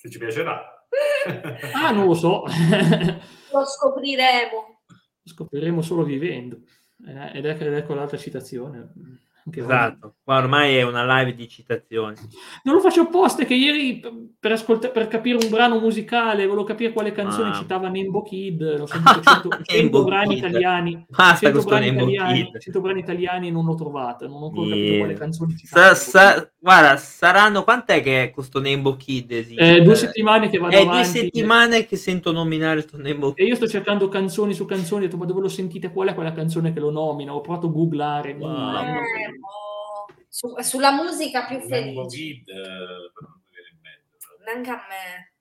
[0.00, 0.86] Se ci piacerà.
[1.74, 2.44] ah, non lo so.
[3.52, 4.80] lo scopriremo.
[4.88, 6.62] Lo scopriremo solo vivendo.
[7.06, 8.92] Eh, ed ecco, ed ecco l'altra citazione.
[9.52, 12.14] Esatto, qua ormai è una live di citazioni.
[12.64, 14.00] Non lo faccio apposta, che ieri
[14.38, 17.54] per, ascolt- per capire un brano musicale, volevo capire quale canzone ah.
[17.54, 21.06] citava Nembo Kid, l'ho sentito 100, 100 brani italiani.
[21.08, 24.76] Basta 100 brani italiani, 100 brani italiani e non l'ho trovata, non ho ancora yeah.
[24.76, 25.94] capito quale canzone citava.
[25.94, 29.76] Sa, sa, guarda, saranno, quant'è che questo Nembo Kid esiste?
[29.76, 30.96] Eh, due settimane che vado è avanti.
[30.96, 33.44] due settimane che sento nominare questo Nembo Kid.
[33.44, 35.90] E io sto cercando canzoni su canzoni, ho detto, ma dove lo sentite?
[35.90, 37.34] Qual è quella canzone che lo nomina?
[37.34, 38.32] Ho provato a googlare.
[38.32, 38.48] Wow.
[38.50, 39.00] No,
[40.28, 42.22] su, sulla musica più felice.
[42.22, 42.44] Eh,
[44.44, 45.32] Neanche a me.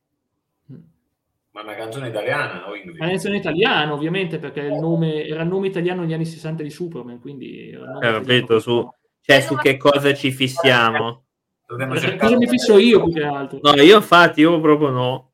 [1.52, 2.99] Ma una canzone italiana o inglese?
[2.99, 6.70] Una canzone italiana, ovviamente, perché il nome, era il nome italiano negli anni 60 di
[6.70, 7.76] Superman, quindi...
[7.99, 8.88] Capito, su,
[9.22, 11.24] cioè, su che cosa ci fissiamo?
[11.66, 13.60] Cosa mi fisso io più che altro?
[13.61, 15.32] No, io infatti, io proprio no.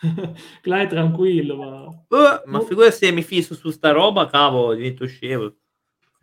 [0.62, 1.84] Clay tranquillo, ma...
[1.84, 5.52] Uh, ma figura se mi fisso su sta roba, cavolo, divento scemo.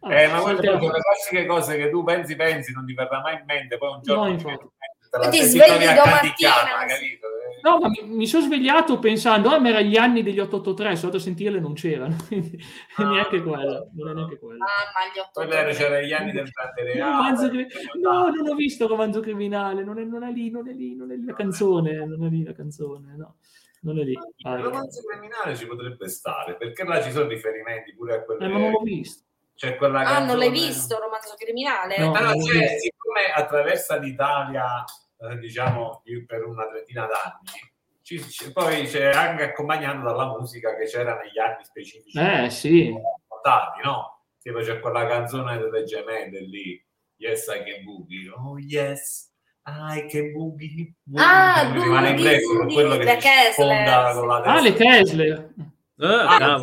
[0.01, 3.35] Eh, ma quelle sono le classiche cose che tu pensi, pensi, non ti verrà mai
[3.39, 7.27] in mente, poi un giorno no, ti, ti svegli domattina, capito?
[7.63, 11.07] No, ma mi, mi, sono svegliato pensando, ah, ma era gli anni degli 883, sono
[11.07, 12.15] andato a sentirle non c'erano,
[12.97, 14.63] ah, neanche quella, non è neanche quella.
[14.63, 15.73] Ah, ma gli 883.
[15.73, 16.51] c'erano gli anni del
[16.99, 17.67] romanzo cri...
[17.99, 21.11] No, non ho visto romanzo criminale, non è, non è, lì, non è lì, non
[21.11, 23.37] è lì la canzone, non è lì la canzone, no.
[23.81, 24.13] Non è lì.
[24.13, 28.45] Il romanzo criminale ci potrebbe stare, perché là ci sono riferimenti pure a quelle...
[28.45, 29.23] Eh, ma non l'ho visto.
[29.55, 31.97] C'è quella ah, non l'hai visto, romanzo criminale?
[31.97, 34.83] No, allora, cioè, siccome attraversa l'Italia,
[35.17, 40.85] eh, diciamo, per una trentina d'anni, ci, ci, poi c'è anche accompagnato dalla musica che
[40.85, 42.19] c'era negli anni specifici.
[42.19, 42.93] Eh, sì.
[43.27, 44.25] Contati, no?
[44.41, 46.85] Tipo c'è quella canzone delle gemelle lì,
[47.17, 48.29] Yes, I can boogie.
[48.35, 49.31] Oh, yes,
[49.65, 50.93] I can boogie.
[51.03, 51.23] boogie.
[51.23, 53.19] Ah, boogie, rimane con quello che
[53.53, 54.53] sfonda con la testa.
[54.53, 55.53] Ah, le Kessler.
[55.97, 56.59] Eh, ah,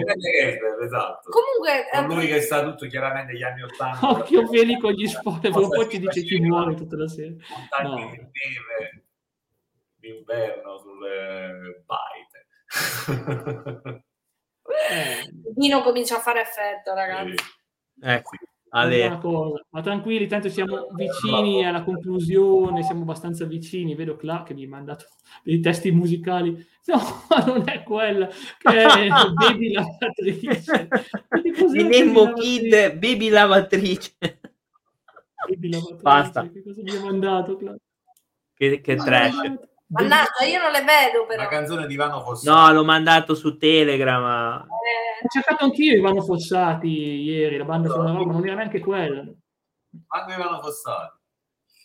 [0.82, 1.30] esatto.
[1.30, 4.06] Comunque, con lui che sa tutto chiaramente gli anni 80.
[4.10, 7.32] Occhio veli con gli spoiler, poi ci dice chi muore tutta la sera.
[7.48, 8.10] Montagni no.
[8.10, 9.04] di neve
[9.96, 12.46] d'inverno sulle baite.
[14.90, 15.20] eh.
[15.22, 17.36] Il vino comincia a fare effetto, ragazzi.
[17.38, 17.44] Sì.
[18.02, 18.51] Eh, sì.
[18.74, 19.20] Ale.
[19.70, 23.94] Ma tranquilli, tanto siamo vicini alla conclusione, siamo abbastanza vicini.
[23.94, 25.06] Vedo Clark che mi ha mandato
[25.44, 26.66] dei testi musicali.
[26.86, 26.98] No,
[27.46, 28.28] non è quella,
[28.58, 30.88] che è Baby Lavatrice.
[31.70, 34.14] Di Nemo Kid, Baby Lavatrice.
[35.48, 36.02] Baby Lavatrice.
[36.02, 36.50] Basta.
[36.50, 37.80] Che cosa mi ha mandato, Clark?
[38.54, 39.70] Che, che trash.
[39.92, 41.42] Mannaggia, io non le vedo però.
[41.42, 42.48] La canzone di Ivano Fossati.
[42.48, 44.64] No, l'ho mandato su Telegram.
[44.64, 45.24] Eh...
[45.24, 49.22] Ho cercato anch'io Ivano Fossati ieri, la banda sonora, ma non era neanche quella.
[49.22, 51.20] Manco Ivano Fossati.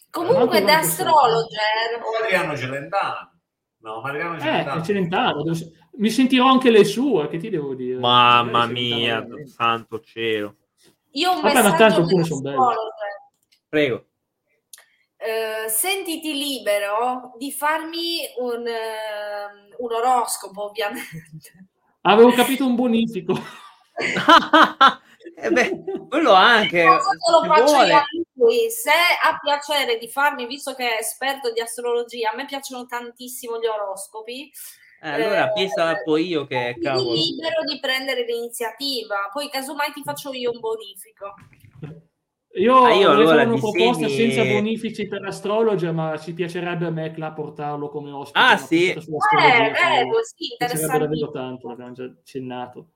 [0.09, 2.01] Comunque The Astrologer.
[2.01, 3.31] O Adriano Celentano.
[3.79, 4.79] No, Adriano eh, Celentano.
[4.79, 5.43] Eh, Celentano.
[5.97, 7.99] Mi sentirò anche le sue, che ti devo dire?
[7.99, 10.55] Mamma mia, santo cielo.
[11.11, 12.73] Io un Vabbè, ma tanto alcune sono.
[13.67, 14.05] Prego.
[15.27, 21.67] Eh, sentiti libero di farmi un, uh, un oroscopo, ovviamente.
[22.03, 23.33] Avevo capito un bonifico.
[25.35, 26.85] eh beh, quello anche.
[26.85, 28.05] lo faccio io a
[28.35, 28.69] lui.
[28.71, 33.59] Se ha piacere di farmi, visto che è esperto di astrologia, a me piacciono tantissimo
[33.59, 34.49] gli oroscopi.
[35.01, 37.11] Eh, allora eh, pensa poi io che cavolo.
[37.11, 41.33] libero di prendere l'iniziativa, poi casomai ti faccio io un bonifico.
[42.57, 44.31] Io, ah, io allora una proposta disegni...
[44.31, 48.39] senza bonifici per astrologia, ma ci piacerebbe a me Cla portarlo come ospite.
[48.39, 48.89] Ah, sì.
[48.89, 49.03] Eh, eh,
[50.23, 51.29] sì, interessante.
[51.31, 52.87] tanto, l'abbiamo già accennato.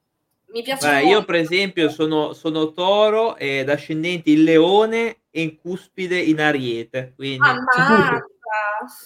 [0.48, 5.60] Mi piace Beh, io per esempio sono, sono toro ed ascendente in leone e in
[5.60, 7.14] cuspide in ariete.
[7.16, 7.48] Quindi...
[7.48, 8.26] Ammazza!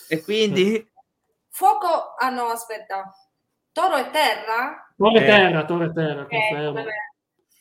[0.08, 0.90] E quindi...
[1.50, 2.16] Fuoco...
[2.18, 3.14] Ah no, aspetta.
[3.72, 4.90] Toro e terra?
[4.96, 5.26] Toro e eh.
[5.26, 6.84] terra, toro e terra, eh, confermo.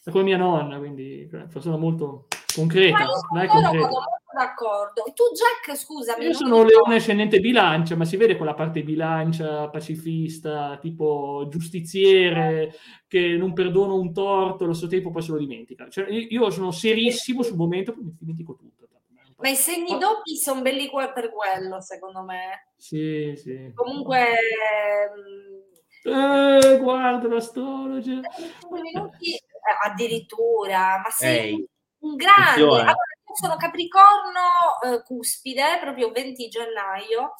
[0.04, 3.06] È come mia nonna, quindi sono molto concreta.
[3.32, 4.02] Ma io sono molto
[4.34, 5.02] d'accordo.
[5.14, 6.24] Tu, Jack, scusami.
[6.24, 12.74] Io sono un leone ascendente bilancia, ma si vede quella parte bilancia, pacifista, tipo giustiziere,
[13.06, 15.88] che non perdona un torto, allo stesso tempo poi se lo dimentica.
[15.88, 18.88] Cioè, io sono serissimo sul momento, poi mi dimentico tutto.
[19.36, 22.68] Ma i segni doppi sono belli per quello, secondo me.
[22.76, 23.72] Sì, sì.
[23.74, 24.26] Comunque...
[26.06, 28.20] Eh, guarda l'astrologia.
[28.70, 31.68] minuti eh, addirittura, ma sei Ehi
[32.04, 32.62] un grande.
[32.62, 32.94] Allora,
[33.34, 37.34] sono Capricorno eh, cuspide, proprio 20 gennaio,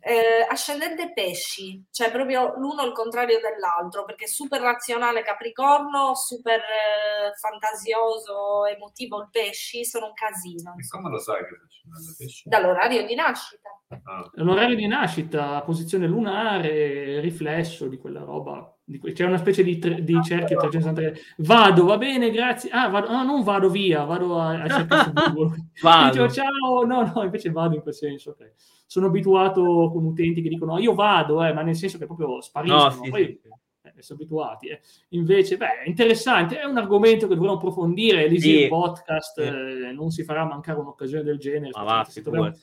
[0.00, 7.36] eh, ascendente pesci, cioè proprio l'uno il contrario dell'altro, perché super razionale Capricorno, super eh,
[7.38, 10.74] fantasioso, emotivo il pesci, sono un casino.
[10.78, 12.48] E come lo sai che ascendente pesci?
[12.48, 13.68] Dall'orario di nascita.
[13.88, 14.30] Ah.
[14.36, 18.73] L'orario di nascita, posizione lunare, riflesso di quella roba
[19.14, 23.22] c'è una specie di, tre, di cerchio 360 vado va bene grazie ah, vado, ah
[23.22, 26.12] non vado via vado a, a cercare Google vado.
[26.12, 28.52] Dico, ciao no no invece vado in quel senso okay.
[28.86, 32.84] sono abituato con utenti che dicono io vado eh, ma nel senso che proprio spariscono
[32.84, 33.48] no, sì, poi sì.
[33.96, 34.80] Eh, sono abituati eh.
[35.10, 38.62] invece beh è interessante è un argomento che dovremmo approfondire lì sì.
[38.62, 42.06] il podcast eh, non si farà mancare un'occasione del genere va,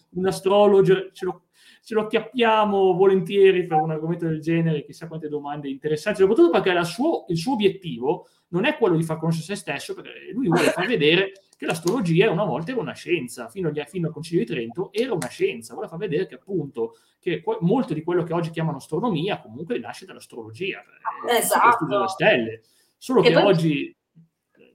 [0.10, 1.41] un astrologer ce lo
[1.83, 6.83] ce lo chiappiamo volentieri per un argomento del genere, chissà quante domande interessanti, soprattutto perché
[6.83, 10.69] suo, il suo obiettivo non è quello di far conoscere se stesso, perché lui vuole
[10.69, 14.51] far vedere che l'astrologia una volta era una scienza, fino, agli, fino al Concilio di
[14.51, 18.49] Trento era una scienza, vuole far vedere che appunto che molto di quello che oggi
[18.49, 20.83] chiamano astronomia comunque nasce dall'astrologia,
[21.29, 21.85] esatto.
[21.85, 22.61] delle stelle,
[22.97, 23.43] solo e che poi...
[23.43, 23.95] oggi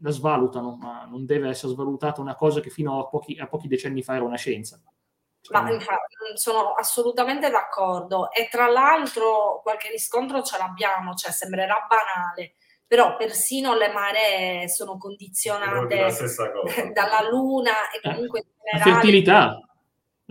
[0.00, 3.68] la svalutano, ma non deve essere svalutata una cosa che fino a pochi, a pochi
[3.68, 4.80] decenni fa era una scienza.
[5.50, 8.30] Ma infatti, sono assolutamente d'accordo.
[8.32, 12.54] E tra l'altro qualche riscontro ce l'abbiamo, cioè sembrerà banale,
[12.86, 16.06] però persino le maree sono condizionate
[16.92, 19.60] dalla luna e comunque la fertilità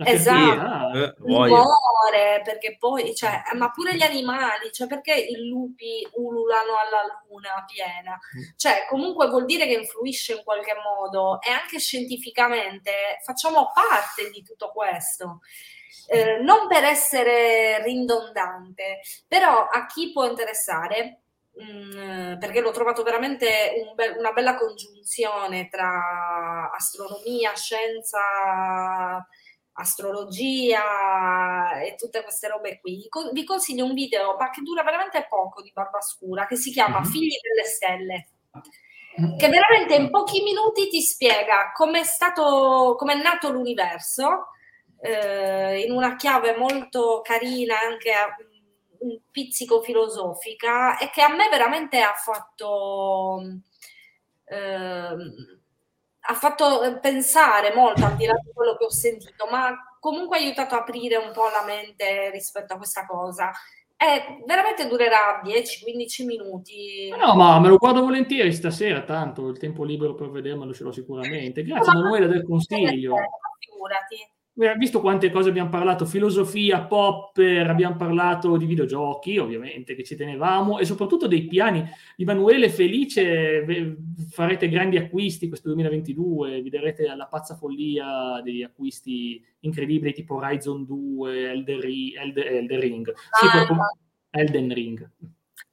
[0.04, 6.76] esatto, eh, muore perché poi, cioè, ma pure gli animali, cioè perché i lupi ululano
[6.76, 8.12] alla luna piena?
[8.12, 8.56] Mm.
[8.56, 14.42] Cioè, comunque vuol dire che influisce in qualche modo e anche scientificamente facciamo parte di
[14.42, 15.40] tutto questo.
[16.08, 21.22] Eh, non per essere ridondante, però a chi può interessare,
[21.54, 29.26] mh, mm, perché l'ho trovato veramente un be- una bella congiunzione tra astronomia, scienza,
[29.76, 35.62] astrologia e tutte queste robe qui, vi consiglio un video ma che dura veramente poco
[35.62, 37.10] di Barbascura che si chiama mm-hmm.
[37.10, 38.28] Figli delle Stelle
[39.20, 39.38] mm-hmm.
[39.38, 44.48] che veramente in pochi minuti ti spiega come è stato come è nato l'universo
[45.00, 48.12] eh, in una chiave molto carina anche
[49.00, 53.42] un pizzico filosofica e che a me veramente ha fatto
[54.46, 55.16] eh,
[56.26, 60.36] ha fatto eh, pensare molto al di là di quello che ho sentito, ma comunque
[60.36, 63.50] ha aiutato a aprire un po' la mente rispetto a questa cosa.
[63.98, 67.08] E veramente durerà 10-15 minuti.
[67.16, 70.92] No, ma me lo guardo volentieri stasera, tanto il tempo libero per vedermelo ce l'ho
[70.92, 71.62] sicuramente.
[71.62, 73.14] Grazie Emanuele del consiglio.
[73.58, 74.35] Figurati
[74.78, 80.78] visto quante cose abbiamo parlato, filosofia, popper, abbiamo parlato di videogiochi, ovviamente, che ci tenevamo,
[80.78, 81.84] e soprattutto dei piani.
[82.16, 83.96] Emanuele, felice,
[84.30, 90.84] farete grandi acquisti questo 2022, vi darete alla pazza follia degli acquisti incredibili tipo Horizon
[90.86, 91.80] 2, Elden,
[92.22, 93.12] Elden, Elden Ring.
[93.12, 93.90] Sì, ah,
[94.30, 95.10] Elden Ring.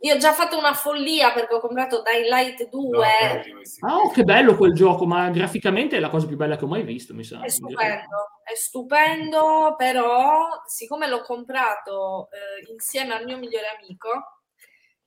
[0.04, 3.44] Io ho già fatto una follia perché ho comprato Dying Light 2.
[3.80, 6.68] No, oh, che bello quel gioco, ma graficamente è la cosa più bella che ho
[6.68, 7.40] mai visto, mi sa.
[7.42, 14.42] È stupendo, è stupendo, però siccome l'ho comprato eh, insieme al mio migliore amico,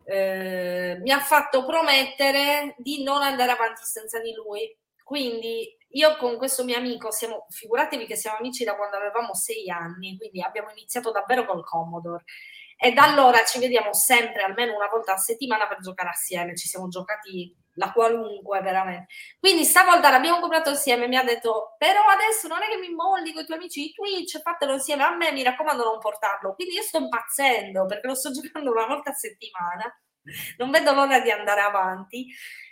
[0.03, 4.75] eh, mi ha fatto promettere di non andare avanti senza di lui.
[5.05, 9.69] Quindi io con questo mio amico siamo, figuratevi che siamo amici da quando avevamo sei
[9.69, 12.25] anni, quindi abbiamo iniziato davvero col Commodore
[12.79, 16.55] e da allora ci vediamo sempre almeno una volta a settimana per giocare assieme.
[16.55, 19.13] Ci siamo giocati la qualunque veramente.
[19.39, 21.09] Quindi stavolta l'abbiamo comprato insieme.
[21.09, 23.93] Mi ha detto: Però adesso non è che mi molli con i tuoi amici di
[23.93, 25.33] Twitch, fatelo insieme a me.
[25.33, 26.55] Mi raccomando, non portarlo.
[26.55, 30.01] Quindi io sto impazzendo perché lo sto giocando una volta a settimana.
[30.59, 32.27] Non vedo l'ora di andare avanti.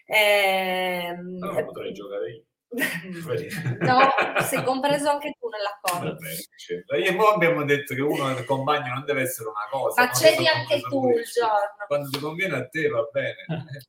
[0.07, 2.45] Ehm, no, potrei giocare io.
[2.75, 3.99] No,
[4.43, 6.17] sei compreso anche tu nell'accordo.
[6.17, 10.03] Vabbè, io poi abbiamo detto che uno nel compagno non deve essere una cosa.
[10.03, 11.87] Ma c'eri anche tu il giorno.
[11.87, 13.37] Quando ti conviene a te va bene.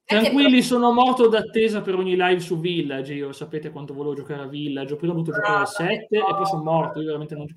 [0.06, 3.14] Eh, tranquilli, sono morto d'attesa per ogni live su Village.
[3.14, 4.94] Io sapete quanto volevo giocare a Village.
[4.94, 6.28] Ho prima dovuto giocare al 7 no.
[6.28, 6.99] e poi sono morto.
[6.99, 7.48] Io veramente non...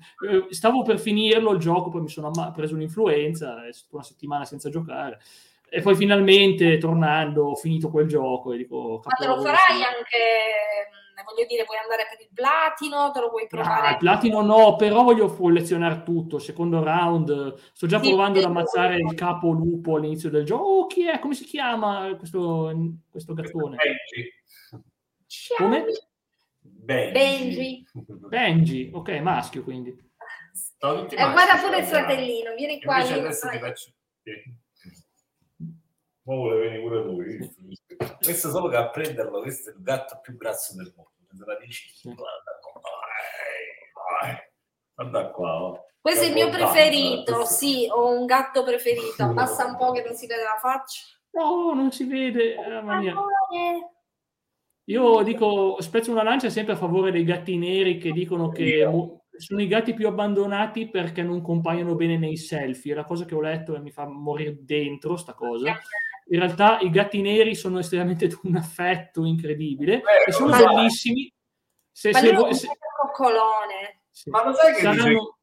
[0.49, 4.69] Stavo per finirlo il gioco, poi mi sono preso un'influenza, è stata una settimana senza
[4.69, 5.19] giocare.
[5.71, 9.01] E poi finalmente, tornando, ho finito quel gioco e dico...
[9.03, 10.17] Ma te lo farai anche
[11.29, 13.11] voglio dire, vuoi andare per il platino?
[13.11, 13.87] Te lo vuoi provare?
[13.87, 16.39] Ah, il platino no, però voglio collezionare tutto.
[16.39, 20.63] Secondo round, sto già sì, provando ad ammazzare il capo lupo all'inizio del gioco.
[20.63, 21.19] Oh, chi è?
[21.19, 22.71] Come si chiama questo,
[23.09, 23.77] questo gattone?
[23.77, 24.33] Benji.
[25.57, 25.85] Come?
[26.61, 27.85] Benji.
[27.93, 29.89] Benji, ok, maschio quindi.
[29.89, 32.95] Eh, guarda pure il fratellino, vieni qua.
[32.95, 33.91] Adesso ti faccio...
[36.29, 37.51] Ma vuole venire pure lui.
[38.21, 41.11] Questo solo che a prenderlo, questo è il gatto più grasso del mondo.
[41.31, 42.81] Dici, guarda qua.
[44.95, 45.63] Guarda qua.
[45.63, 45.85] Oh.
[46.01, 47.53] Questo è il mio preferito, questo...
[47.53, 49.23] sì, ho un gatto preferito.
[49.23, 51.01] Abbassa un po' che non si vede la faccia.
[51.31, 52.55] No, non si vede.
[52.55, 53.81] Eh,
[54.85, 58.87] Io dico, spezzo una lancia sempre a favore dei gatti neri che dicono che
[59.37, 62.93] sono i gatti più abbandonati perché non compaiono bene nei selfie.
[62.93, 65.77] È la cosa che ho letto e mi fa morire dentro sta cosa.
[66.31, 71.31] In realtà i gatti neri sono estremamente un affetto incredibile eh, e sono bellissimi.
[71.91, 72.67] Se, ma se, se, se,
[73.01, 74.01] coccolone.
[74.09, 74.29] Sì.
[74.29, 75.37] Ma lo sai che saranno,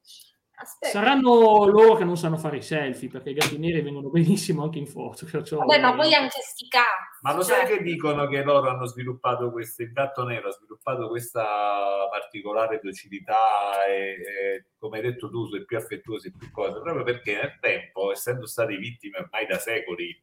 [0.00, 0.90] dice...
[0.90, 4.78] saranno loro che non sanno fare i selfie perché i gatti neri vengono benissimo anche
[4.78, 5.26] in foto.
[5.30, 5.58] Perciò...
[5.58, 7.18] Vabbè, ma poi anche sti cazzi.
[7.20, 7.76] Ma lo sai cioè...
[7.76, 13.84] che dicono che loro hanno sviluppato questo, il gatto nero ha sviluppato questa particolare docilità
[13.86, 17.58] e, e come hai detto tu, sono più affettuosi e più cose, proprio perché nel
[17.60, 20.16] tempo, essendo stati vittime ormai da secoli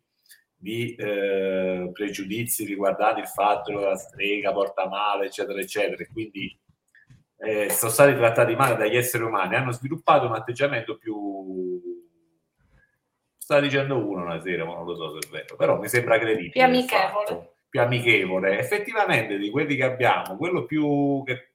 [0.65, 6.59] di eh, pregiudizi riguardanti il fatto che la strega porta male, eccetera, eccetera, e quindi
[7.37, 11.93] eh, sono stati trattati male dagli esseri umani, hanno sviluppato un atteggiamento più...
[13.37, 16.17] Sta dicendo uno una sera, ma non lo so se è vero, però mi sembra
[16.17, 16.49] credibile.
[16.49, 17.53] Più amichevole.
[17.69, 18.57] Più amichevole.
[18.57, 21.51] Effettivamente di quelli che abbiamo, quello più che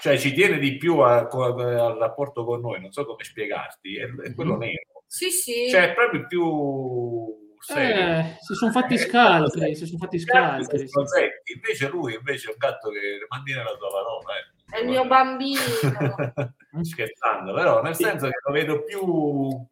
[0.00, 3.98] cioè ci tiene di più a, a, al rapporto con noi, non so come spiegarti,
[3.98, 4.60] è, è quello mm-hmm.
[4.60, 5.04] nero.
[5.06, 5.68] Sì, sì.
[5.70, 10.88] Cioè è proprio più eh, si sono fatti eh, scaltri, si sono fatti scaltri.
[10.88, 11.52] Sì.
[11.54, 14.34] Invece lui invece è un gatto che mantiene la sua parola.
[14.36, 14.76] Eh.
[14.76, 15.60] È il mio bambino.
[16.82, 19.66] Scherzando, però nel senso che lo vedo più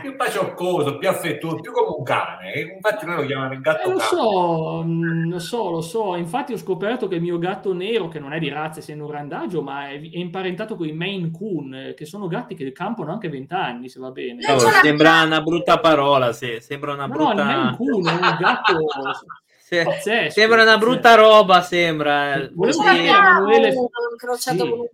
[0.00, 2.60] più pacioccoso, più affettuoso, più come un cane.
[2.74, 6.16] Infatti noi lo chiamiamo il gatto eh, lo so, mm, lo so, lo so.
[6.16, 9.10] Infatti ho scoperto che il mio gatto nero, che non è di razza, essendo un
[9.10, 13.12] randaggio, ma è, è imparentato con i Maine Coon, eh, che sono gatti che campano
[13.12, 14.46] anche 20 anni, se va bene.
[14.46, 16.58] No, sembra una brutta parola, sì.
[16.60, 17.32] sembra una brutta...
[17.34, 18.76] No, il Maine Coon è un gatto...
[19.68, 21.20] Se, pazzesco, sembra una brutta pazzesco.
[21.20, 22.48] roba, sembra.
[22.54, 23.74] Volevo dire, Emanuele...
[24.12, 24.70] incrociato sì.
[24.70, 24.86] con un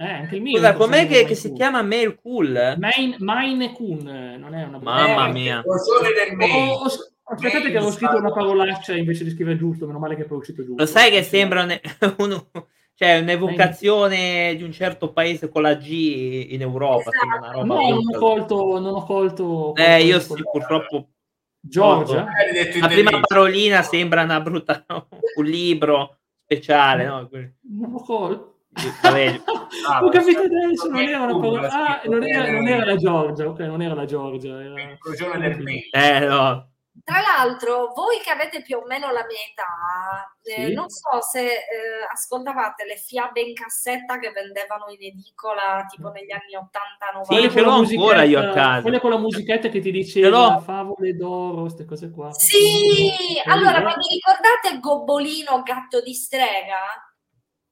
[0.00, 2.74] eh, anche il mio Scusa, com'è che, che si chiama Mail Cool?
[2.76, 5.62] Main, Maine Coon, non è una Mamma mia.
[5.64, 6.86] Oh, oh,
[7.22, 10.40] aspettate che avevo scritto una parolaccia invece di scrivere giusto, meno male che poi è
[10.40, 10.82] uscito giusto.
[10.82, 11.78] Lo sai che sembra un,
[12.18, 12.48] uno,
[12.96, 17.10] cioè un'evocazione di un certo paese con la G in Europa.
[17.12, 17.64] Esatto.
[17.64, 19.72] No, non ho colto, non ho colto.
[19.76, 21.10] Eh, io sì, purtroppo
[21.68, 22.26] Giorgia?
[22.80, 24.84] La prima parolina sembra una brutta,
[25.36, 27.04] un libro speciale.
[27.04, 27.28] No?
[27.62, 28.54] Non lo colgo.
[29.02, 31.68] Ah, ho capito adesso, non era una parola.
[31.70, 34.62] Ah, non era, non era la Giorgia, ok, non era la Giorgia.
[34.62, 34.98] Era...
[35.92, 36.68] Eh, no.
[37.04, 40.72] Tra l'altro, voi che avete più o meno la mia età, eh, sì.
[40.72, 41.62] non so se eh,
[42.10, 47.42] ascoltavate le fiabe in cassetta che vendevano in edicola tipo negli anni 80-90.
[47.42, 48.82] Sì, ce l'ho ancora io a casa.
[48.82, 52.32] Quelle con la musichetta che ti diceva favole d'oro, queste cose qua.
[52.32, 57.05] Sì, allora, ma vi ricordate Gobbolino, gatto di strega?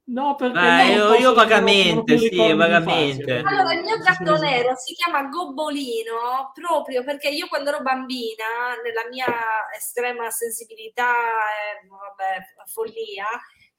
[0.06, 3.38] No, perché ah, io, io vagamente, sì, vagamente.
[3.42, 9.08] Allora, il mio gatto nero si chiama Gobbolino proprio perché io quando ero bambina, nella
[9.08, 9.26] mia
[9.74, 13.24] estrema sensibilità e vabbè, follia,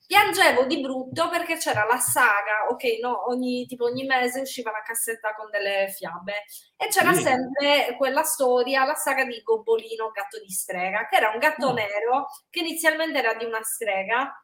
[0.08, 4.82] piangevo di brutto perché c'era la saga, ok, no, ogni, tipo ogni mese usciva una
[4.82, 6.46] cassetta con delle fiabe
[6.76, 7.22] e c'era sì.
[7.22, 11.74] sempre quella storia, la saga di Gobbolino, gatto di strega, che era un gatto oh.
[11.74, 14.40] nero che inizialmente era di una strega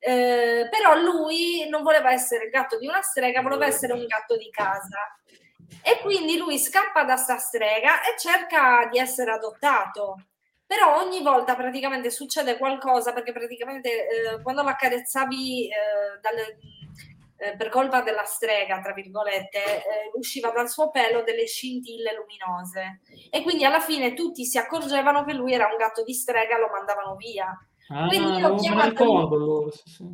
[0.00, 4.36] eh, però lui non voleva essere il gatto di una strega, voleva essere un gatto
[4.36, 5.20] di casa.
[5.82, 10.24] E quindi lui scappa da sta strega e cerca di essere adottato.
[10.66, 15.72] Però ogni volta praticamente succede qualcosa perché praticamente eh, quando lo accarezzavi eh,
[16.20, 16.58] dalle,
[17.36, 23.00] eh, per colpa della strega, tra virgolette, eh, usciva dal suo pelo delle scintille luminose.
[23.30, 26.68] E quindi alla fine tutti si accorgevano che lui era un gatto di strega lo
[26.68, 27.52] mandavano via.
[27.92, 30.04] Ah, Quindi io ho, chiamato, sì, sì.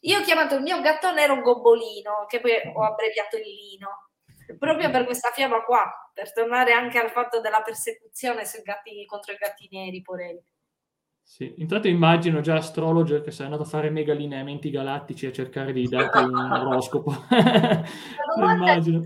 [0.00, 4.10] io ho chiamato il mio gatto nero Gobbolino, che poi ho abbreviato il Lino,
[4.58, 9.32] proprio per questa fiaba qua, per tornare anche al fatto della persecuzione sui gatti, contro
[9.34, 10.42] i gatti neri, porelli.
[11.24, 15.72] Sì, intanto immagino già Astrologer che sei andato a fare mega lineamenti galattici a cercare
[15.72, 17.14] di darti un oroscopo.
[18.36, 19.00] immagino.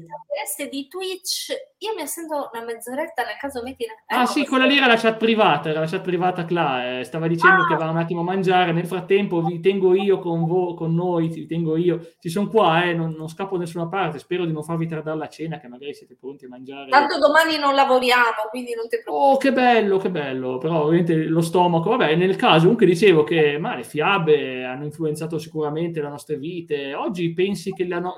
[0.70, 3.84] di Twitch, io mi sento una mezz'oretta nel caso metti...
[3.84, 7.05] Eh, ah sì, quella lì era la chat privata, era la chat privata Cla, eh,
[7.05, 7.66] stava dicendo ah.
[7.66, 11.28] che va un attimo a mangiare, nel frattempo vi tengo io con, voi, con noi,
[11.28, 14.52] vi tengo io, ci sono qua, eh, non, non, scappo da nessuna parte, spero di
[14.52, 16.90] non farvi tardare la cena, che magari siete pronti a mangiare.
[16.90, 19.34] Tanto domani non lavoriamo, quindi non ti preoccupare.
[19.34, 23.58] Oh, che bello, che bello, però ovviamente lo stomaco, vabbè, nel caso comunque dicevo che
[23.58, 26.94] ma, le fiabe hanno influenzato sicuramente le nostre vite.
[26.94, 28.16] Oggi pensi che la, no,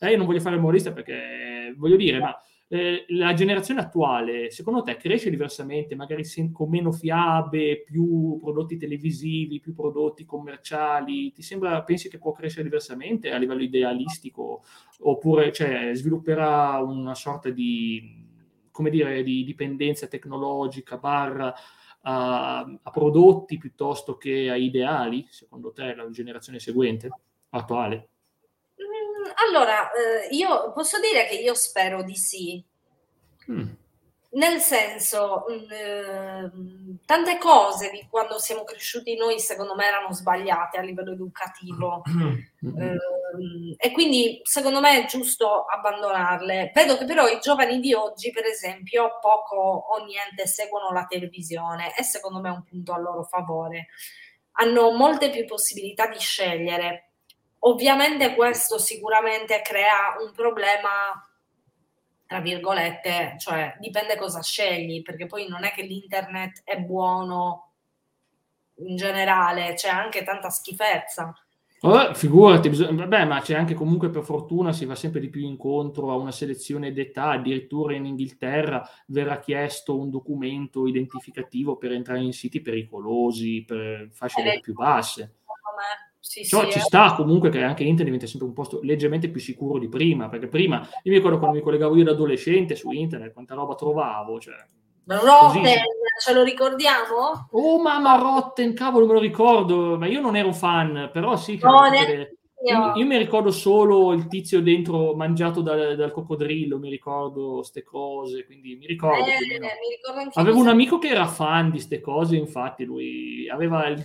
[0.00, 2.36] eh, non voglio fare il moralista perché voglio dire, ma
[2.68, 9.60] eh, la generazione attuale, secondo te, cresce diversamente, magari con meno fiabe, più prodotti televisivi,
[9.60, 11.32] più prodotti commerciali?
[11.32, 14.62] Ti sembra, pensi che può crescere diversamente a livello idealistico?
[15.00, 18.26] Oppure cioè, svilupperà una sorta di,
[18.70, 21.52] come dire, di dipendenza tecnologica barra
[22.02, 27.10] a, a, prodotti piuttosto che a ideali, secondo te, la generazione seguente,
[27.50, 28.08] attuale?
[28.80, 32.64] Mm, allora, eh, io posso dire che io spero di sì.
[33.50, 33.68] Mm.
[34.34, 36.50] Nel senso, eh,
[37.04, 42.02] tante cose di quando siamo cresciuti noi secondo me erano sbagliate a livello educativo
[42.78, 46.72] eh, e quindi secondo me è giusto abbandonarle.
[46.74, 51.94] Vedo che però i giovani di oggi, per esempio, poco o niente seguono la televisione
[51.94, 53.88] e secondo me è un punto a loro favore.
[54.52, 57.10] Hanno molte più possibilità di scegliere.
[57.60, 60.90] Ovviamente questo sicuramente crea un problema
[62.32, 67.72] tra virgolette, cioè dipende cosa scegli, perché poi non è che l'internet è buono
[68.76, 71.34] in generale, c'è anche tanta schifezza.
[71.82, 75.42] Oh, figurati, bisog- vabbè, ma c'è anche comunque per fortuna si va sempre di più
[75.42, 82.20] incontro a una selezione d'età, addirittura in Inghilterra verrà chiesto un documento identificativo per entrare
[82.20, 85.34] in siti pericolosi, per fasce più basse.
[86.24, 86.82] Sì, Ciò sì, ci eh.
[86.82, 90.46] sta comunque che anche internet diventa sempre un posto leggermente più sicuro di prima, perché
[90.46, 94.38] prima, io mi ricordo quando mi collegavo io da adolescente su internet, quanta roba trovavo,
[94.38, 94.54] cioè...
[95.04, 95.74] Rotten, così.
[96.20, 97.48] ce lo ricordiamo?
[97.50, 101.58] Oh mamma Rotten, cavolo me lo ricordo, ma io non ero un fan, però sì...
[101.60, 102.36] No, ne...
[102.68, 102.92] io.
[102.94, 103.04] io.
[103.04, 108.76] mi ricordo solo il tizio dentro mangiato da, dal coccodrillo, mi ricordo queste cose, quindi
[108.76, 109.24] mi ricordo.
[109.24, 109.58] Eh, mi
[109.96, 114.04] ricordo Avevo un amico che era fan di queste cose, infatti lui aveva il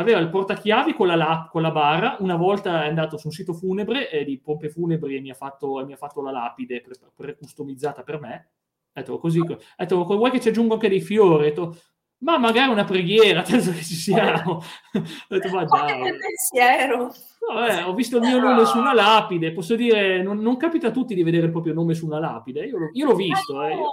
[0.00, 3.32] aveva il portachiavi con la, la, con la, barra, una volta è andato su un
[3.32, 6.82] sito funebre eh, di pompe funebri e mi ha fatto, mi ha fatto la lapide
[7.14, 8.48] pre-customizzata per, me.
[8.92, 11.42] Ha detto così, ha detto, vuoi che ci aggiungo anche dei fiori?
[11.42, 11.76] Ha detto,
[12.18, 14.56] ma magari una preghiera, penso che ci siamo.
[14.56, 16.02] ho detto, ma dai.
[16.02, 17.12] Che pensiero.
[17.52, 20.92] Vabbè, ho visto il mio nome su una lapide, posso dire, non, non, capita a
[20.92, 23.62] tutti di vedere il proprio nome su una lapide, io, io l'ho visto.
[23.62, 23.84] Eh, io...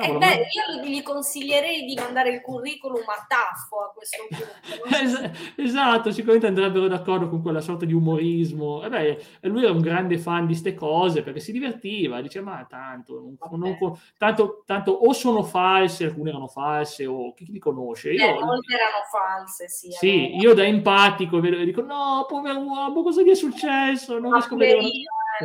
[0.00, 0.10] Eh.
[0.10, 4.48] Eh beh, io gli consiglierei di mandare il curriculum a taffo a questo punto.
[5.00, 8.82] Es- esatto, sicuramente andrebbero d'accordo con quella sorta di umorismo.
[8.82, 12.66] E beh, lui era un grande fan di queste cose perché si divertiva, diceva ma
[12.68, 18.12] tanto, non, non, tanto, tanto, o sono false, alcune erano false, o chi li conosce?
[18.12, 19.90] Io, eh, molte erano false, sì.
[19.90, 24.18] Sì, io da empatico vedo, dico no, povero uomo, cosa gli è successo?
[24.18, 24.80] Non riesco a vedere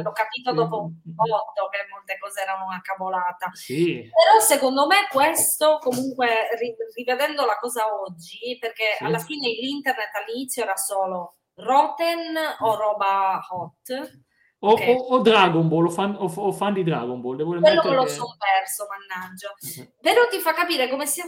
[0.01, 3.49] l'ho capito dopo un botto che molte cose erano una cavolata.
[3.53, 4.09] Sì.
[4.09, 6.49] Però secondo me questo comunque,
[6.95, 9.03] rivedendo la cosa oggi, perché sì.
[9.03, 14.23] alla fine l'internet all'inizio era solo Rotten o roba hot.
[14.59, 14.95] O, okay.
[14.95, 17.35] o, o, Dragon Ball, o fan, o, fan, di Dragon Ball.
[17.35, 19.53] Devo Quello me lo sono perso, mannaggia.
[19.59, 19.93] Uh-huh.
[20.01, 21.25] Però ti fa capire come sia,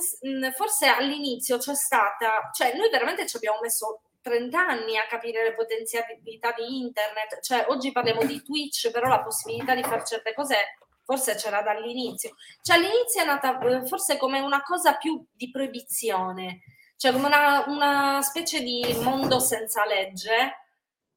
[0.56, 5.54] forse all'inizio c'è stata, cioè noi veramente ci abbiamo messo 30 anni a capire le
[5.54, 7.40] potenzialità di internet.
[7.42, 12.36] Cioè, oggi parliamo di Twitch, però la possibilità di fare certe cose forse c'era dall'inizio.
[12.62, 16.64] Cioè, all'inizio è nata eh, forse come una cosa più di proibizione,
[16.98, 20.64] cioè come una, una specie di mondo senza legge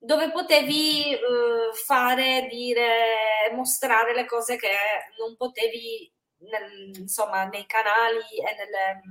[0.02, 4.70] dove potevi uh, fare, dire, mostrare le cose che
[5.18, 9.02] non potevi nel, insomma nei canali e nelle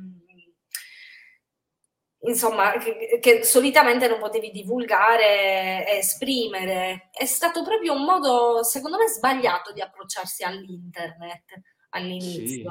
[2.21, 7.09] insomma, che, che, solitamente non potevi divulgare e esprimere.
[7.11, 12.47] È stato proprio un modo, secondo me, sbagliato di approcciarsi all'internet all'inizio.
[12.47, 12.65] Sì.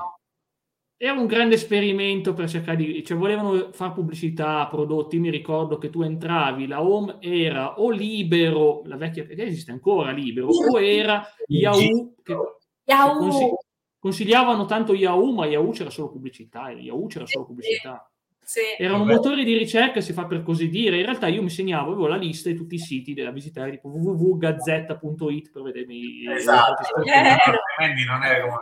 [1.00, 3.04] Era un grande esperimento per cercare di...
[3.04, 7.88] cioè volevano fare pubblicità a prodotti, mi ricordo che tu entravi, la home era o
[7.90, 12.36] libero, la vecchia, perché esiste ancora libero, o era Yahoo, che
[12.82, 13.58] Yahoo.
[13.96, 18.10] consigliavano tanto Yahoo, ma Yahoo c'era solo pubblicità, Yahoo c'era solo pubblicità.
[18.48, 18.60] Sì.
[18.78, 20.96] Erano motori di ricerca, si fa per così dire.
[20.96, 23.88] In realtà io mi segnavo, avevo la lista di tutti i siti da visitare, tipo
[23.88, 26.82] www.gazzetta.it per vedermi esatto.
[27.04, 28.58] i non è come...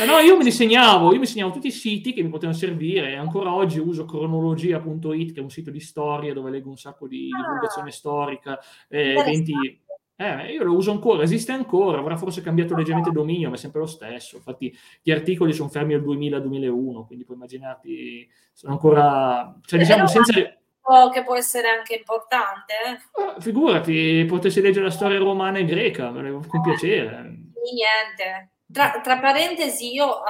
[0.00, 2.56] Eh, no, io me li segnavo, io mi segnavo tutti i siti che mi potevano
[2.56, 3.16] servire.
[3.16, 7.30] Ancora oggi uso cronologia.it, che è un sito di storia dove leggo un sacco di
[7.32, 7.40] ah.
[7.42, 9.82] divulgazione storica, eh, eventi
[10.16, 13.80] eh, io lo uso ancora, esiste ancora, avrà forse cambiato leggermente dominio, ma è sempre
[13.80, 14.36] lo stesso.
[14.36, 20.32] Infatti, gli articoli sono fermi al 2000-2001, quindi puoi immaginarti, sono ancora, cioè diciamo senza.
[20.34, 22.74] Che può essere anche importante.
[22.86, 23.22] Eh?
[23.22, 27.10] Eh, figurati, potessi leggere la storia romana e greca, con piacere.
[27.72, 28.50] Niente.
[28.70, 30.22] Tra, tra, parentesi, io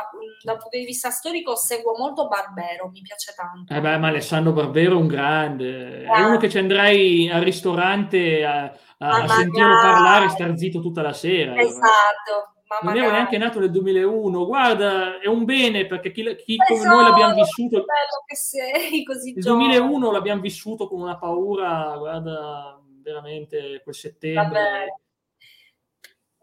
[0.43, 3.73] dal punto di vista storico seguo molto Barbero, mi piace tanto.
[3.73, 6.19] Eh beh, ma Alessandro Barbero è un grande, ah.
[6.19, 11.03] è uno che ci andrai al ristorante a, a, sentirlo parlare e star zitto tutta
[11.03, 11.57] la sera.
[11.57, 12.53] Esatto.
[12.83, 16.81] Ma non ero neanche nato nel 2001, guarda, è un bene perché chi, chi come
[16.81, 17.77] esatto, noi l'abbiamo vissuto.
[17.77, 24.43] Bello che sei così Il 2001 l'abbiamo vissuto con una paura, guarda, veramente quel settembre.
[24.43, 24.87] Vabbè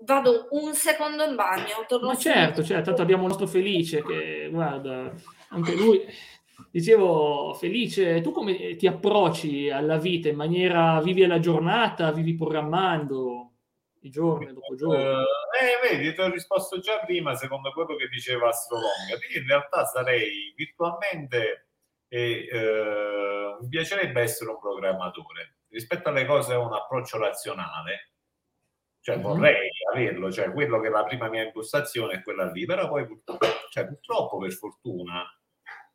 [0.03, 4.49] vado un secondo in bagno, torno Ma certo, certo, tanto abbiamo il nostro Felice che,
[4.51, 5.13] guarda,
[5.49, 6.03] anche lui...
[6.69, 13.51] Dicevo, Felice, tu come ti approcci alla vita in maniera vivi la giornata, vivi programmando?
[14.01, 15.03] i giorni dopo giorni.
[15.03, 19.13] Eh, vedi, ti ho risposto già prima secondo quello che diceva Astrolonga.
[19.31, 21.67] Io in realtà sarei virtualmente
[22.07, 25.57] e eh, mi piacerebbe essere un programmatore.
[25.69, 28.13] Rispetto alle cose ho un approccio razionale,
[29.01, 29.25] cioè mm-hmm.
[29.25, 33.07] vorrei averlo, cioè quello che è la prima mia impostazione è quella lì, però poi
[33.69, 35.25] cioè, purtroppo per fortuna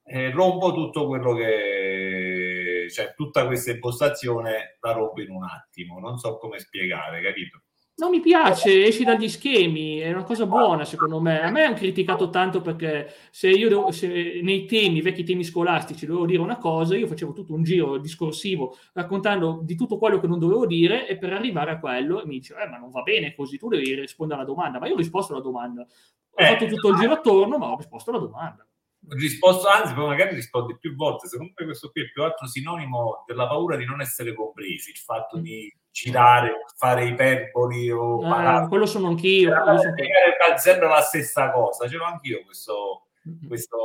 [0.07, 6.19] eh, rompo tutto quello che cioè tutta questa impostazione la rompo in un attimo, non
[6.19, 7.63] so come spiegare, capito?
[7.99, 11.41] Non mi piace, esci dagli schemi, è una cosa buona secondo me.
[11.41, 16.05] A me hanno criticato tanto perché se io devo, se nei temi, vecchi temi scolastici,
[16.05, 20.27] dovevo dire una cosa, io facevo tutto un giro discorsivo raccontando di tutto quello che
[20.27, 23.35] non dovevo dire e per arrivare a quello mi dice, eh, ma non va bene
[23.35, 24.79] così, tu devi rispondere alla domanda.
[24.79, 25.81] Ma io ho risposto alla domanda.
[25.81, 28.67] Ho eh, fatto tutto il giro attorno, ma ho risposto alla domanda
[29.09, 31.29] risposto, anzi, poi magari rispondi più volte.
[31.29, 34.97] Secondo me questo qui è più altro sinonimo della paura di non essere compresi, il
[34.97, 39.55] fatto di girare, fare iperboli o eh, quello sono anch'io.
[39.55, 39.95] Sono...
[39.95, 43.09] È sempre la stessa cosa, ce l'ho anch'io questo,
[43.47, 43.77] questo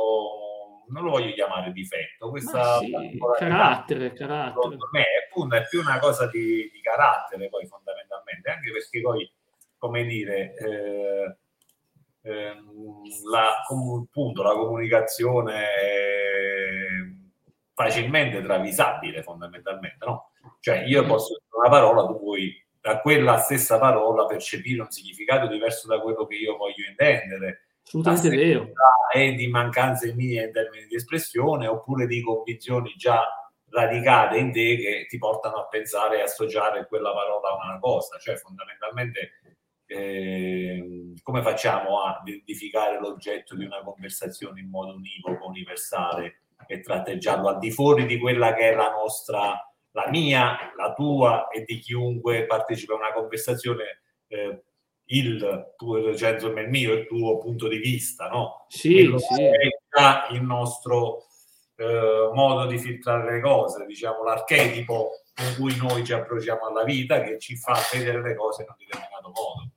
[0.88, 2.92] non lo voglio chiamare difetto, questa sì,
[3.38, 4.76] carattere, carattere.
[4.92, 9.32] me è, appunto, è più una cosa di, di, carattere poi fondamentalmente, anche perché poi,
[9.78, 11.36] come dire, eh,
[12.22, 15.66] la, appunto, la comunicazione
[17.74, 20.30] facilmente travisabile fondamentalmente, no?
[20.60, 25.46] Cioè io posso dire una parola, tu puoi da quella stessa parola percepire un significato
[25.46, 27.66] diverso da quello che io voglio intendere.
[27.84, 28.68] Assolutamente vero.
[29.12, 33.24] E di mancanze mie in termini di espressione oppure di convinzioni già
[33.68, 38.18] radicate in te che ti portano a pensare e associare quella parola a una cosa.
[38.18, 39.41] Cioè fondamentalmente
[39.92, 47.48] eh, come facciamo a identificare l'oggetto di una conversazione in modo univoco, universale e tratteggiarlo
[47.48, 49.60] al di fuori di quella che è la nostra,
[49.90, 54.62] la mia, la tua e di chiunque partecipa a una conversazione, eh,
[55.06, 58.64] il tuo, cioè, insomma, il mio e il tuo punto di vista, no?
[58.68, 59.42] Sì, sì.
[60.30, 61.26] Il nostro
[61.76, 67.22] eh, modo di filtrare le cose, diciamo l'archetipo con cui noi ci approcciamo alla vita
[67.22, 69.71] che ci fa vedere le cose in un determinato modo.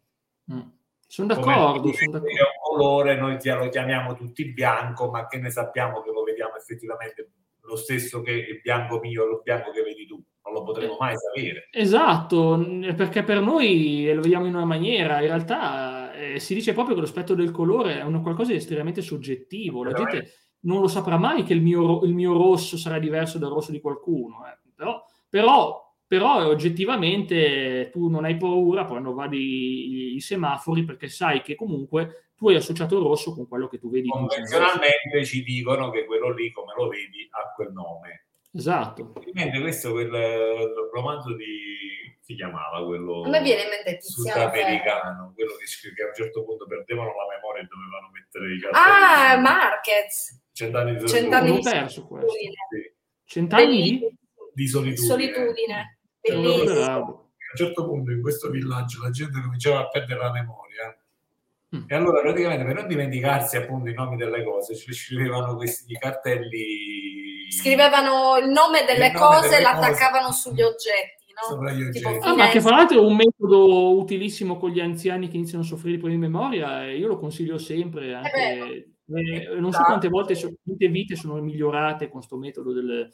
[0.54, 0.62] Mm.
[1.08, 2.28] Sono d'accordo, sono d'accordo.
[2.28, 6.56] È un colore, noi lo chiamiamo tutti bianco, ma che ne sappiamo che lo vediamo
[6.56, 7.32] effettivamente
[7.62, 10.22] lo stesso che il bianco mio lo bianco che vedi tu.
[10.44, 11.70] Non lo potremo mai sapere.
[11.72, 12.64] Esatto,
[12.96, 17.02] perché per noi lo vediamo in una maniera, in realtà eh, si dice proprio che
[17.02, 19.84] lo spettro del colore è una qualcosa di estremamente soggettivo.
[19.84, 23.52] La gente non lo saprà mai che il mio, il mio rosso sarà diverso dal
[23.52, 24.46] rosso di qualcuno.
[24.46, 24.58] Eh.
[24.76, 31.56] Però, però però oggettivamente tu non hai paura quando vadi i semafori perché sai che
[31.56, 34.10] comunque tu hai associato il rosso con quello che tu vedi.
[34.10, 38.26] Convenzionalmente ci dicono che quello lì, come lo vedi, ha quel nome.
[38.54, 39.14] Esatto.
[39.34, 40.10] Mentre questo quel
[40.94, 41.84] romanzo di
[42.26, 46.44] si chiamava quello a me viene in mente sudamericano, quello che, che, a un certo
[46.44, 48.84] punto perdevano la memoria e dovevano mettere i cartelli.
[48.84, 50.42] Ah, Marquez.
[50.52, 51.62] Cent'anni di Cent'anni di.
[51.62, 52.52] Sì.
[53.26, 54.00] Cent'anni
[54.54, 55.08] di solitudine.
[55.08, 55.95] solitudine.
[56.28, 56.84] Bellissimo.
[56.86, 60.98] A un certo punto in questo villaggio la gente cominciava a perdere la memoria.
[61.76, 61.84] Mm.
[61.88, 67.50] E allora praticamente per non dimenticarsi appunto i nomi delle cose ci scrivevano questi cartelli.
[67.50, 70.40] Scrivevano il nome delle il nome cose e l'attaccavano cose.
[70.40, 71.24] sugli oggetti.
[71.36, 72.22] No?
[72.22, 75.68] Ah, ma che fra l'altro è un metodo utilissimo con gli anziani che iniziano a
[75.68, 78.14] soffrire di problemi di memoria e io lo consiglio sempre.
[78.14, 80.34] Anche, eh, non so quante volte,
[80.64, 83.12] quante vite sono migliorate con questo metodo del,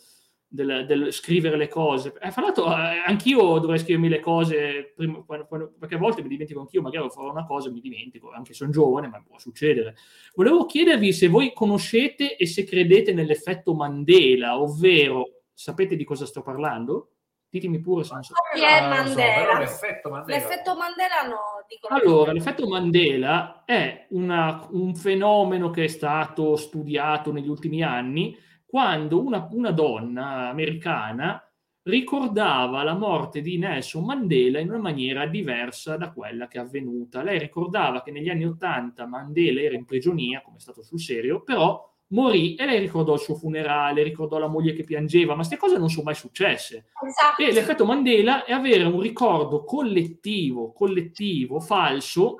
[0.53, 2.13] del, del, scrivere le cose.
[2.19, 6.21] Eh, fra l'altro, eh, anch'io dovrei scrivermi le cose, prima, quando, quando, perché a volte
[6.21, 9.23] mi dimentico anch'io, magari farò una cosa e mi dimentico, anche se sono giovane, ma
[9.25, 9.95] può succedere.
[10.35, 16.41] Volevo chiedervi se voi conoscete e se credete nell'effetto Mandela, ovvero sapete di cosa sto
[16.41, 17.11] parlando?
[17.49, 18.33] Ditemi pure se non so.
[18.53, 19.53] Chi è Mandela?
[19.53, 20.37] So, l'effetto Mandela?
[20.37, 21.95] L'effetto Mandela no.
[21.95, 28.37] Allora, l'effetto Mandela è una, un fenomeno che è stato studiato negli ultimi anni,
[28.71, 31.45] quando una, una donna americana
[31.83, 37.21] ricordava la morte di Nelson Mandela in una maniera diversa da quella che è avvenuta.
[37.21, 41.41] Lei ricordava che negli anni Ottanta Mandela era in prigionia, come è stato sul serio,
[41.41, 45.57] però morì e lei ricordò il suo funerale, ricordò la moglie che piangeva, ma queste
[45.57, 46.85] cose non sono mai successe.
[47.05, 47.41] Esatto.
[47.41, 52.37] E l'effetto Mandela è avere un ricordo collettivo, collettivo, falso,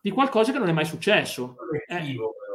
[0.00, 1.56] di qualcosa che non è mai successo.
[1.56, 2.47] Collettivo, eh.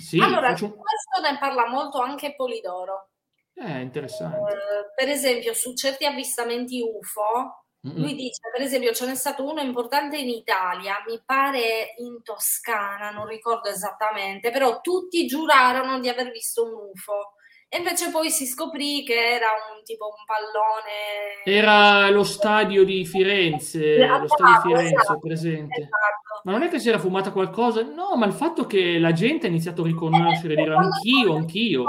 [0.00, 0.74] Sì, allora, faccio...
[0.74, 3.10] questo ne parla molto anche Polidoro.
[3.54, 4.36] Eh, interessante.
[4.36, 8.00] Uh, per esempio, su certi avvistamenti UFO, Mm-mm.
[8.00, 13.10] lui dice, per esempio, ce n'è stato uno importante in Italia, mi pare in Toscana,
[13.10, 17.34] non ricordo esattamente, però tutti giurarono di aver visto un UFO.
[17.68, 21.42] E invece poi si scoprì che era un tipo un pallone.
[21.44, 25.80] Era lo stadio di Firenze, esatto, lo stadio di Firenze esatto, presente.
[25.80, 26.40] Esatto.
[26.44, 27.82] Ma non è che si era fumata qualcosa?
[27.82, 31.84] No, ma il fatto che la gente ha iniziato a riconoscere, e dire anch'io, anch'io.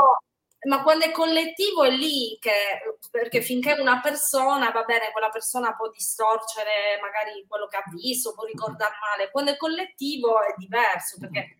[0.67, 5.75] Ma quando è collettivo è lì che, perché finché una persona, va bene, quella persona
[5.75, 11.17] può distorcere magari quello che ha visto, può ricordare male, quando è collettivo è diverso,
[11.19, 11.57] perché...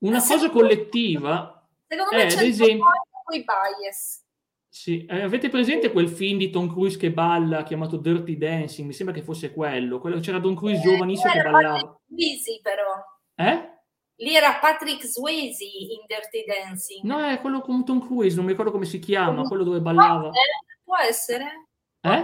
[0.00, 2.84] Una cosa collettiva Secondo me è, ad esempio
[3.28, 4.24] quei bias.
[4.70, 8.86] Sì, eh, avete presente quel film di Tom Cruise che balla chiamato Dirty Dancing?
[8.86, 9.98] Mi sembra che fosse quello.
[9.98, 12.00] quello c'era Tom Cruise eh, giovanissimo che ballava.
[12.06, 12.94] Swayze però.
[13.34, 13.76] Eh?
[14.16, 17.04] Lì era Patrick Swayze in Dirty Dancing.
[17.04, 20.30] No, è quello con Tom Cruise, non mi ricordo come si chiama, quello dove ballava.
[20.84, 21.68] Può essere?
[22.00, 22.22] Eh?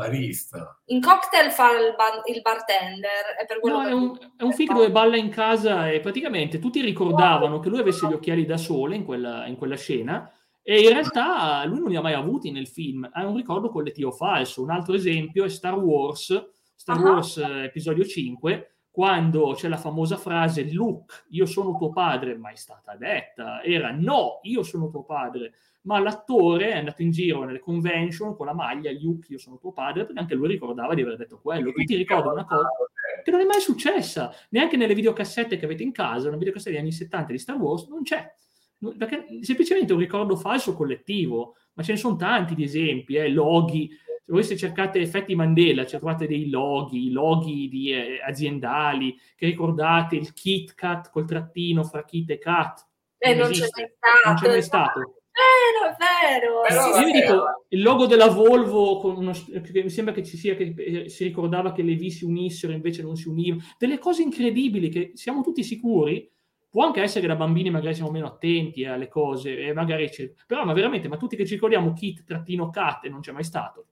[0.00, 0.80] barista.
[0.86, 3.36] In cocktail fa il, ban- il bartender.
[3.38, 6.80] È, per no, è, un, è un film dove balla in casa e praticamente tutti
[6.80, 10.30] ricordavano che lui avesse gli occhiali da sole in quella, in quella scena
[10.70, 14.12] e in realtà lui non li ha mai avuti nel film, ha un ricordo collettivo
[14.12, 14.62] falso.
[14.62, 17.08] Un altro esempio è Star Wars, Star uh-huh.
[17.08, 22.56] Wars eh, episodio 5, quando c'è la famosa frase Luke, io sono tuo padre, mai
[22.56, 27.58] stata detta, era no, io sono tuo padre ma l'attore è andato in giro nelle
[27.58, 31.16] convention con la maglia Luke, io sono tuo padre, perché anche lui ricordava di aver
[31.16, 31.72] detto quello.
[31.72, 32.68] Tutti ricordano una cosa
[33.24, 36.80] che non è mai successa, neanche nelle videocassette che avete in casa, una videocassetta degli
[36.80, 38.30] anni 70 di Star Wars, non c'è.
[38.96, 43.90] Perché semplicemente un ricordo falso collettivo, ma ce ne sono tanti di esempi, eh, loghi.
[43.90, 49.46] Se voi se cercate effetti Mandela, ci trovate dei loghi, loghi di, eh, aziendali, che
[49.46, 52.86] ricordate il Kit Kat col trattino fra Kit e Kat.
[53.18, 54.28] Eh, non, non c'è mai stato.
[54.28, 56.60] Non c'è mai stato vero, è vero.
[56.66, 59.32] Però, io dico, il logo della Volvo, uno,
[59.72, 63.02] mi sembra che ci sia, che eh, si ricordava che le V si unissero, invece
[63.02, 63.62] non si univano.
[63.78, 66.30] Delle cose incredibili che siamo tutti sicuri.
[66.70, 70.32] Può anche essere che da bambini magari siamo meno attenti alle cose, e magari ci...
[70.46, 73.86] però ma veramente, ma tutti che ci ricordiamo kit trattino cat non c'è mai stato.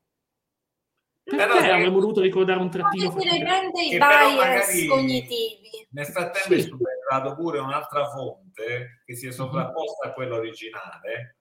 [1.25, 3.13] Perché però, avremmo dovuto ricordare un trattino?
[3.13, 5.87] Perché rende i bias cognitivi.
[5.91, 6.55] Nel frattempo sì.
[6.55, 10.11] è subentrato pure un'altra fonte che si è sovrapposta mm-hmm.
[10.11, 11.39] a quella originale,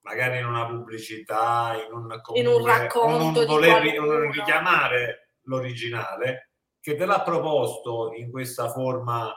[0.00, 6.50] magari in una pubblicità, in un, comunque, in un racconto, non voler non richiamare l'originale,
[6.80, 9.32] che te l'ha proposto in questa forma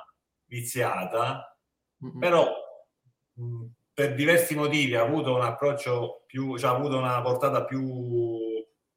[0.53, 1.57] viziata,
[2.05, 2.19] mm-hmm.
[2.19, 2.53] però
[3.33, 8.37] mh, per diversi motivi ha avuto un approccio più, cioè ha avuto una portata più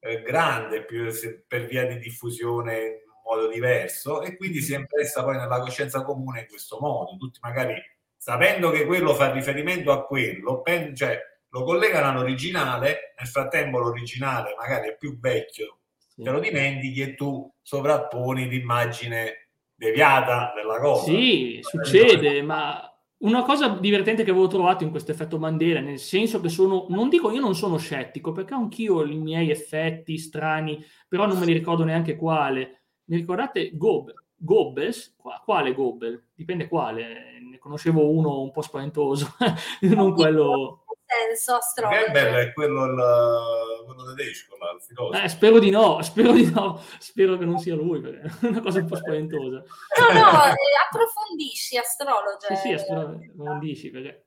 [0.01, 4.77] eh, grande, più, se, per via di diffusione in modo diverso, e quindi si è
[4.77, 7.17] impressa poi nella coscienza comune in questo modo.
[7.17, 7.75] Tutti magari
[8.17, 11.19] sapendo che quello fa riferimento a quello, pen, cioè
[11.49, 16.23] lo collegano all'originale, nel frattempo l'originale magari è più vecchio, sì.
[16.23, 19.46] te lo dimentichi e tu sovrapponi l'immagine
[19.77, 21.05] deviata della cosa.
[21.05, 26.41] Sì, succede, ma una cosa divertente che avevo trovato in questo effetto Mandela, nel senso
[26.41, 30.85] che sono, non dico io non sono scettico, perché anch'io ho i miei effetti strani,
[31.07, 32.83] però non me li ricordo neanche quale.
[33.05, 35.17] Mi ricordate Gob, Goebbels?
[35.45, 36.31] Quale Goebbels?
[36.35, 39.35] Dipende quale, ne conoscevo uno un po' spaventoso,
[39.83, 42.05] non quello senso astrologo.
[42.05, 45.23] Campbell è quello, il, quello tedesco, il filosofo.
[45.23, 48.61] Eh, spero di no, spero di no, spero che non sia lui, perché è una
[48.61, 49.63] cosa un po' spaventosa.
[49.99, 50.55] No, no, eh,
[50.87, 52.39] approfondisci astrologo.
[52.49, 54.27] Sì, sì, approfondisci, perché...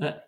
[0.00, 0.27] Eh.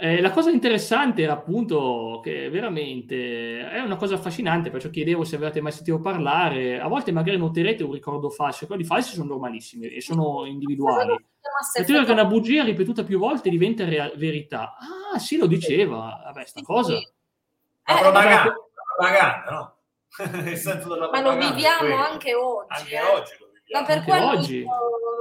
[0.00, 5.34] Eh, la cosa interessante era appunto che veramente è una cosa affascinante, perciò chiedevo se
[5.34, 6.78] avete mai sentito parlare.
[6.78, 11.08] A volte magari noterete un ricordo falso, quelli falsi sono normalissimi e sono individuali.
[11.10, 14.76] La teoria che una bugia ripetuta più volte diventa rea- verità.
[15.12, 16.20] Ah, sì, lo diceva.
[16.26, 16.92] Vabbè, sta cosa.
[16.92, 18.54] La eh, propaganda,
[18.96, 19.76] propaganda, no?
[20.44, 22.66] Nel senso della Ma lo viviamo anche oggi.
[22.68, 23.00] Anche eh?
[23.00, 23.32] oggi.
[23.72, 24.64] Ma per quello oggi.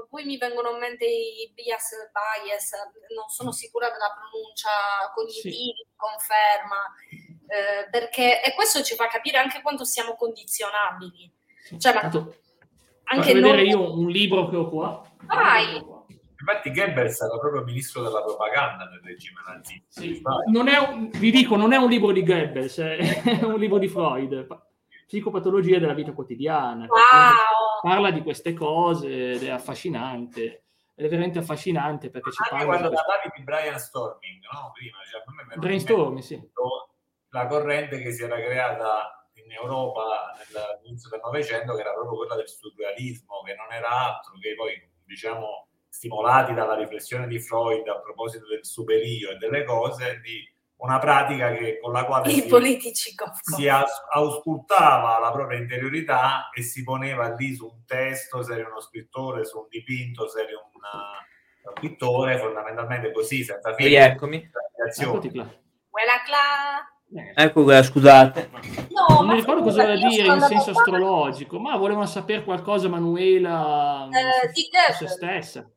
[0.09, 2.71] poi mi vengono in mente i bias, bias,
[3.15, 4.69] non sono sicura della pronuncia
[5.13, 5.85] cognitiva, sì.
[5.95, 6.95] conferma,
[7.47, 11.31] eh, perché e questo ci fa capire anche quanto siamo condizionabili.
[11.77, 12.09] Cioè, ma,
[13.09, 15.01] anche vedere io un libro che ho qua.
[15.23, 15.95] Vai.
[16.39, 20.01] Infatti Goebbels era proprio ministro della propaganda nel regime nazista.
[20.01, 20.21] Sì.
[20.51, 23.87] Non è un, vi dico, non è un libro di Goebbels, è un libro di
[23.87, 24.47] Freud.
[25.07, 26.85] Psicopatologia della vita quotidiana.
[26.85, 27.56] Wow.
[27.81, 30.63] Parla di queste cose ed è affascinante.
[30.93, 32.65] È veramente affascinante perché ci Anche parla...
[32.65, 34.71] quando parlavi di Brian Storming, no?
[34.73, 36.49] Prima, cioè, Brainstorming, sì.
[37.29, 40.33] La corrente che si era creata in Europa
[40.79, 44.89] all'inizio del Novecento, che era proprio quella del surrealismo, che non era altro che poi,
[45.05, 50.47] diciamo, stimolati dalla riflessione di Freud a proposito del superio e delle cose, di
[50.77, 56.61] una pratica che, con la quale I si, politici si auscultava la propria interiorità e
[56.61, 60.53] si poneva lì su un testo, se eri uno scrittore, su un dipinto, se eri
[60.53, 60.65] un
[61.79, 64.05] pittore, fondamentalmente così, senza fine.
[64.05, 64.49] Eccomi.
[64.87, 65.47] Eccoti qua.
[65.89, 67.21] Quella cla.
[67.21, 67.33] Eh.
[67.43, 68.49] Ecco qua, scusate.
[68.89, 74.07] No, non mi ricordo cosa voleva dire in senso astrologico, ma volevano sapere qualcosa Manuela
[74.11, 74.61] eh, su,
[74.93, 75.69] su se stessa.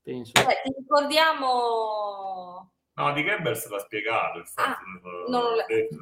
[0.00, 0.32] Penso.
[0.34, 2.71] Eh, ti ricordiamo...
[2.94, 5.96] No, di Goebbels l'ha spiegato il fatto ah, non l'ho letto.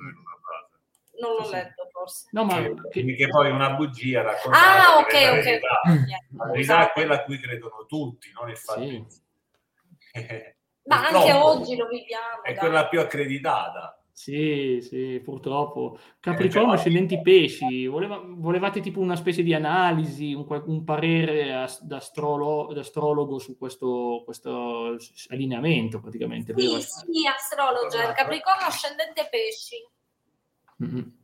[1.20, 2.28] Non l'ho letto forse.
[2.32, 3.28] No, ma che, che...
[3.28, 5.42] poi una bugia racconta Ah, ok, ok.
[5.42, 5.80] Verità.
[6.36, 9.06] La verità è quella a cui credono tutti, non il fatto sì.
[10.84, 12.42] Ma anche oggi lo viviamo.
[12.42, 12.58] È dai.
[12.58, 13.99] quella più accreditata.
[14.20, 15.98] Sì, sì, purtroppo.
[16.20, 21.96] Capricorno, ascendenti pesci, Voleva, volevate tipo una specie di analisi, un, un parere as, da,
[21.96, 24.98] astrolo, da, astrologo su questo, questo,
[25.28, 26.80] allineamento praticamente, sì, vero?
[26.80, 29.76] Sì, astrologer, Capricorno, ascendente pesci.
[30.84, 31.19] Mm-hmm.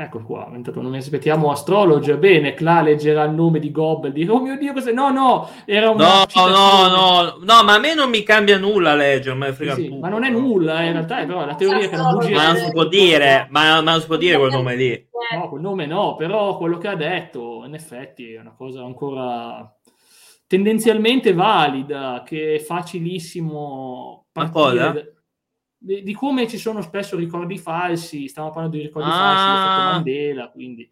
[0.00, 4.40] Ecco qua, non mi aspettiamo astrologer, bene, Cla leggerà il nome di Gobbel, dire oh
[4.40, 4.92] mio Dio, cos'è?
[4.92, 8.94] No, no, era un No, no, no, no, ma a me non mi cambia nulla
[8.94, 11.86] leggere, me frega sì, ma non è nulla, eh, in realtà è però la teoria
[11.86, 12.36] è che la bugia...
[12.36, 15.08] Ma non si può dire, ma, ma non si può dire quel nome lì.
[15.32, 19.68] No, quel nome no, però quello che ha detto, in effetti, è una cosa ancora
[20.46, 24.92] tendenzialmente valida, che è facilissimo partire...
[24.92, 25.16] Di,
[25.78, 29.12] di, come ci sono spesso ricordi falsi, stiamo parlando di ricordi ah.
[29.12, 30.90] falsi, l'effetto Mandela, quindi...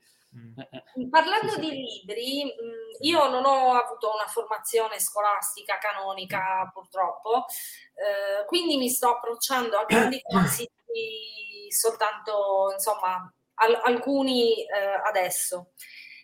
[0.71, 1.75] Eh, Parlando sì, di sì.
[1.77, 2.55] libri,
[3.01, 7.47] io non ho avuto una formazione scolastica canonica purtroppo,
[7.95, 15.73] eh, quindi mi sto approcciando a grandi classici soltanto, insomma, al, alcuni eh, adesso.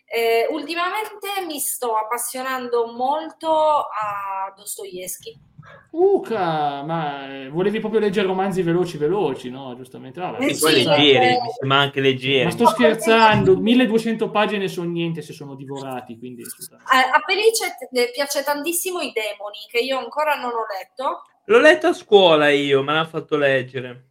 [0.05, 5.52] Eh, ultimamente mi sto appassionando molto a Dostoevsky.
[5.91, 9.75] Uca, ma volevi proprio leggere romanzi veloci veloci, no?
[9.75, 10.19] Giustamente.
[10.19, 12.45] Vabbè, e poi leggeri, mi sembra anche leggeri.
[12.45, 16.41] Ma sto scherzando, 1200 pagine sono niente se sono divorati, quindi...
[16.41, 17.75] A Felice
[18.11, 21.23] piace tantissimo i demoni, che io ancora non ho letto.
[21.45, 24.07] L'ho letto a scuola io, me l'ha fatto leggere.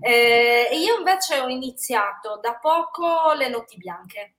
[0.00, 4.34] Eh, io invece ho iniziato da poco Le notti bianche.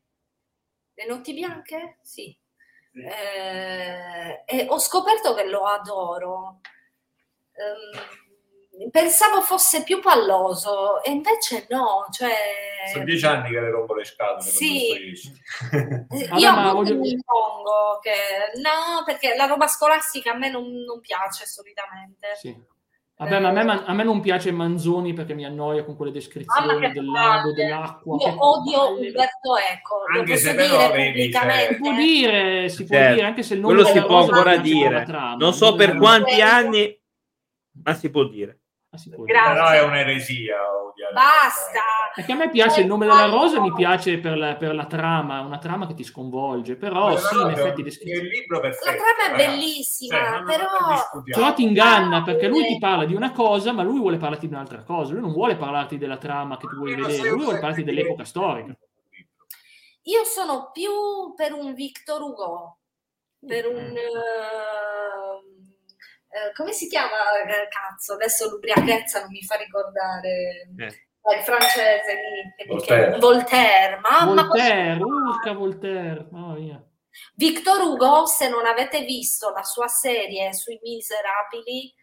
[0.95, 1.99] Le notti bianche?
[2.01, 2.35] Sì.
[2.95, 6.59] Eh, e ho scoperto che lo adoro.
[7.53, 12.07] Um, pensavo fosse più palloso e invece no.
[12.11, 12.33] Cioè...
[12.91, 14.41] Sono dieci anni che le rompo le scatole.
[14.41, 15.11] Sì.
[16.37, 16.95] Io Vabbè, voglio...
[16.95, 22.35] mi impongo che no, perché la roba scolastica a me non, non piace solitamente.
[22.35, 22.71] Sì.
[23.15, 26.91] Vabbè, ma a me, a me, non piace Manzoni perché mi annoia con quelle descrizioni
[26.91, 28.17] del lago, dell'acqua.
[28.19, 31.73] Io odio Umberto Eco, anche lo se posso dire pubblicamente.
[31.73, 33.13] Si può dire, si può certo.
[33.13, 35.03] dire, anche se il nome Quello si può ancora non dire.
[35.03, 36.99] Trama, non so per quanti anni,
[37.83, 38.62] ma si può dire.
[38.93, 39.23] Ah.
[39.25, 40.55] Però è un'eresia.
[40.71, 41.13] odiare.
[41.13, 41.81] Basta.
[42.13, 45.41] Perché a me piace il nome della rosa, mi piace per la, per la trama,
[45.41, 48.85] una trama che ti sconvolge, però Ma sì, no, in effetti è il libro perfetto,
[48.85, 51.23] La trama è bellissima, Cioè, non- però-.
[51.23, 54.53] Però ti inganna perché lui ti parla di una cosa, ma lui vuole parlarti di
[54.53, 55.13] un'altra cosa.
[55.13, 58.77] Lui non vuole parlarti della trama che tu vuoi vedere, lui vuole parlarti dell'epoca storica.
[60.03, 62.77] Io sono più per un Victor Hugo,
[63.39, 63.75] per un...
[63.75, 65.52] Mm.
[66.33, 67.15] Eh, come si chiama?
[67.45, 70.67] eh, Cazzo, adesso l'ubriachezza non mi fa ricordare.
[70.77, 70.85] Eh.
[70.85, 72.13] Eh, Il francese
[72.57, 73.17] lì, Voltaire.
[73.17, 76.83] Voltaire, mamma Voltaire, urca Voltaire, mamma mia.
[77.35, 81.93] Victor Hugo, se non avete visto la sua serie sui miserabili,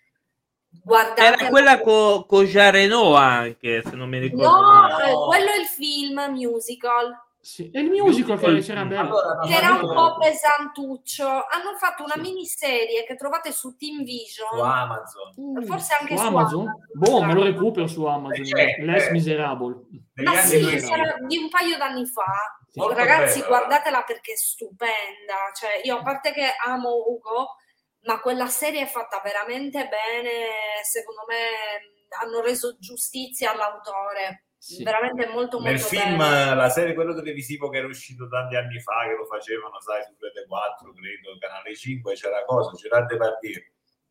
[0.82, 1.22] guardate.
[1.22, 5.58] Era quella con co Jean Reno anche, se non mi ricordo No, eh, quello è
[5.58, 7.12] il film musical.
[7.42, 7.70] Sì.
[7.70, 9.18] E il musical che c'era bello.
[9.18, 11.26] Allora, era un po' pesantuccio.
[11.26, 12.20] Hanno fatto una Sì.
[12.20, 15.32] miniserie che trovate su Team Vision, su Amazon.
[15.36, 16.60] Uh, forse anche su su Amazon.
[16.68, 16.86] Amazon.
[16.92, 18.44] Boh, me lo recupero su Amazon.
[18.44, 19.10] Eh, c'è, Less eh.
[19.12, 19.74] Miserable.
[20.14, 20.80] Ma sì, 2000.
[20.86, 22.58] sarà di un paio d'anni fa.
[22.74, 23.46] Molto Ragazzi, bella.
[23.58, 25.50] guardatela perché è stupenda.
[25.54, 27.56] Cioè, io a parte che amo Ugo,
[28.02, 30.82] ma quella serie è fatta veramente bene.
[30.84, 34.44] Secondo me hanno reso giustizia all'autore.
[34.62, 34.82] Sì.
[34.82, 36.54] Veramente molto, molto Nel film, bene.
[36.54, 40.12] la serie, quello televisivo che era uscito tanti anni fa, che lo facevano, sai, su
[40.18, 43.62] Rete 4, credo, Canale 5, c'era cosa, c'era Depardieu.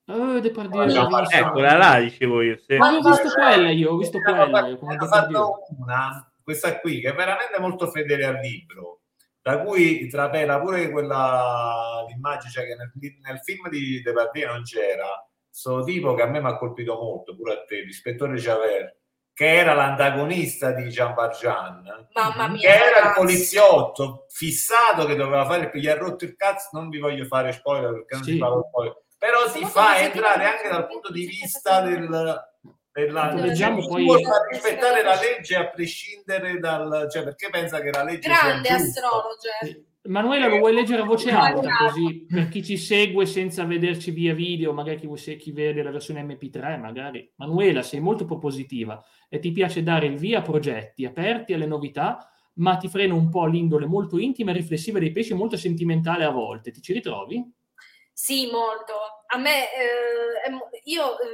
[0.08, 1.30] Oh, Depardieu, visto.
[1.30, 2.58] Eccola là, dicevo io.
[2.58, 2.78] Sì.
[2.78, 7.10] Ma ho visto quella io, ho visto quella io, come fatto una, questa qui, che
[7.10, 9.02] è veramente molto fedele al libro,
[9.44, 15.30] da cui trapela pure quella l'immagine, cioè che nel, nel film di Depardieu non c'era,
[15.48, 18.98] sto tipo che a me mi ha colpito molto, pure a te, l'ispettore Javert,
[19.40, 23.20] che era l'antagonista di Jean Valjean, Mamma mia, che era il ragazzi.
[23.22, 27.90] poliziotto fissato che doveva fare, gli ha rotto il cazzo, non vi voglio fare spoiler
[27.94, 28.32] perché non Sì.
[28.34, 32.48] si parla spoiler, però Sono fa entrare che- anche dal punto di vista del...
[32.92, 34.14] Della, Leggiamo poi-
[34.50, 39.84] rispettare la legge a prescindere dal cioè perché pensa che la legge Grande astrologer.
[40.04, 44.34] Manuela, lo vuoi leggere a voce alta così per chi ci segue senza vederci via
[44.34, 47.30] video, magari chi, chi vede la versione MP3, magari.
[47.36, 52.32] Manuela, sei molto propositiva e ti piace dare il via a progetti aperti alle novità,
[52.56, 56.32] ma ti frena un po' l'indole molto intima e riflessiva dei pesci, molto sentimentale a
[56.32, 56.72] volte.
[56.72, 57.44] Ti ci ritrovi?
[58.14, 58.94] Sì, molto.
[59.28, 61.26] A me, eh, io eh,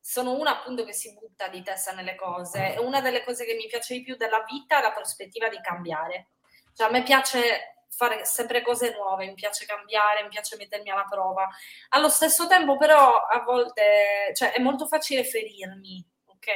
[0.00, 2.76] sono una appunto che si butta di testa nelle cose.
[2.80, 6.28] Una delle cose che mi piace di più della vita è la prospettiva di cambiare
[6.74, 11.06] cioè, a me piace fare sempre cose nuove, mi piace cambiare, mi piace mettermi alla
[11.08, 11.48] prova.
[11.90, 16.48] Allo stesso tempo, però, a volte cioè, è molto facile ferirmi, ok?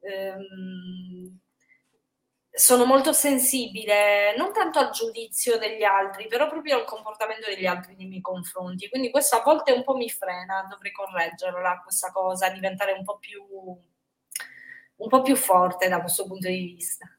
[0.00, 1.38] Ehm,
[2.54, 7.94] sono molto sensibile non tanto al giudizio degli altri, però proprio al comportamento degli altri
[7.96, 8.88] nei miei confronti.
[8.90, 13.18] Quindi questo a volte un po' mi frena, dovrei correggerla questa cosa, diventare un po'
[13.18, 13.42] più,
[14.96, 17.11] un po' più forte da questo punto di vista.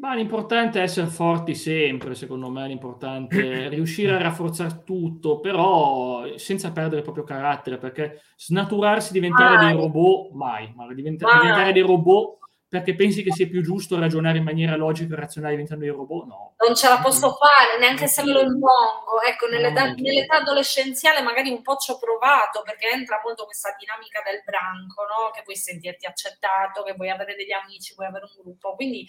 [0.00, 6.36] Ma l'importante è essere forti sempre, secondo me, l'importante è riuscire a rafforzare tutto, però
[6.36, 9.66] senza perdere il proprio carattere, perché snaturarsi, diventare mai.
[9.66, 10.94] dei robot, mai, mai.
[10.94, 11.40] Diventa, mai.
[11.40, 12.38] diventare dei robot
[12.68, 16.26] perché pensi che sia più giusto ragionare in maniera logica e razionale diventando dei robot?
[16.26, 16.54] No.
[16.58, 19.22] Non ce la posso fare, neanche se me lo impongo.
[19.26, 23.74] Ecco, nell'età, no, nell'età, adolescenziale magari un po' ci ho provato, perché entra molto questa
[23.78, 25.30] dinamica del branco, no?
[25.32, 28.74] Che vuoi sentirti accettato, che vuoi avere degli amici, vuoi avere un gruppo.
[28.74, 29.08] Quindi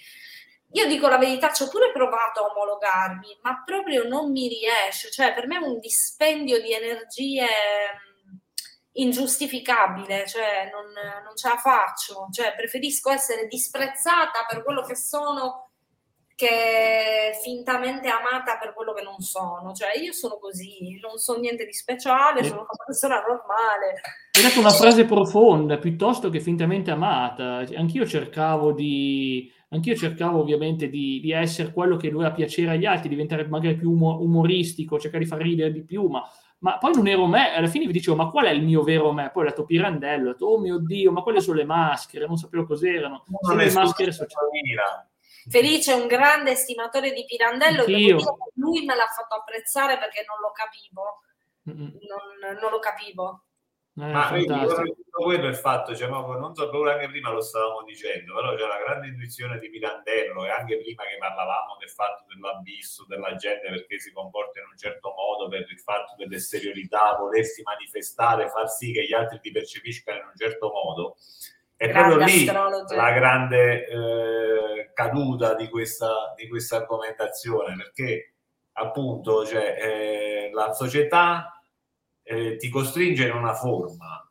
[0.72, 5.10] io dico la verità, ci ho pure provato a omologarmi, ma proprio non mi riesce.
[5.10, 8.38] Cioè, per me è un dispendio di energie mm,
[8.94, 10.86] ingiustificabile, cioè non,
[11.24, 12.28] non ce la faccio.
[12.32, 15.70] Cioè, preferisco essere disprezzata per quello che sono
[16.40, 19.74] che fintamente amata per quello che non sono.
[19.74, 24.00] Cioè, io sono così, non so niente di speciale, sono una persona normale.
[24.32, 27.66] Hai detto una frase profonda, piuttosto che fintamente amata.
[27.76, 33.10] Anch'io cercavo di anch'io cercavo ovviamente di, di, essere quello che doveva piacere agli altri,
[33.10, 36.24] diventare magari più umoristico, cercare di far ridere di più, ma,
[36.60, 39.12] ma, poi non ero me, alla fine vi dicevo, ma qual è il mio vero
[39.12, 39.30] me?
[39.32, 42.38] Poi ho detto Pirandello, ho detto, oh mio Dio, ma quelle sono le maschere, non
[42.38, 44.76] sapevo cos'erano, sono le maschere sociali.
[45.50, 50.52] Felice è un grande estimatore di Pirandello, lui me l'ha fatto apprezzare perché non lo
[50.52, 51.22] capivo,
[51.64, 53.44] non, non lo capivo.
[54.02, 58.34] Eh, Ma tutto quello è fatto, cioè, non so, proprio anche prima lo stavamo dicendo,
[58.34, 63.06] però c'è la grande intuizione di Pirandello e anche prima che parlavamo del fatto dell'abisso
[63.06, 68.48] della gente perché si comporta in un certo modo per il fatto dell'esteriorità, volersi manifestare,
[68.48, 71.18] far sì che gli altri ti percepiscano in un certo modo.
[71.76, 72.96] È grande proprio lì astrologo.
[72.96, 78.36] la grande eh, caduta di questa, di questa argomentazione, perché
[78.74, 81.59] appunto cioè, eh, la società
[82.30, 84.24] eh, ti costringe in una forma.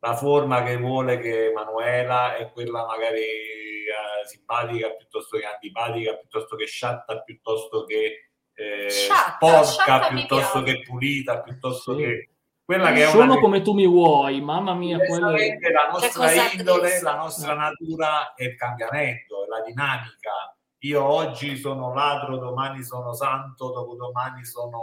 [0.00, 6.56] La forma che vuole che Manuela è quella magari eh, simpatica piuttosto che antipatica, piuttosto
[6.56, 12.02] che sciatta, piuttosto che eh, sciatta, sporca, sciatta piuttosto che pulita, piuttosto sì.
[12.02, 12.28] che
[12.64, 13.40] quella che è sono una...
[13.40, 14.98] come tu mi vuoi, mamma mia.
[14.98, 15.30] Quella...
[15.30, 20.57] La nostra indole, la nostra natura è il cambiamento, è la dinamica.
[20.80, 24.78] Io oggi sono ladro, domani sono santo, dopodomani sono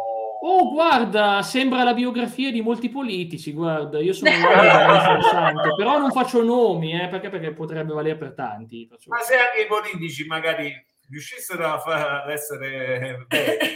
[0.48, 3.52] Oh, guarda, sembra la biografia di molti politici.
[3.52, 8.34] Guarda, io sono un santo, però non faccio nomi, eh, perché, perché potrebbe valere per
[8.34, 8.86] tanti.
[8.88, 9.10] Faccio...
[9.10, 10.72] Ma se anche i politici magari
[11.10, 13.76] riuscissero a far, ad essere veri,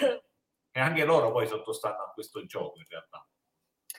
[0.71, 3.25] e anche loro poi sottostanno a questo gioco in realtà.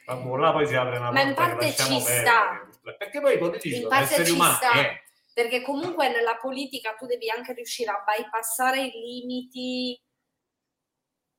[0.07, 2.69] Vabbè, là poi si apre una Ma in parte ci sta.
[2.99, 4.59] Perché poi i politici sono esseri umani.
[4.79, 5.03] Eh.
[5.41, 9.99] Perché comunque nella politica tu devi anche riuscire a bypassare i limiti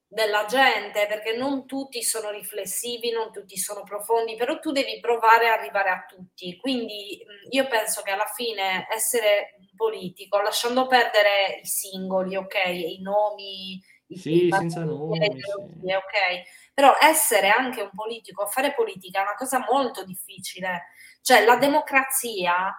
[0.07, 5.49] della gente, perché non tutti sono riflessivi, non tutti sono profondi, però tu devi provare
[5.49, 6.57] a arrivare a tutti.
[6.57, 13.79] Quindi io penso che alla fine essere politico, lasciando perdere i singoli, ok, i nomi,
[14.07, 15.93] i sì, senza nomi, sì.
[15.93, 20.87] ok, però essere anche un politico, fare politica è una cosa molto difficile.
[21.21, 22.75] Cioè la democrazia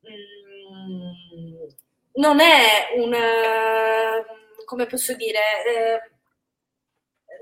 [0.00, 0.45] mh,
[2.12, 3.14] non è un,
[4.64, 6.00] come posso dire, eh,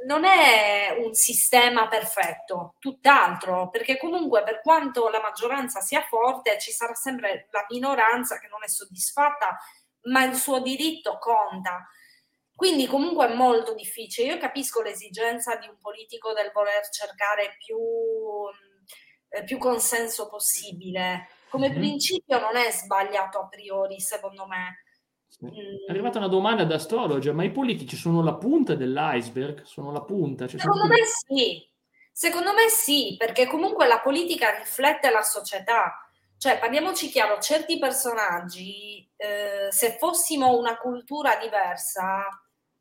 [0.07, 6.73] non è un sistema perfetto, tutt'altro, perché comunque per quanto la maggioranza sia forte, ci
[6.73, 9.57] sarà sempre la minoranza che non è soddisfatta,
[10.03, 11.89] ma il suo diritto conta.
[12.55, 14.35] Quindi comunque è molto difficile.
[14.35, 17.79] Io capisco l'esigenza di un politico del voler cercare più,
[19.31, 21.29] eh, più consenso possibile.
[21.55, 21.79] Come mm-hmm.
[21.79, 24.85] principio non è sbagliato a priori, secondo me
[25.41, 29.63] è arrivata una domanda da astrologer, ma i politici sono la punta dell'iceberg?
[29.63, 30.47] Sono la punta?
[30.47, 31.69] Cioè Secondo me sì.
[32.13, 36.09] Secondo me sì, perché comunque la politica riflette la società.
[36.39, 42.29] Cioè, parliamoci chiaro, certi personaggi, eh, se fossimo una cultura diversa,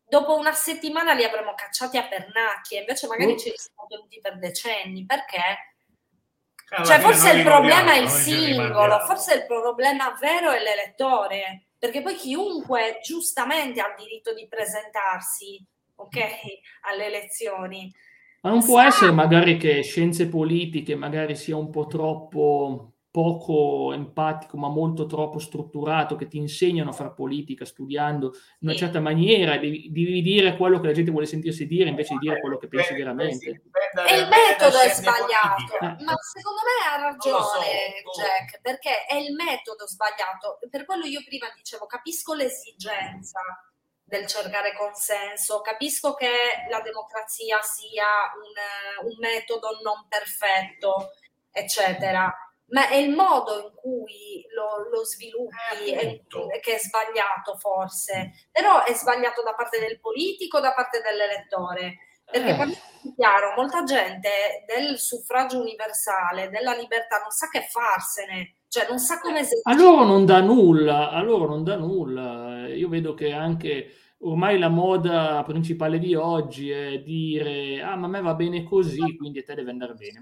[0.03, 3.37] dopo una settimana li avremmo cacciati a pernacchie, invece magari uh.
[3.37, 5.72] ci siamo tenuti per decenni, perché?
[6.83, 12.15] Cioè, forse il problema è il singolo, forse il problema vero è l'elettore, perché poi
[12.15, 15.63] chiunque giustamente ha il diritto di presentarsi,
[15.95, 16.19] ok,
[16.89, 17.91] alle elezioni.
[18.41, 24.57] Ma non può essere magari che scienze politiche magari sia un po' troppo poco empatico
[24.57, 29.55] ma molto troppo strutturato che ti insegnano a fare politica studiando in una certa maniera
[29.59, 32.67] devi, devi, dire quello che la gente vuole sentirsi dire invece di dire quello che
[32.67, 33.45] pensi veramente.
[34.09, 36.03] e il metodo è sbagliato eh.
[36.03, 40.57] ma secondo me ha ragione so, Jack perché è il metodo sbagliato.
[40.67, 43.41] Per quello io prima dicevo capisco l'esigenza
[44.03, 48.09] del cercare consenso capisco che la democrazia sia
[48.41, 51.11] un, un metodo non perfetto
[51.51, 52.33] eccetera
[52.67, 58.47] ma è il modo in cui lo, lo sviluppi eh, è, che è sbagliato forse,
[58.51, 61.97] però è sbagliato da parte del politico, da parte dell'elettore.
[62.25, 62.55] Perché eh.
[62.55, 62.81] parliamo
[63.15, 69.19] chiaro, molta gente del suffragio universale, della libertà, non sa che farsene, cioè non sa
[69.19, 69.75] come esercitare.
[69.75, 72.67] A loro non dà nulla, a loro non dà nulla.
[72.69, 73.91] Io vedo che anche
[74.23, 79.17] ormai la moda principale di oggi è dire ah ma a me va bene così
[79.17, 80.21] quindi a te deve andare bene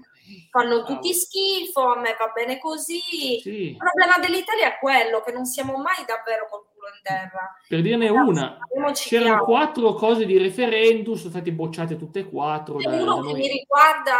[0.50, 3.00] fanno tutti schifo a me va bene così.
[3.40, 3.70] Sì.
[3.70, 7.56] il problema dell'Italia è quello che non siamo mai davvero col culo in terra.
[7.68, 8.58] Per dirne una
[8.92, 13.48] c'erano quattro cose di referendum sono state bocciate tutte e quattro da, uno che mi
[13.48, 14.18] riguarda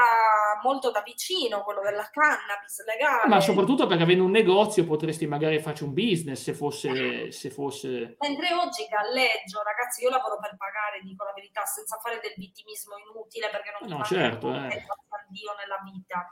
[0.63, 3.29] molto da vicino quello della cannabis legale.
[3.29, 8.17] Ma soprattutto perché avendo un negozio potresti magari farci un business se fosse, se fosse...
[8.21, 12.95] mentre oggi galleggio ragazzi io lavoro per pagare dico la verità senza fare del vittimismo
[12.97, 14.85] inutile perché non no, certo, eh.
[15.33, 16.29] Dio nella vita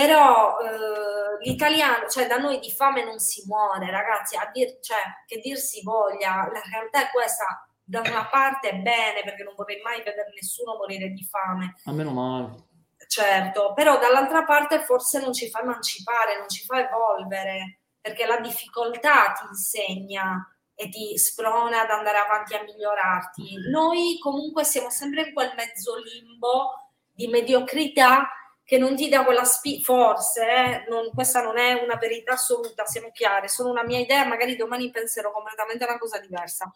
[0.00, 4.96] però eh, l'italiano, cioè da noi di fame non si muore, ragazzi, a dir, cioè,
[5.26, 9.52] che dir si voglia, la realtà è questa, da una parte è bene perché non
[9.54, 11.74] vorrei mai vedere nessuno morire di fame.
[11.84, 12.68] A meno male.
[13.08, 18.40] Certo, però dall'altra parte forse non ci fa emancipare, non ci fa evolvere, perché la
[18.40, 23.68] difficoltà ti insegna e ti sprona ad andare avanti a migliorarti.
[23.70, 26.70] Noi comunque siamo sempre in quel mezzo limbo
[27.12, 28.30] di mediocrità
[28.70, 32.86] che non ti dà quella spinta, forse, eh, non, questa non è una verità assoluta,
[32.86, 36.72] siamo chiari, sono una mia idea, magari domani penserò completamente una cosa diversa,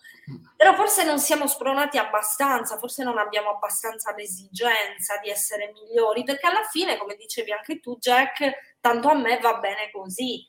[0.56, 6.48] però forse non siamo spronati abbastanza, forse non abbiamo abbastanza l'esigenza di essere migliori, perché
[6.48, 10.44] alla fine, come dicevi anche tu, Jack, tanto a me va bene così,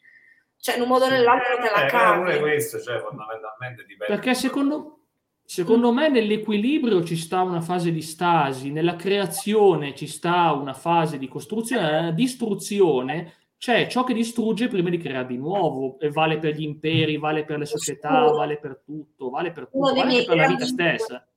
[0.57, 2.39] cioè in un modo o nell'altro te la eh, cavi.
[2.39, 4.15] questo, cioè fondamentalmente dipende.
[4.15, 5.05] Perché secondo
[5.47, 11.19] Secondo me nell'equilibrio ci sta una fase di stasi, nella creazione ci sta una fase
[11.19, 16.39] di costruzione, nella distruzione c'è ciò che distrugge prima di creare di nuovo, e vale
[16.39, 20.26] per gli imperi, vale per le società, vale per tutto, vale per tutto, vale anche
[20.26, 21.27] per la vita stessa.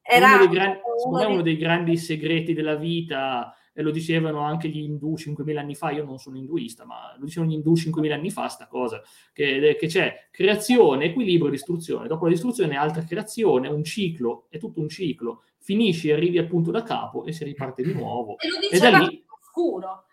[0.00, 4.80] Era uno dei, grandi, uno dei grandi segreti della vita e lo dicevano anche gli
[4.80, 8.30] indù 5.000 anni fa, io non sono induista, ma lo dicevano gli indù 5.000 anni
[8.30, 9.02] fa sta cosa,
[9.32, 14.80] che, che c'è creazione, equilibrio, distruzione, dopo la distruzione altra creazione, un ciclo, è tutto
[14.80, 18.36] un ciclo, finisci, arrivi al punto da capo e si riparte di nuovo.
[18.38, 20.04] E lo diceva e lì, oscuro,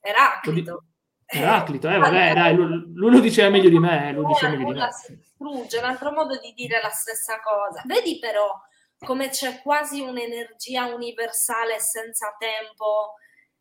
[0.00, 0.84] Eraclito.
[1.30, 4.72] Eraclito, eh, vabbè, dai, lui, lui, lo diceva meglio di me, eh, lo diceva meglio
[4.72, 4.88] di me.
[5.20, 7.82] Strugge, un altro modo di dire la stessa cosa.
[7.84, 8.48] Vedi però,
[9.04, 13.14] come c'è quasi un'energia universale senza tempo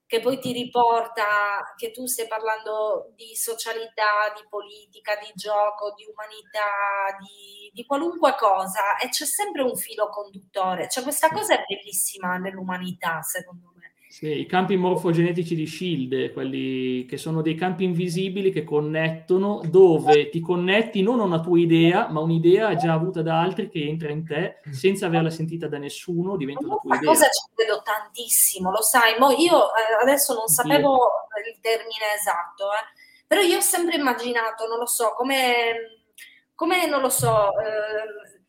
[0.07, 6.05] che poi ti riporta che tu stai parlando di socialità, di politica, di gioco, di
[6.05, 10.87] umanità, di, di qualunque cosa e c'è sempre un filo conduttore.
[10.87, 13.76] Cioè questa cosa è bellissima nell'umanità, secondo me.
[14.17, 20.29] Sì, i campi morfogenetici di Shield, quelli che sono dei campi invisibili che connettono, dove
[20.29, 24.09] ti connetti non a una tua idea, ma un'idea già avuta da altri che entra
[24.09, 27.11] in te senza averla sentita da nessuno, diventa una tua idea.
[27.11, 29.19] Cosa ci credo tantissimo, lo sai.
[29.19, 30.97] Mo io eh, adesso non sapevo
[31.45, 36.07] il termine esatto, eh, però io ho sempre immaginato, non lo so, come,
[36.55, 38.41] come non lo so, eh,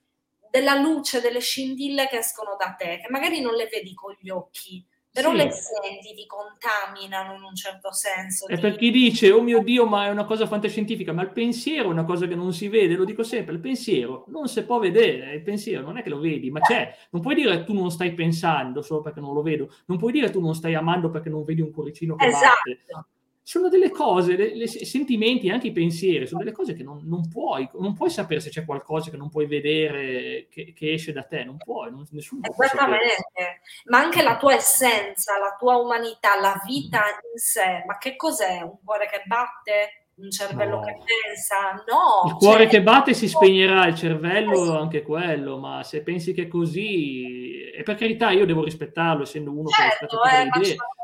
[0.50, 4.30] della luce, delle scintille che escono da te, che magari non le vedi con gli
[4.30, 4.82] occhi
[5.18, 5.36] però sì.
[5.36, 8.46] le senti, ti contaminano in un certo senso.
[8.46, 11.88] E per chi dice, oh mio Dio, ma è una cosa fantascientifica, ma il pensiero
[11.88, 14.78] è una cosa che non si vede, lo dico sempre, il pensiero non si può
[14.78, 16.94] vedere, il pensiero non è che lo vedi, ma c'è.
[17.10, 20.30] Non puoi dire tu non stai pensando solo perché non lo vedo, non puoi dire
[20.30, 22.46] tu non stai amando perché non vedi un cuoricino che esatto.
[22.64, 23.08] batte
[23.48, 27.66] sono delle cose, i sentimenti, anche i pensieri, sono delle cose che non, non, puoi,
[27.78, 31.44] non puoi sapere se c'è qualcosa che non puoi vedere, che, che esce da te,
[31.44, 36.98] non puoi, non, nessuno Esattamente, ma anche la tua essenza, la tua umanità, la vita
[36.98, 38.60] in sé, ma che cos'è?
[38.60, 40.02] Un cuore che batte?
[40.18, 40.82] un cervello no.
[40.82, 42.28] che pensa, no.
[42.28, 42.70] Il cuore cioè...
[42.70, 47.82] che batte si spegnerà, il cervello anche quello, ma se pensi che è così, e
[47.84, 50.97] per carità io devo rispettarlo, essendo uno certo, che rispetta eh,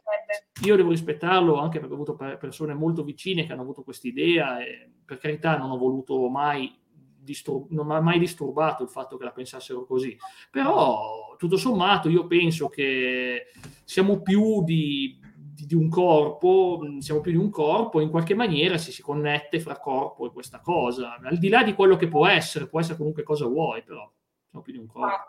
[0.64, 4.58] io devo rispettarlo anche perché ho avuto persone molto vicine che hanno avuto questa idea
[4.64, 6.72] e per carità non ho voluto mai
[7.24, 10.16] distur- non ha mai disturbato il fatto che la pensassero così.
[10.50, 13.46] Però tutto sommato io penso che
[13.84, 18.78] siamo più di, di, di un corpo siamo più di un corpo in qualche maniera
[18.78, 22.26] si, si connette fra corpo e questa cosa al di là di quello che può
[22.26, 24.10] essere può essere comunque cosa vuoi però
[24.48, 25.26] siamo più di un corpo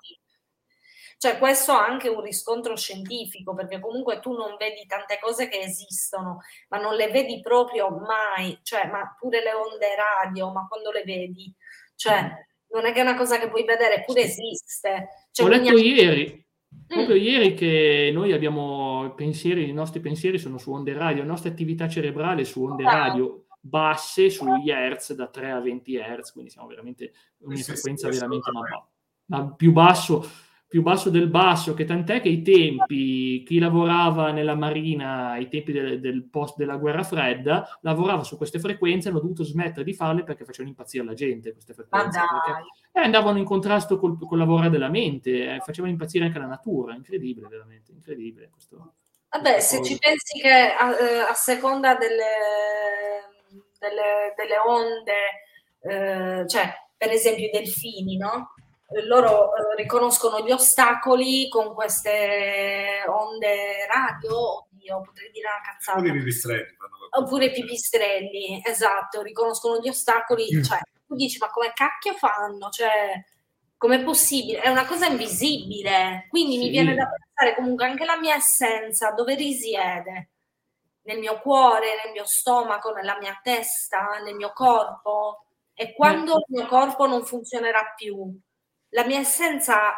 [1.17, 5.59] cioè, questo ha anche un riscontro scientifico, perché comunque tu non vedi tante cose che
[5.59, 10.91] esistono, ma non le vedi proprio mai, cioè, ma pure le onde radio, ma quando
[10.91, 11.51] le vedi,
[11.95, 12.75] cioè, mm.
[12.75, 15.27] non è che è una cosa che puoi vedere, pure esiste.
[15.31, 16.45] Cioè, Ho letto ieri,
[16.85, 17.19] proprio mm.
[17.19, 21.87] ieri che noi abbiamo pensieri, i nostri pensieri sono su onde radio, la nostra attività
[21.87, 26.67] cerebrale è su onde radio basse, sugli hertz, da 3 a 20 hertz, quindi siamo
[26.67, 28.87] veramente una frequenza veramente ma,
[29.25, 34.55] ma più basso più basso del basso, che tant'è che i tempi, chi lavorava nella
[34.55, 39.43] marina ai tempi del, del post della guerra fredda, lavorava su queste frequenze, hanno dovuto
[39.43, 42.19] smettere di farle perché facevano impazzire la gente queste frequenze.
[42.91, 46.95] Eh, andavano in contrasto col, col lavoro della mente, eh, facevano impazzire anche la natura,
[46.95, 48.49] incredibile, veramente, incredibile.
[48.49, 48.93] Questo,
[49.29, 52.23] Vabbè, se ci pensi che a, eh, a seconda delle,
[53.77, 58.53] delle, delle onde, eh, cioè per esempio i delfini, no?
[59.05, 65.97] Loro eh, riconoscono gli ostacoli con queste onde radio, oddio, potrei dire una cazzata.
[65.97, 66.77] Oppure i pipistrelli.
[67.17, 70.61] Oppure i pipistrelli, esatto, riconoscono gli ostacoli, mm.
[70.61, 72.69] cioè tu dici ma come cacchio fanno?
[72.69, 73.23] Cioè,
[73.77, 74.61] com'è possibile?
[74.61, 76.59] È una cosa invisibile, quindi sì.
[76.59, 80.29] mi viene da pensare comunque anche la mia essenza, dove risiede?
[81.03, 85.45] Nel mio cuore, nel mio stomaco, nella mia testa, nel mio corpo?
[85.73, 88.33] E quando il mio corpo non funzionerà più,
[88.95, 89.93] la mia essenza,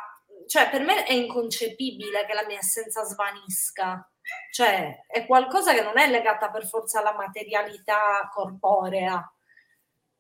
[0.47, 4.09] cioè per me è inconcepibile che la mia essenza svanisca,
[4.51, 9.31] cioè è qualcosa che non è legata per forza alla materialità corporea.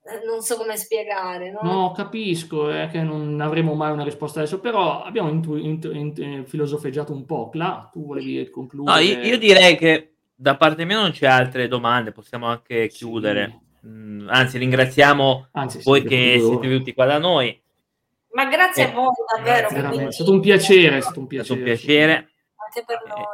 [0.03, 1.51] Eh, non so come spiegare.
[1.51, 5.93] No, no capisco è che non avremo mai una risposta adesso, però abbiamo intu- intu-
[5.93, 7.49] intu- eh, filosofeggiato un po'.
[7.49, 8.95] Cla, tu volevi concludere?
[8.95, 13.59] No, io, io, direi che da parte mia non c'è altre domande, possiamo anche chiudere.
[13.81, 13.87] Sì.
[13.87, 17.59] Mm, anzi, ringraziamo Anzi, voi che siete venuti qua da noi.
[18.37, 20.07] Ma grazie eh, a voi davvero.
[20.07, 21.55] È stato un piacere, è stato un piacere.
[21.55, 22.13] Stato un piacere.
[22.13, 23.25] Anche per noi.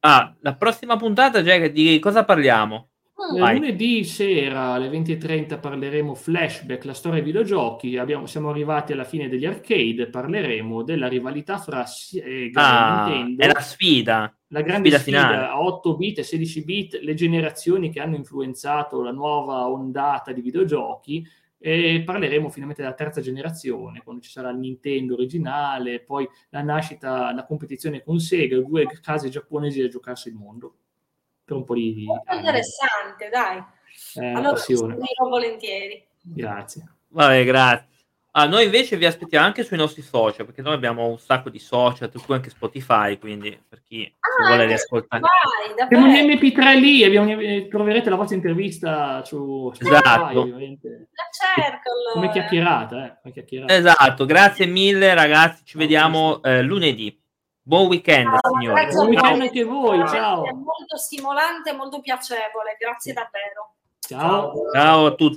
[0.00, 2.88] Ah, la prossima puntata, Jack, di cosa parliamo?
[3.34, 3.36] Mm.
[3.36, 7.98] Lunedì sera alle 20.30 parleremo flashback, la storia ai videogiochi.
[7.98, 10.08] Abbiamo, siamo arrivati alla fine degli arcade.
[10.08, 11.84] Parleremo della rivalità fra
[12.14, 13.42] eh, ah, Nintendo.
[13.42, 14.34] È la sfida.
[14.46, 15.46] La grande sfida, sfida finale.
[15.48, 20.40] a 8 bit e 16 bit, le generazioni che hanno influenzato la nuova ondata di
[20.40, 21.28] videogiochi
[21.62, 27.34] e parleremo finalmente della terza generazione, quando ci sarà il Nintendo originale, poi la nascita,
[27.34, 30.74] la competizione con Sega, due case giapponesi a giocarsi il mondo.
[31.44, 32.04] Per un po' di...
[32.06, 33.62] Molto interessante, dai.
[34.14, 34.96] Eh, allora, passione.
[35.28, 36.02] volentieri.
[36.22, 36.94] Grazie.
[37.08, 37.88] Vabbè, grazie.
[38.32, 41.58] Ah, noi invece vi aspettiamo anche sui nostri social, perché noi abbiamo un sacco di
[41.58, 45.22] social, tra cui anche Spotify, quindi per chi ah, vuole riascoltare.
[45.82, 47.34] Abbiamo un MP3 lì, abbiamo,
[47.68, 50.40] troverete la vostra intervista su Spotify, esatto.
[50.40, 51.08] ovviamente.
[51.12, 51.24] La
[51.56, 52.12] cerco allora.
[52.14, 53.18] Come chiacchierata, eh?
[53.20, 53.74] Come chiacchierata.
[53.74, 57.18] Esatto, grazie mille ragazzi, ci vediamo eh, lunedì.
[57.62, 58.86] Buon weekend, ciao, signori.
[58.86, 60.44] Buon weekend anche voi, ciao.
[60.44, 63.74] È molto stimolante, molto piacevole, grazie davvero.
[63.98, 64.70] Ciao.
[64.72, 65.28] Ciao a tutti.